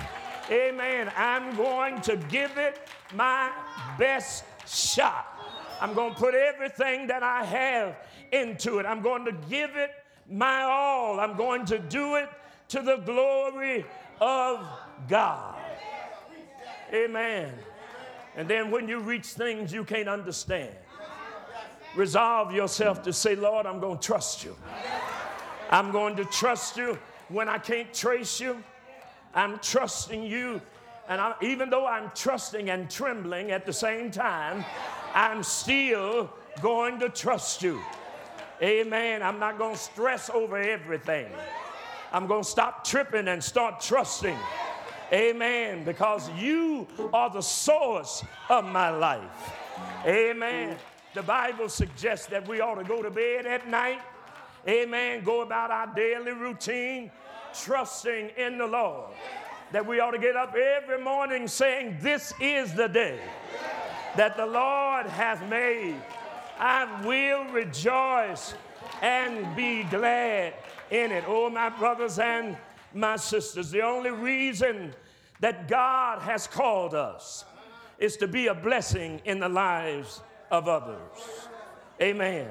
Amen. 0.52 1.10
I'm 1.16 1.56
going 1.56 2.02
to 2.02 2.18
give 2.18 2.58
it 2.58 2.90
my 3.16 3.50
best 3.98 4.44
shot. 4.68 5.26
I'm 5.80 5.94
going 5.94 6.14
to 6.14 6.20
put 6.20 6.36
everything 6.36 7.08
that 7.08 7.24
I 7.24 7.46
have 7.46 7.96
into 8.34 8.80
it. 8.80 8.86
I'm 8.86 9.02
going 9.02 9.24
to 9.24 9.32
give 9.50 9.78
it 9.78 9.92
my 10.30 10.64
all. 10.64 11.22
I'm 11.22 11.38
going 11.38 11.66
to 11.68 11.80
do 11.80 12.16
it 12.16 12.28
to 12.68 12.82
the 12.82 12.98
glory 12.98 13.86
of 14.20 14.68
God. 15.08 15.56
Amen. 16.94 17.54
And 18.36 18.48
then 18.50 18.72
when 18.72 18.90
you 18.90 19.00
reach 19.00 19.28
things 19.28 19.72
you 19.72 19.86
can't 19.86 20.10
understand, 20.10 20.76
resolve 21.96 22.54
yourself 22.54 23.02
to 23.04 23.14
say, 23.14 23.36
Lord, 23.36 23.66
I'm 23.66 23.80
going 23.80 23.98
to 24.00 24.06
trust 24.06 24.44
you. 24.44 24.56
I'm 25.70 25.92
going 25.92 26.16
to 26.18 26.26
trust 26.26 26.78
you 26.78 26.98
when 27.30 27.48
I 27.50 27.58
can't 27.58 27.94
trace 27.94 28.40
you. 28.40 28.64
I'm 29.34 29.60
trusting 29.60 30.24
you 30.24 30.62
And 31.12 31.20
I, 31.20 31.34
even 31.42 31.70
though 31.70 31.86
I'm 31.86 32.12
trusting 32.16 32.70
and 32.70 32.90
trembling 32.90 33.52
at 33.52 33.66
the 33.66 33.74
same 33.74 34.12
time, 34.12 34.64
I'm 35.14 35.44
still 35.44 36.32
going 36.62 37.00
to 37.00 37.10
trust 37.10 37.62
you. 37.62 37.82
Amen. 38.62 39.22
I'm 39.24 39.40
not 39.40 39.58
going 39.58 39.76
to 39.76 39.82
stress 39.82 40.30
over 40.30 40.58
everything. 40.58 41.28
I'm 42.14 42.28
going 42.28 42.44
to 42.44 42.50
stop 42.50 42.86
tripping 42.86 43.28
and 43.28 43.44
start 43.44 43.82
trusting. 43.82 44.38
Amen. 45.12 45.84
Because 45.84 46.30
you 46.32 46.88
are 47.12 47.30
the 47.30 47.42
source 47.42 48.24
of 48.50 48.64
my 48.66 48.90
life. 48.90 49.52
Amen. 50.06 50.78
The 51.14 51.22
Bible 51.22 51.68
suggests 51.68 52.28
that 52.28 52.48
we 52.48 52.62
ought 52.62 52.76
to 52.76 52.86
go 52.86 53.02
to 53.02 53.12
bed 53.12 53.46
at 53.46 53.68
night. 53.68 54.00
Amen. 54.68 55.24
Go 55.24 55.42
about 55.42 55.70
our 55.70 55.94
daily 55.94 56.32
routine, 56.32 57.12
trusting 57.54 58.30
in 58.38 58.58
the 58.58 58.68
Lord. 58.68 59.12
That 59.74 59.86
we 59.86 60.00
ought 60.00 60.12
to 60.12 60.20
get 60.20 60.38
up 60.38 60.56
every 60.56 61.02
morning 61.02 61.48
saying, 61.48 61.98
This 62.00 62.34
is 62.40 62.74
the 62.74 62.88
day 62.88 63.20
that 64.16 64.38
the 64.38 64.46
Lord 64.46 65.06
hath 65.08 65.46
made. 65.50 65.96
I 66.58 67.06
will 67.06 67.46
rejoice 67.52 68.54
and 69.02 69.54
be 69.56 69.84
glad 69.84 70.54
in 70.92 71.12
it. 71.12 71.26
Oh, 71.28 71.50
my 71.50 71.70
brothers 71.70 72.20
and 72.20 72.56
my 72.94 73.18
sisters, 73.18 73.72
the 73.72 73.82
only 73.82 74.12
reason 74.12 74.94
that 75.42 75.68
God 75.68 76.22
has 76.22 76.48
called 76.48 76.94
us 76.94 77.44
is 77.98 78.16
to 78.18 78.28
be 78.28 78.48
a 78.48 78.54
blessing 78.54 79.22
in 79.26 79.40
the 79.40 79.50
lives 79.50 80.22
of 80.52 80.68
others. 80.68 81.48
Amen. 82.02 82.50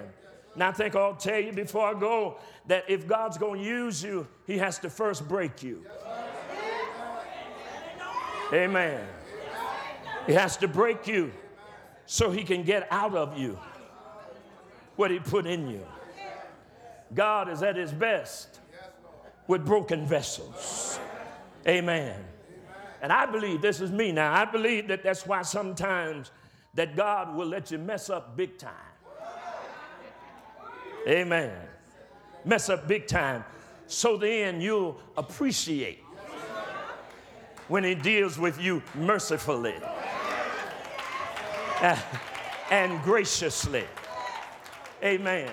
Now, 0.57 0.71
I 0.71 0.73
think 0.73 0.97
I'll 0.97 1.15
tell 1.15 1.39
you 1.39 1.53
before 1.53 1.87
I 1.87 1.99
go 1.99 2.39
that 2.67 2.85
if 2.89 3.07
God's 3.07 3.39
going 3.39 3.63
to 3.63 3.67
use 3.67 4.03
you, 4.03 4.27
He 4.47 4.59
has 4.59 4.79
to 4.81 4.91
first 4.91 5.29
break 5.29 5.63
you. 5.63 5.85
Amen. 8.53 9.07
He 10.27 10.33
has 10.33 10.57
to 10.57 10.67
break 10.67 11.07
you 11.07 11.31
so 12.07 12.31
He 12.31 12.43
can 12.43 12.65
get 12.65 12.89
out 12.91 13.15
of 13.15 13.39
you 13.39 13.59
what 14.97 15.11
He 15.11 15.21
put 15.21 15.47
in 15.47 15.69
you. 15.69 15.87
God 17.15 17.49
is 17.49 17.63
at 17.63 17.77
His 17.77 17.93
best 17.93 18.59
with 19.47 19.65
broken 19.65 20.07
vessels. 20.07 20.99
Amen. 21.67 22.17
And 23.03 23.13
I 23.13 23.27
believe 23.27 23.63
this 23.63 23.81
is 23.81 23.91
me 23.91 24.13
now. 24.13 24.33
I 24.33 24.45
believe 24.45 24.89
that 24.89 25.03
that's 25.03 25.27
why 25.27 25.43
sometimes 25.43 26.31
that 26.75 26.97
God 26.97 27.35
will 27.35 27.47
let 27.47 27.71
you 27.71 27.79
mess 27.79 28.11
up 28.11 28.37
big 28.37 28.59
time. 28.59 28.73
Amen. 31.09 31.53
Mess 32.45 32.69
up 32.69 32.87
big 32.87 33.07
time. 33.07 33.45
So 33.87 34.17
then 34.17 34.61
you'll 34.61 35.01
appreciate 35.17 36.05
when 37.69 37.85
He 37.85 37.95
deals 37.95 38.39
with 38.39 38.61
you 38.61 38.83
mercifully 38.95 39.75
and 42.71 43.03
graciously. 43.03 43.85
Amen. 45.03 45.51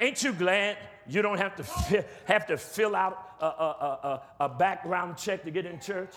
Ain't 0.00 0.22
you 0.22 0.32
glad 0.32 0.76
you 1.06 1.22
don't 1.22 1.38
have 1.38 1.56
to, 1.56 1.64
fi- 1.64 2.04
have 2.26 2.46
to 2.46 2.56
fill 2.58 2.94
out 2.94 3.36
a, 3.40 3.46
a, 3.46 4.22
a, 4.40 4.44
a 4.44 4.48
background 4.48 5.16
check 5.16 5.44
to 5.44 5.50
get 5.50 5.64
in 5.64 5.80
church? 5.80 6.12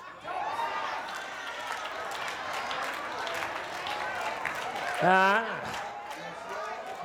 Uh, 5.06 5.46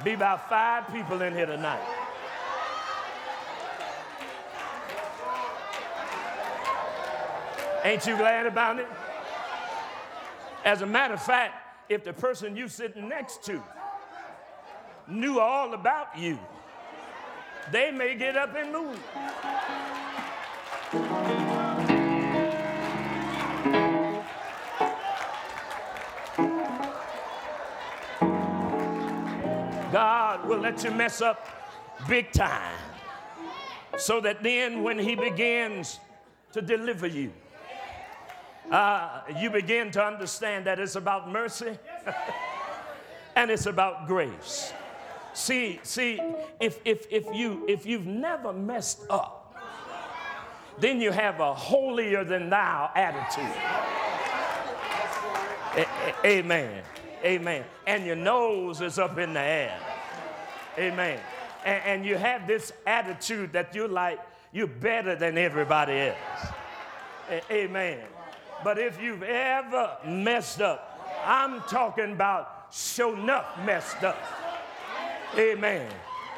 be 0.02 0.14
about 0.14 0.48
five 0.48 0.90
people 0.90 1.20
in 1.20 1.34
here 1.34 1.44
tonight. 1.44 1.82
Ain't 7.84 8.06
you 8.06 8.16
glad 8.16 8.46
about 8.46 8.78
it? 8.78 8.86
As 10.64 10.80
a 10.80 10.86
matter 10.86 11.12
of 11.12 11.22
fact, 11.22 11.52
if 11.90 12.02
the 12.02 12.14
person 12.14 12.56
you 12.56 12.68
sitting 12.68 13.06
next 13.06 13.44
to 13.44 13.62
knew 15.06 15.38
all 15.38 15.74
about 15.74 16.18
you, 16.18 16.38
they 17.70 17.90
may 17.90 18.14
get 18.14 18.34
up 18.34 18.56
and 18.56 18.72
move. 18.72 18.98
Let 30.60 30.84
you 30.84 30.90
mess 30.90 31.20
up 31.22 31.46
big 32.08 32.32
time 32.32 32.76
so 33.98 34.20
that 34.20 34.42
then 34.42 34.82
when 34.82 34.98
He 34.98 35.14
begins 35.14 35.98
to 36.52 36.60
deliver 36.60 37.06
you, 37.06 37.32
uh, 38.70 39.22
you 39.38 39.50
begin 39.50 39.90
to 39.92 40.04
understand 40.04 40.66
that 40.66 40.78
it's 40.78 40.96
about 40.96 41.30
mercy 41.30 41.78
and 43.36 43.50
it's 43.50 43.66
about 43.66 44.06
grace. 44.06 44.72
See, 45.32 45.80
see, 45.82 46.20
if, 46.60 46.80
if, 46.84 47.06
if, 47.10 47.26
you, 47.34 47.64
if 47.68 47.86
you've 47.86 48.06
never 48.06 48.52
messed 48.52 49.02
up, 49.08 49.36
then 50.78 51.00
you 51.00 51.10
have 51.10 51.40
a 51.40 51.54
holier 51.54 52.24
than 52.24 52.50
thou 52.50 52.90
attitude. 52.94 53.44
A- 55.76 56.26
amen. 56.26 56.82
Amen. 57.24 57.64
And 57.86 58.06
your 58.06 58.16
nose 58.16 58.80
is 58.80 58.98
up 58.98 59.18
in 59.18 59.32
the 59.34 59.40
air. 59.40 59.78
Amen. 60.78 61.20
And, 61.64 61.82
and 61.84 62.06
you 62.06 62.16
have 62.16 62.46
this 62.46 62.72
attitude 62.86 63.52
that 63.52 63.74
you're 63.74 63.88
like, 63.88 64.20
you're 64.52 64.66
better 64.66 65.14
than 65.14 65.38
everybody 65.38 65.92
else. 65.92 66.52
Amen. 67.50 68.00
But 68.64 68.78
if 68.78 69.00
you've 69.00 69.22
ever 69.22 69.96
messed 70.06 70.60
up, 70.60 70.86
I'm 71.24 71.60
talking 71.62 72.12
about 72.12 72.68
show 72.72 73.14
enough 73.14 73.46
messed 73.64 74.02
up. 74.02 74.18
Amen. 75.36 75.88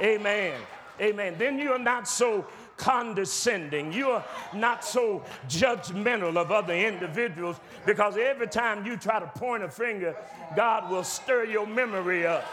Amen. 0.00 0.60
Amen. 1.00 1.34
Then 1.38 1.58
you're 1.58 1.78
not 1.78 2.06
so 2.06 2.46
condescending. 2.76 3.92
You're 3.92 4.24
not 4.54 4.84
so 4.84 5.22
judgmental 5.48 6.36
of 6.36 6.50
other 6.52 6.74
individuals 6.74 7.58
because 7.86 8.16
every 8.16 8.48
time 8.48 8.84
you 8.84 8.96
try 8.96 9.20
to 9.20 9.26
point 9.26 9.62
a 9.62 9.68
finger, 9.68 10.16
God 10.54 10.90
will 10.90 11.04
stir 11.04 11.44
your 11.44 11.66
memory 11.66 12.26
up 12.26 12.44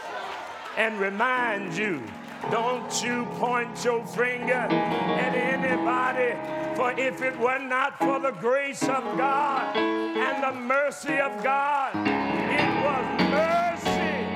and 0.76 0.98
remind 0.98 1.76
you 1.76 2.02
don't 2.50 3.02
you 3.04 3.26
point 3.36 3.84
your 3.84 4.04
finger 4.06 4.54
at 4.54 5.34
anybody, 5.34 6.34
for 6.74 6.92
if 6.98 7.20
it 7.22 7.38
were 7.38 7.58
not 7.58 7.98
for 7.98 8.18
the 8.18 8.32
grace 8.32 8.82
of 8.82 9.04
God 9.16 9.76
and 9.76 10.42
the 10.42 10.60
mercy 10.60 11.20
of 11.20 11.44
God, 11.44 11.94
it 11.94 12.84
was 12.84 13.20
mercy 13.30 14.34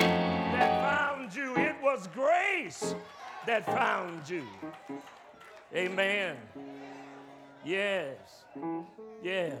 that 0.53 0.81
found 0.81 1.35
you, 1.35 1.55
it 1.57 1.75
was 1.81 2.07
grace 2.13 2.95
that 3.47 3.65
found 3.65 4.29
you. 4.29 4.43
Amen. 5.75 6.37
Yes. 7.65 8.45
Yeah. 9.23 9.55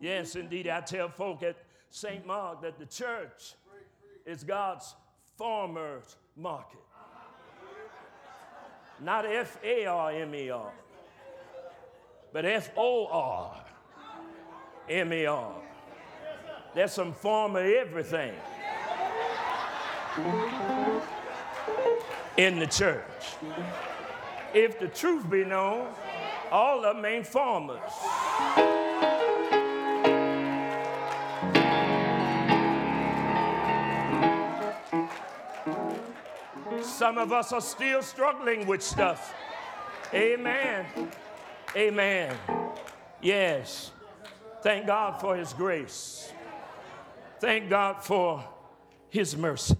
Yes, 0.00 0.34
indeed. 0.34 0.66
I 0.66 0.80
tell 0.80 1.08
folk 1.08 1.42
at 1.42 1.56
St. 1.90 2.26
Mark 2.26 2.62
that 2.62 2.78
the 2.78 2.86
church 2.86 3.54
is 4.26 4.42
God's 4.42 4.94
farmer's 5.36 6.16
market. 6.36 6.78
Not 9.00 9.26
F 9.26 9.58
A 9.64 9.86
R 9.86 10.12
M 10.12 10.34
E 10.34 10.50
R, 10.50 10.72
but 12.32 12.44
F 12.44 12.70
O 12.76 13.06
R 13.06 13.64
M 14.88 15.12
E 15.12 15.26
R. 15.26 15.54
There's 16.74 16.92
some 16.92 17.12
farmer 17.12 17.60
everything 17.60 18.34
in 22.36 22.58
the 22.58 22.66
church. 22.66 23.36
If 24.52 24.78
the 24.78 24.88
truth 24.88 25.28
be 25.28 25.44
known, 25.44 25.88
all 26.50 26.84
of 26.84 26.96
them 26.96 27.04
ain't 27.04 27.26
farmers. 27.26 27.80
Some 37.04 37.18
of 37.18 37.34
us 37.34 37.52
are 37.52 37.60
still 37.60 38.00
struggling 38.00 38.66
with 38.66 38.82
stuff. 38.82 39.34
Amen. 40.14 40.86
Amen. 41.76 42.34
Yes. 43.20 43.90
Thank 44.62 44.86
God 44.86 45.20
for 45.20 45.36
His 45.36 45.52
grace. 45.52 46.32
Thank 47.40 47.68
God 47.68 48.02
for 48.02 48.42
His 49.10 49.36
mercy. 49.36 49.76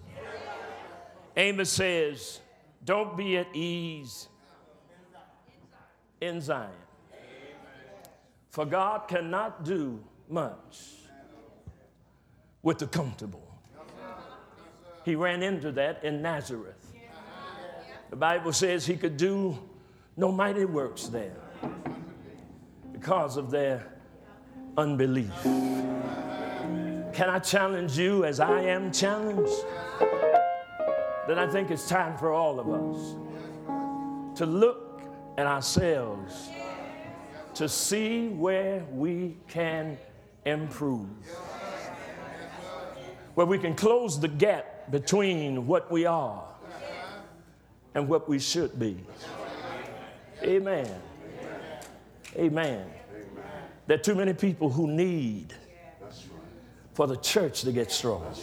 Amos 1.34 1.70
says, 1.70 2.40
Don't 2.84 3.16
be 3.16 3.38
at 3.38 3.46
ease 3.56 4.28
in 6.20 6.42
Zion. 6.42 6.68
For 8.50 8.66
God 8.66 9.08
cannot 9.08 9.64
do 9.64 9.98
much 10.28 11.06
with 12.60 12.80
the 12.80 12.86
comfortable. 12.86 13.48
He 15.06 15.14
ran 15.14 15.42
into 15.42 15.72
that 15.72 16.04
in 16.04 16.20
Nazareth. 16.20 16.83
The 18.14 18.20
Bible 18.20 18.52
says 18.52 18.86
he 18.86 18.96
could 18.96 19.16
do 19.16 19.58
no 20.16 20.30
mighty 20.30 20.64
works 20.64 21.08
there 21.08 21.34
because 22.92 23.36
of 23.36 23.50
their 23.50 23.92
unbelief. 24.78 25.32
Can 25.42 27.28
I 27.28 27.40
challenge 27.40 27.98
you 27.98 28.24
as 28.24 28.38
I 28.38 28.60
am 28.60 28.92
challenged? 28.92 29.50
That 31.26 31.40
I 31.40 31.48
think 31.50 31.72
it's 31.72 31.88
time 31.88 32.16
for 32.16 32.32
all 32.32 32.60
of 32.60 32.68
us 32.68 34.38
to 34.38 34.46
look 34.46 35.02
at 35.36 35.46
ourselves 35.46 36.50
to 37.54 37.68
see 37.68 38.28
where 38.28 38.84
we 38.92 39.38
can 39.48 39.98
improve, 40.46 41.08
where 43.34 43.46
we 43.46 43.58
can 43.58 43.74
close 43.74 44.20
the 44.20 44.28
gap 44.28 44.92
between 44.92 45.66
what 45.66 45.90
we 45.90 46.06
are 46.06 46.53
and 47.94 48.08
what 48.08 48.28
we 48.28 48.38
should 48.38 48.78
be. 48.78 48.96
Amen. 50.42 51.00
Amen. 52.36 52.86
There 53.86 53.98
are 53.98 54.02
too 54.02 54.14
many 54.14 54.32
people 54.32 54.70
who 54.70 54.86
need 54.88 55.54
for 56.94 57.06
the 57.06 57.16
church 57.16 57.62
to 57.62 57.72
get 57.72 57.90
strong. 57.90 58.34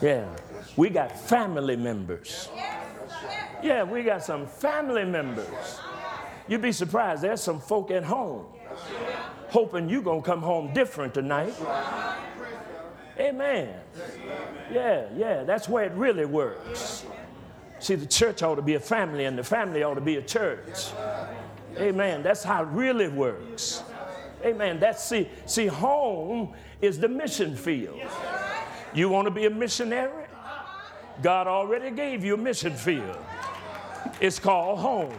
Yeah. 0.00 0.28
We 0.76 0.88
got 0.88 1.18
family 1.18 1.76
members. 1.76 2.48
Yeah, 3.62 3.84
we 3.84 4.02
got 4.02 4.24
some 4.24 4.46
family 4.46 5.04
members. 5.04 5.78
You'd 6.48 6.62
be 6.62 6.72
surprised, 6.72 7.22
there's 7.22 7.40
some 7.40 7.60
folk 7.60 7.90
at 7.90 8.02
home 8.02 8.46
hoping 9.52 9.86
you're 9.86 10.02
going 10.02 10.22
to 10.22 10.26
come 10.26 10.40
home 10.40 10.72
different 10.72 11.12
tonight. 11.12 11.54
Amen. 13.20 13.74
Yeah, 14.72 15.04
yeah, 15.14 15.44
that's 15.44 15.68
where 15.68 15.84
it 15.84 15.92
really 15.92 16.24
works. 16.24 17.04
See, 17.82 17.96
the 17.96 18.06
church 18.06 18.44
ought 18.44 18.54
to 18.54 18.62
be 18.62 18.74
a 18.74 18.80
family, 18.80 19.24
and 19.24 19.36
the 19.36 19.42
family 19.42 19.82
ought 19.82 19.94
to 19.94 20.00
be 20.00 20.14
a 20.14 20.22
church. 20.22 20.92
Amen. 21.76 22.22
That's 22.22 22.44
how 22.44 22.62
it 22.62 22.68
really 22.68 23.08
works. 23.08 23.82
Amen. 24.44 24.78
That's 24.78 25.02
see, 25.02 25.28
see, 25.46 25.66
home 25.66 26.54
is 26.80 27.00
the 27.00 27.08
mission 27.08 27.56
field. 27.56 28.00
You 28.94 29.08
want 29.08 29.26
to 29.26 29.32
be 29.32 29.46
a 29.46 29.50
missionary? 29.50 30.26
God 31.22 31.48
already 31.48 31.90
gave 31.90 32.24
you 32.24 32.34
a 32.34 32.36
mission 32.36 32.72
field. 32.72 33.18
It's 34.20 34.38
called 34.38 34.78
home. 34.78 35.14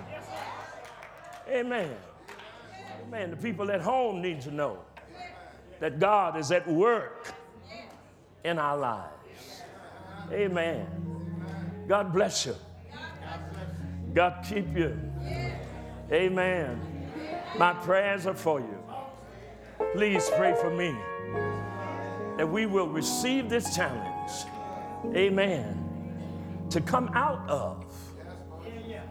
Amen. 1.50 1.94
Amen. 3.06 3.30
The 3.30 3.38
people 3.38 3.72
at 3.72 3.82
home 3.82 4.22
need 4.22 4.40
to 4.42 4.52
know 4.52 4.80
that 5.82 6.00
God 6.00 6.38
is 6.38 6.50
at 6.54 6.66
work 6.66 7.34
in 8.46 8.58
our 8.58 8.78
lives. 8.78 9.64
Amen. 10.32 11.13
God 11.88 12.14
bless 12.14 12.46
you. 12.46 12.56
God 14.14 14.46
keep 14.48 14.76
you. 14.76 14.98
Amen. 16.12 16.80
My 17.58 17.74
prayers 17.74 18.26
are 18.26 18.36
for 18.36 18.60
you. 18.60 18.84
Please 19.94 20.30
pray 20.36 20.56
for 20.60 20.70
me 20.70 20.96
that 22.38 22.50
we 22.50 22.66
will 22.66 22.88
receive 22.88 23.50
this 23.50 23.76
challenge. 23.76 24.32
Amen. 25.16 26.68
To 26.70 26.82
come 26.82 27.10
out 27.14 27.48
of 27.50 27.86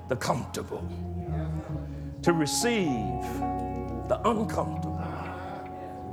the 0.09 0.17
comfortable, 0.17 0.87
to 2.23 2.33
receive 2.33 3.23
the 4.09 4.21
uncomfortable, 4.25 5.01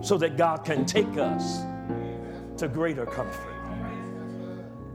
so 0.02 0.18
that 0.18 0.38
God 0.38 0.64
can 0.64 0.86
take 0.86 1.18
us 1.18 1.60
to 2.58 2.68
greater 2.68 3.06
comfort. 3.06 3.59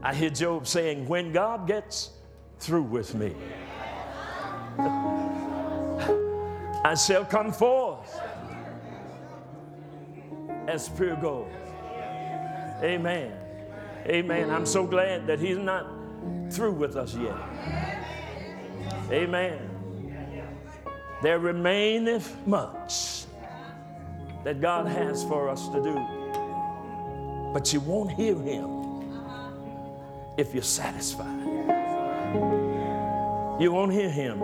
I 0.05 0.13
hear 0.13 0.29
Job 0.29 0.67
saying, 0.67 1.07
When 1.07 1.31
God 1.31 1.65
gets 1.65 2.11
through 2.59 2.83
with 2.83 3.15
me, 3.15 3.33
I 6.85 6.93
shall 6.93 7.25
come 7.25 7.51
forth 7.51 8.15
as 10.67 10.89
pure 10.89 11.15
gold. 11.15 11.51
Amen. 12.83 13.33
Amen. 14.05 14.51
I'm 14.51 14.67
so 14.67 14.85
glad 14.85 15.25
that 15.25 15.39
He's 15.39 15.57
not 15.57 15.87
through 16.51 16.73
with 16.73 16.97
us 16.97 17.15
yet. 17.15 17.35
Amen. 19.09 19.57
There 21.23 21.39
remaineth 21.39 22.45
much 22.45 23.23
that 24.43 24.61
God 24.61 24.85
has 24.85 25.23
for 25.23 25.49
us 25.49 25.67
to 25.69 25.81
do. 25.81 25.95
But 27.55 27.73
you 27.73 27.79
won't 27.79 28.11
hear 28.11 28.35
Him 28.35 28.84
if 30.37 30.53
you're 30.53 30.63
satisfied. 30.63 31.45
You 33.59 33.71
won't 33.71 33.93
hear 33.93 34.09
Him 34.09 34.41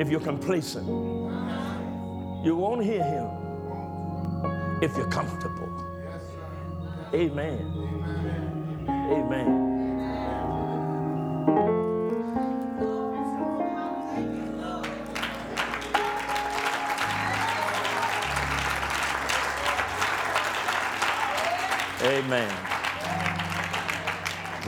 if 0.00 0.08
you're 0.10 0.20
complacent. 0.20 0.86
You 0.86 2.56
won't 2.56 2.82
hear 2.84 3.02
Him 3.02 3.28
if 4.82 4.96
you're 4.96 5.10
comfortable. 5.10 5.68
Amen. 7.12 7.88
Amen. 8.88 9.64
Amen. 22.00 22.77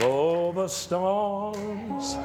The 0.01 0.67
storms 0.67 2.17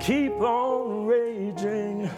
keep 0.00 0.32
on 0.32 1.06
raging 1.06 2.10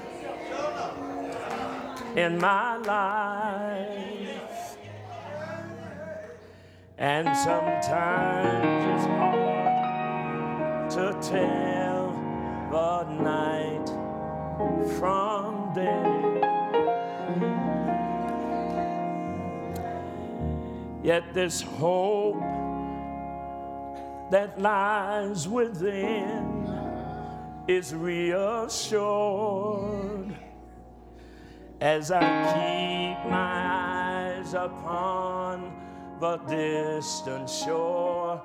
in 2.17 2.39
my 2.39 2.77
life, 2.79 4.77
and 6.99 7.37
sometimes 7.37 8.85
it's 8.95 9.07
hard 9.07 10.91
to 10.91 11.13
tell 11.29 12.13
the 12.73 13.05
night 13.23 13.89
from 14.99 15.73
day. 15.75 16.41
Yet 21.05 21.35
this 21.35 21.61
hope 21.61 22.43
that 24.31 24.61
lies 24.61 25.49
within 25.49 26.65
is 27.67 27.95
reassured 27.95 28.85
as 31.81 32.11
I 32.11 32.21
keep 32.21 33.31
my 33.31 34.39
eyes 34.41 34.55
upon 34.55 35.73
the 36.21 36.37
distant 36.49 37.49
shore. 37.49 38.43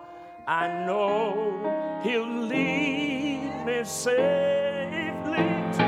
I 0.48 0.68
know 0.86 2.02
He'll 2.04 2.26
lead 2.28 3.66
me 3.66 3.84
safely 3.84 5.38
to 5.74 5.86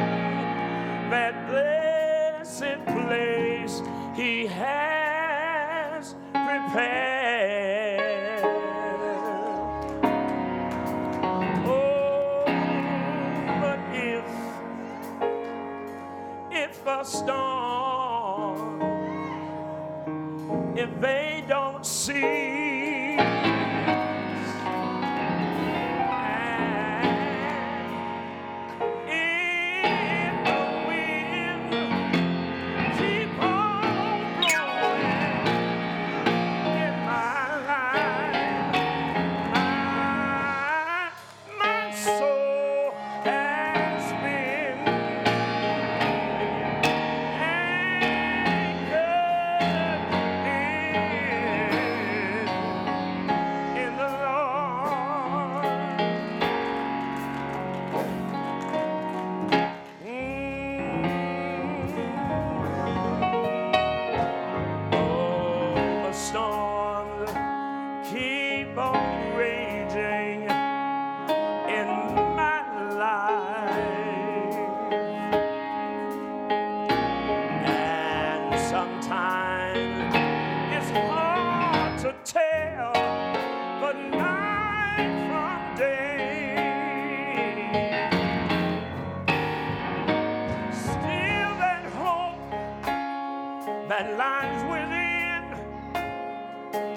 that 1.10 1.48
blessed 1.50 2.86
place 2.86 3.82
He 4.16 4.48
has 4.48 6.16
prepared. 6.32 7.11
Storm, 17.04 18.82
if 20.76 20.90
they 21.00 21.44
don't 21.48 21.86
see, 21.86 22.41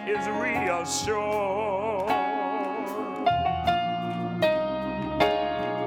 the 0.07 0.85
shore. 0.85 2.11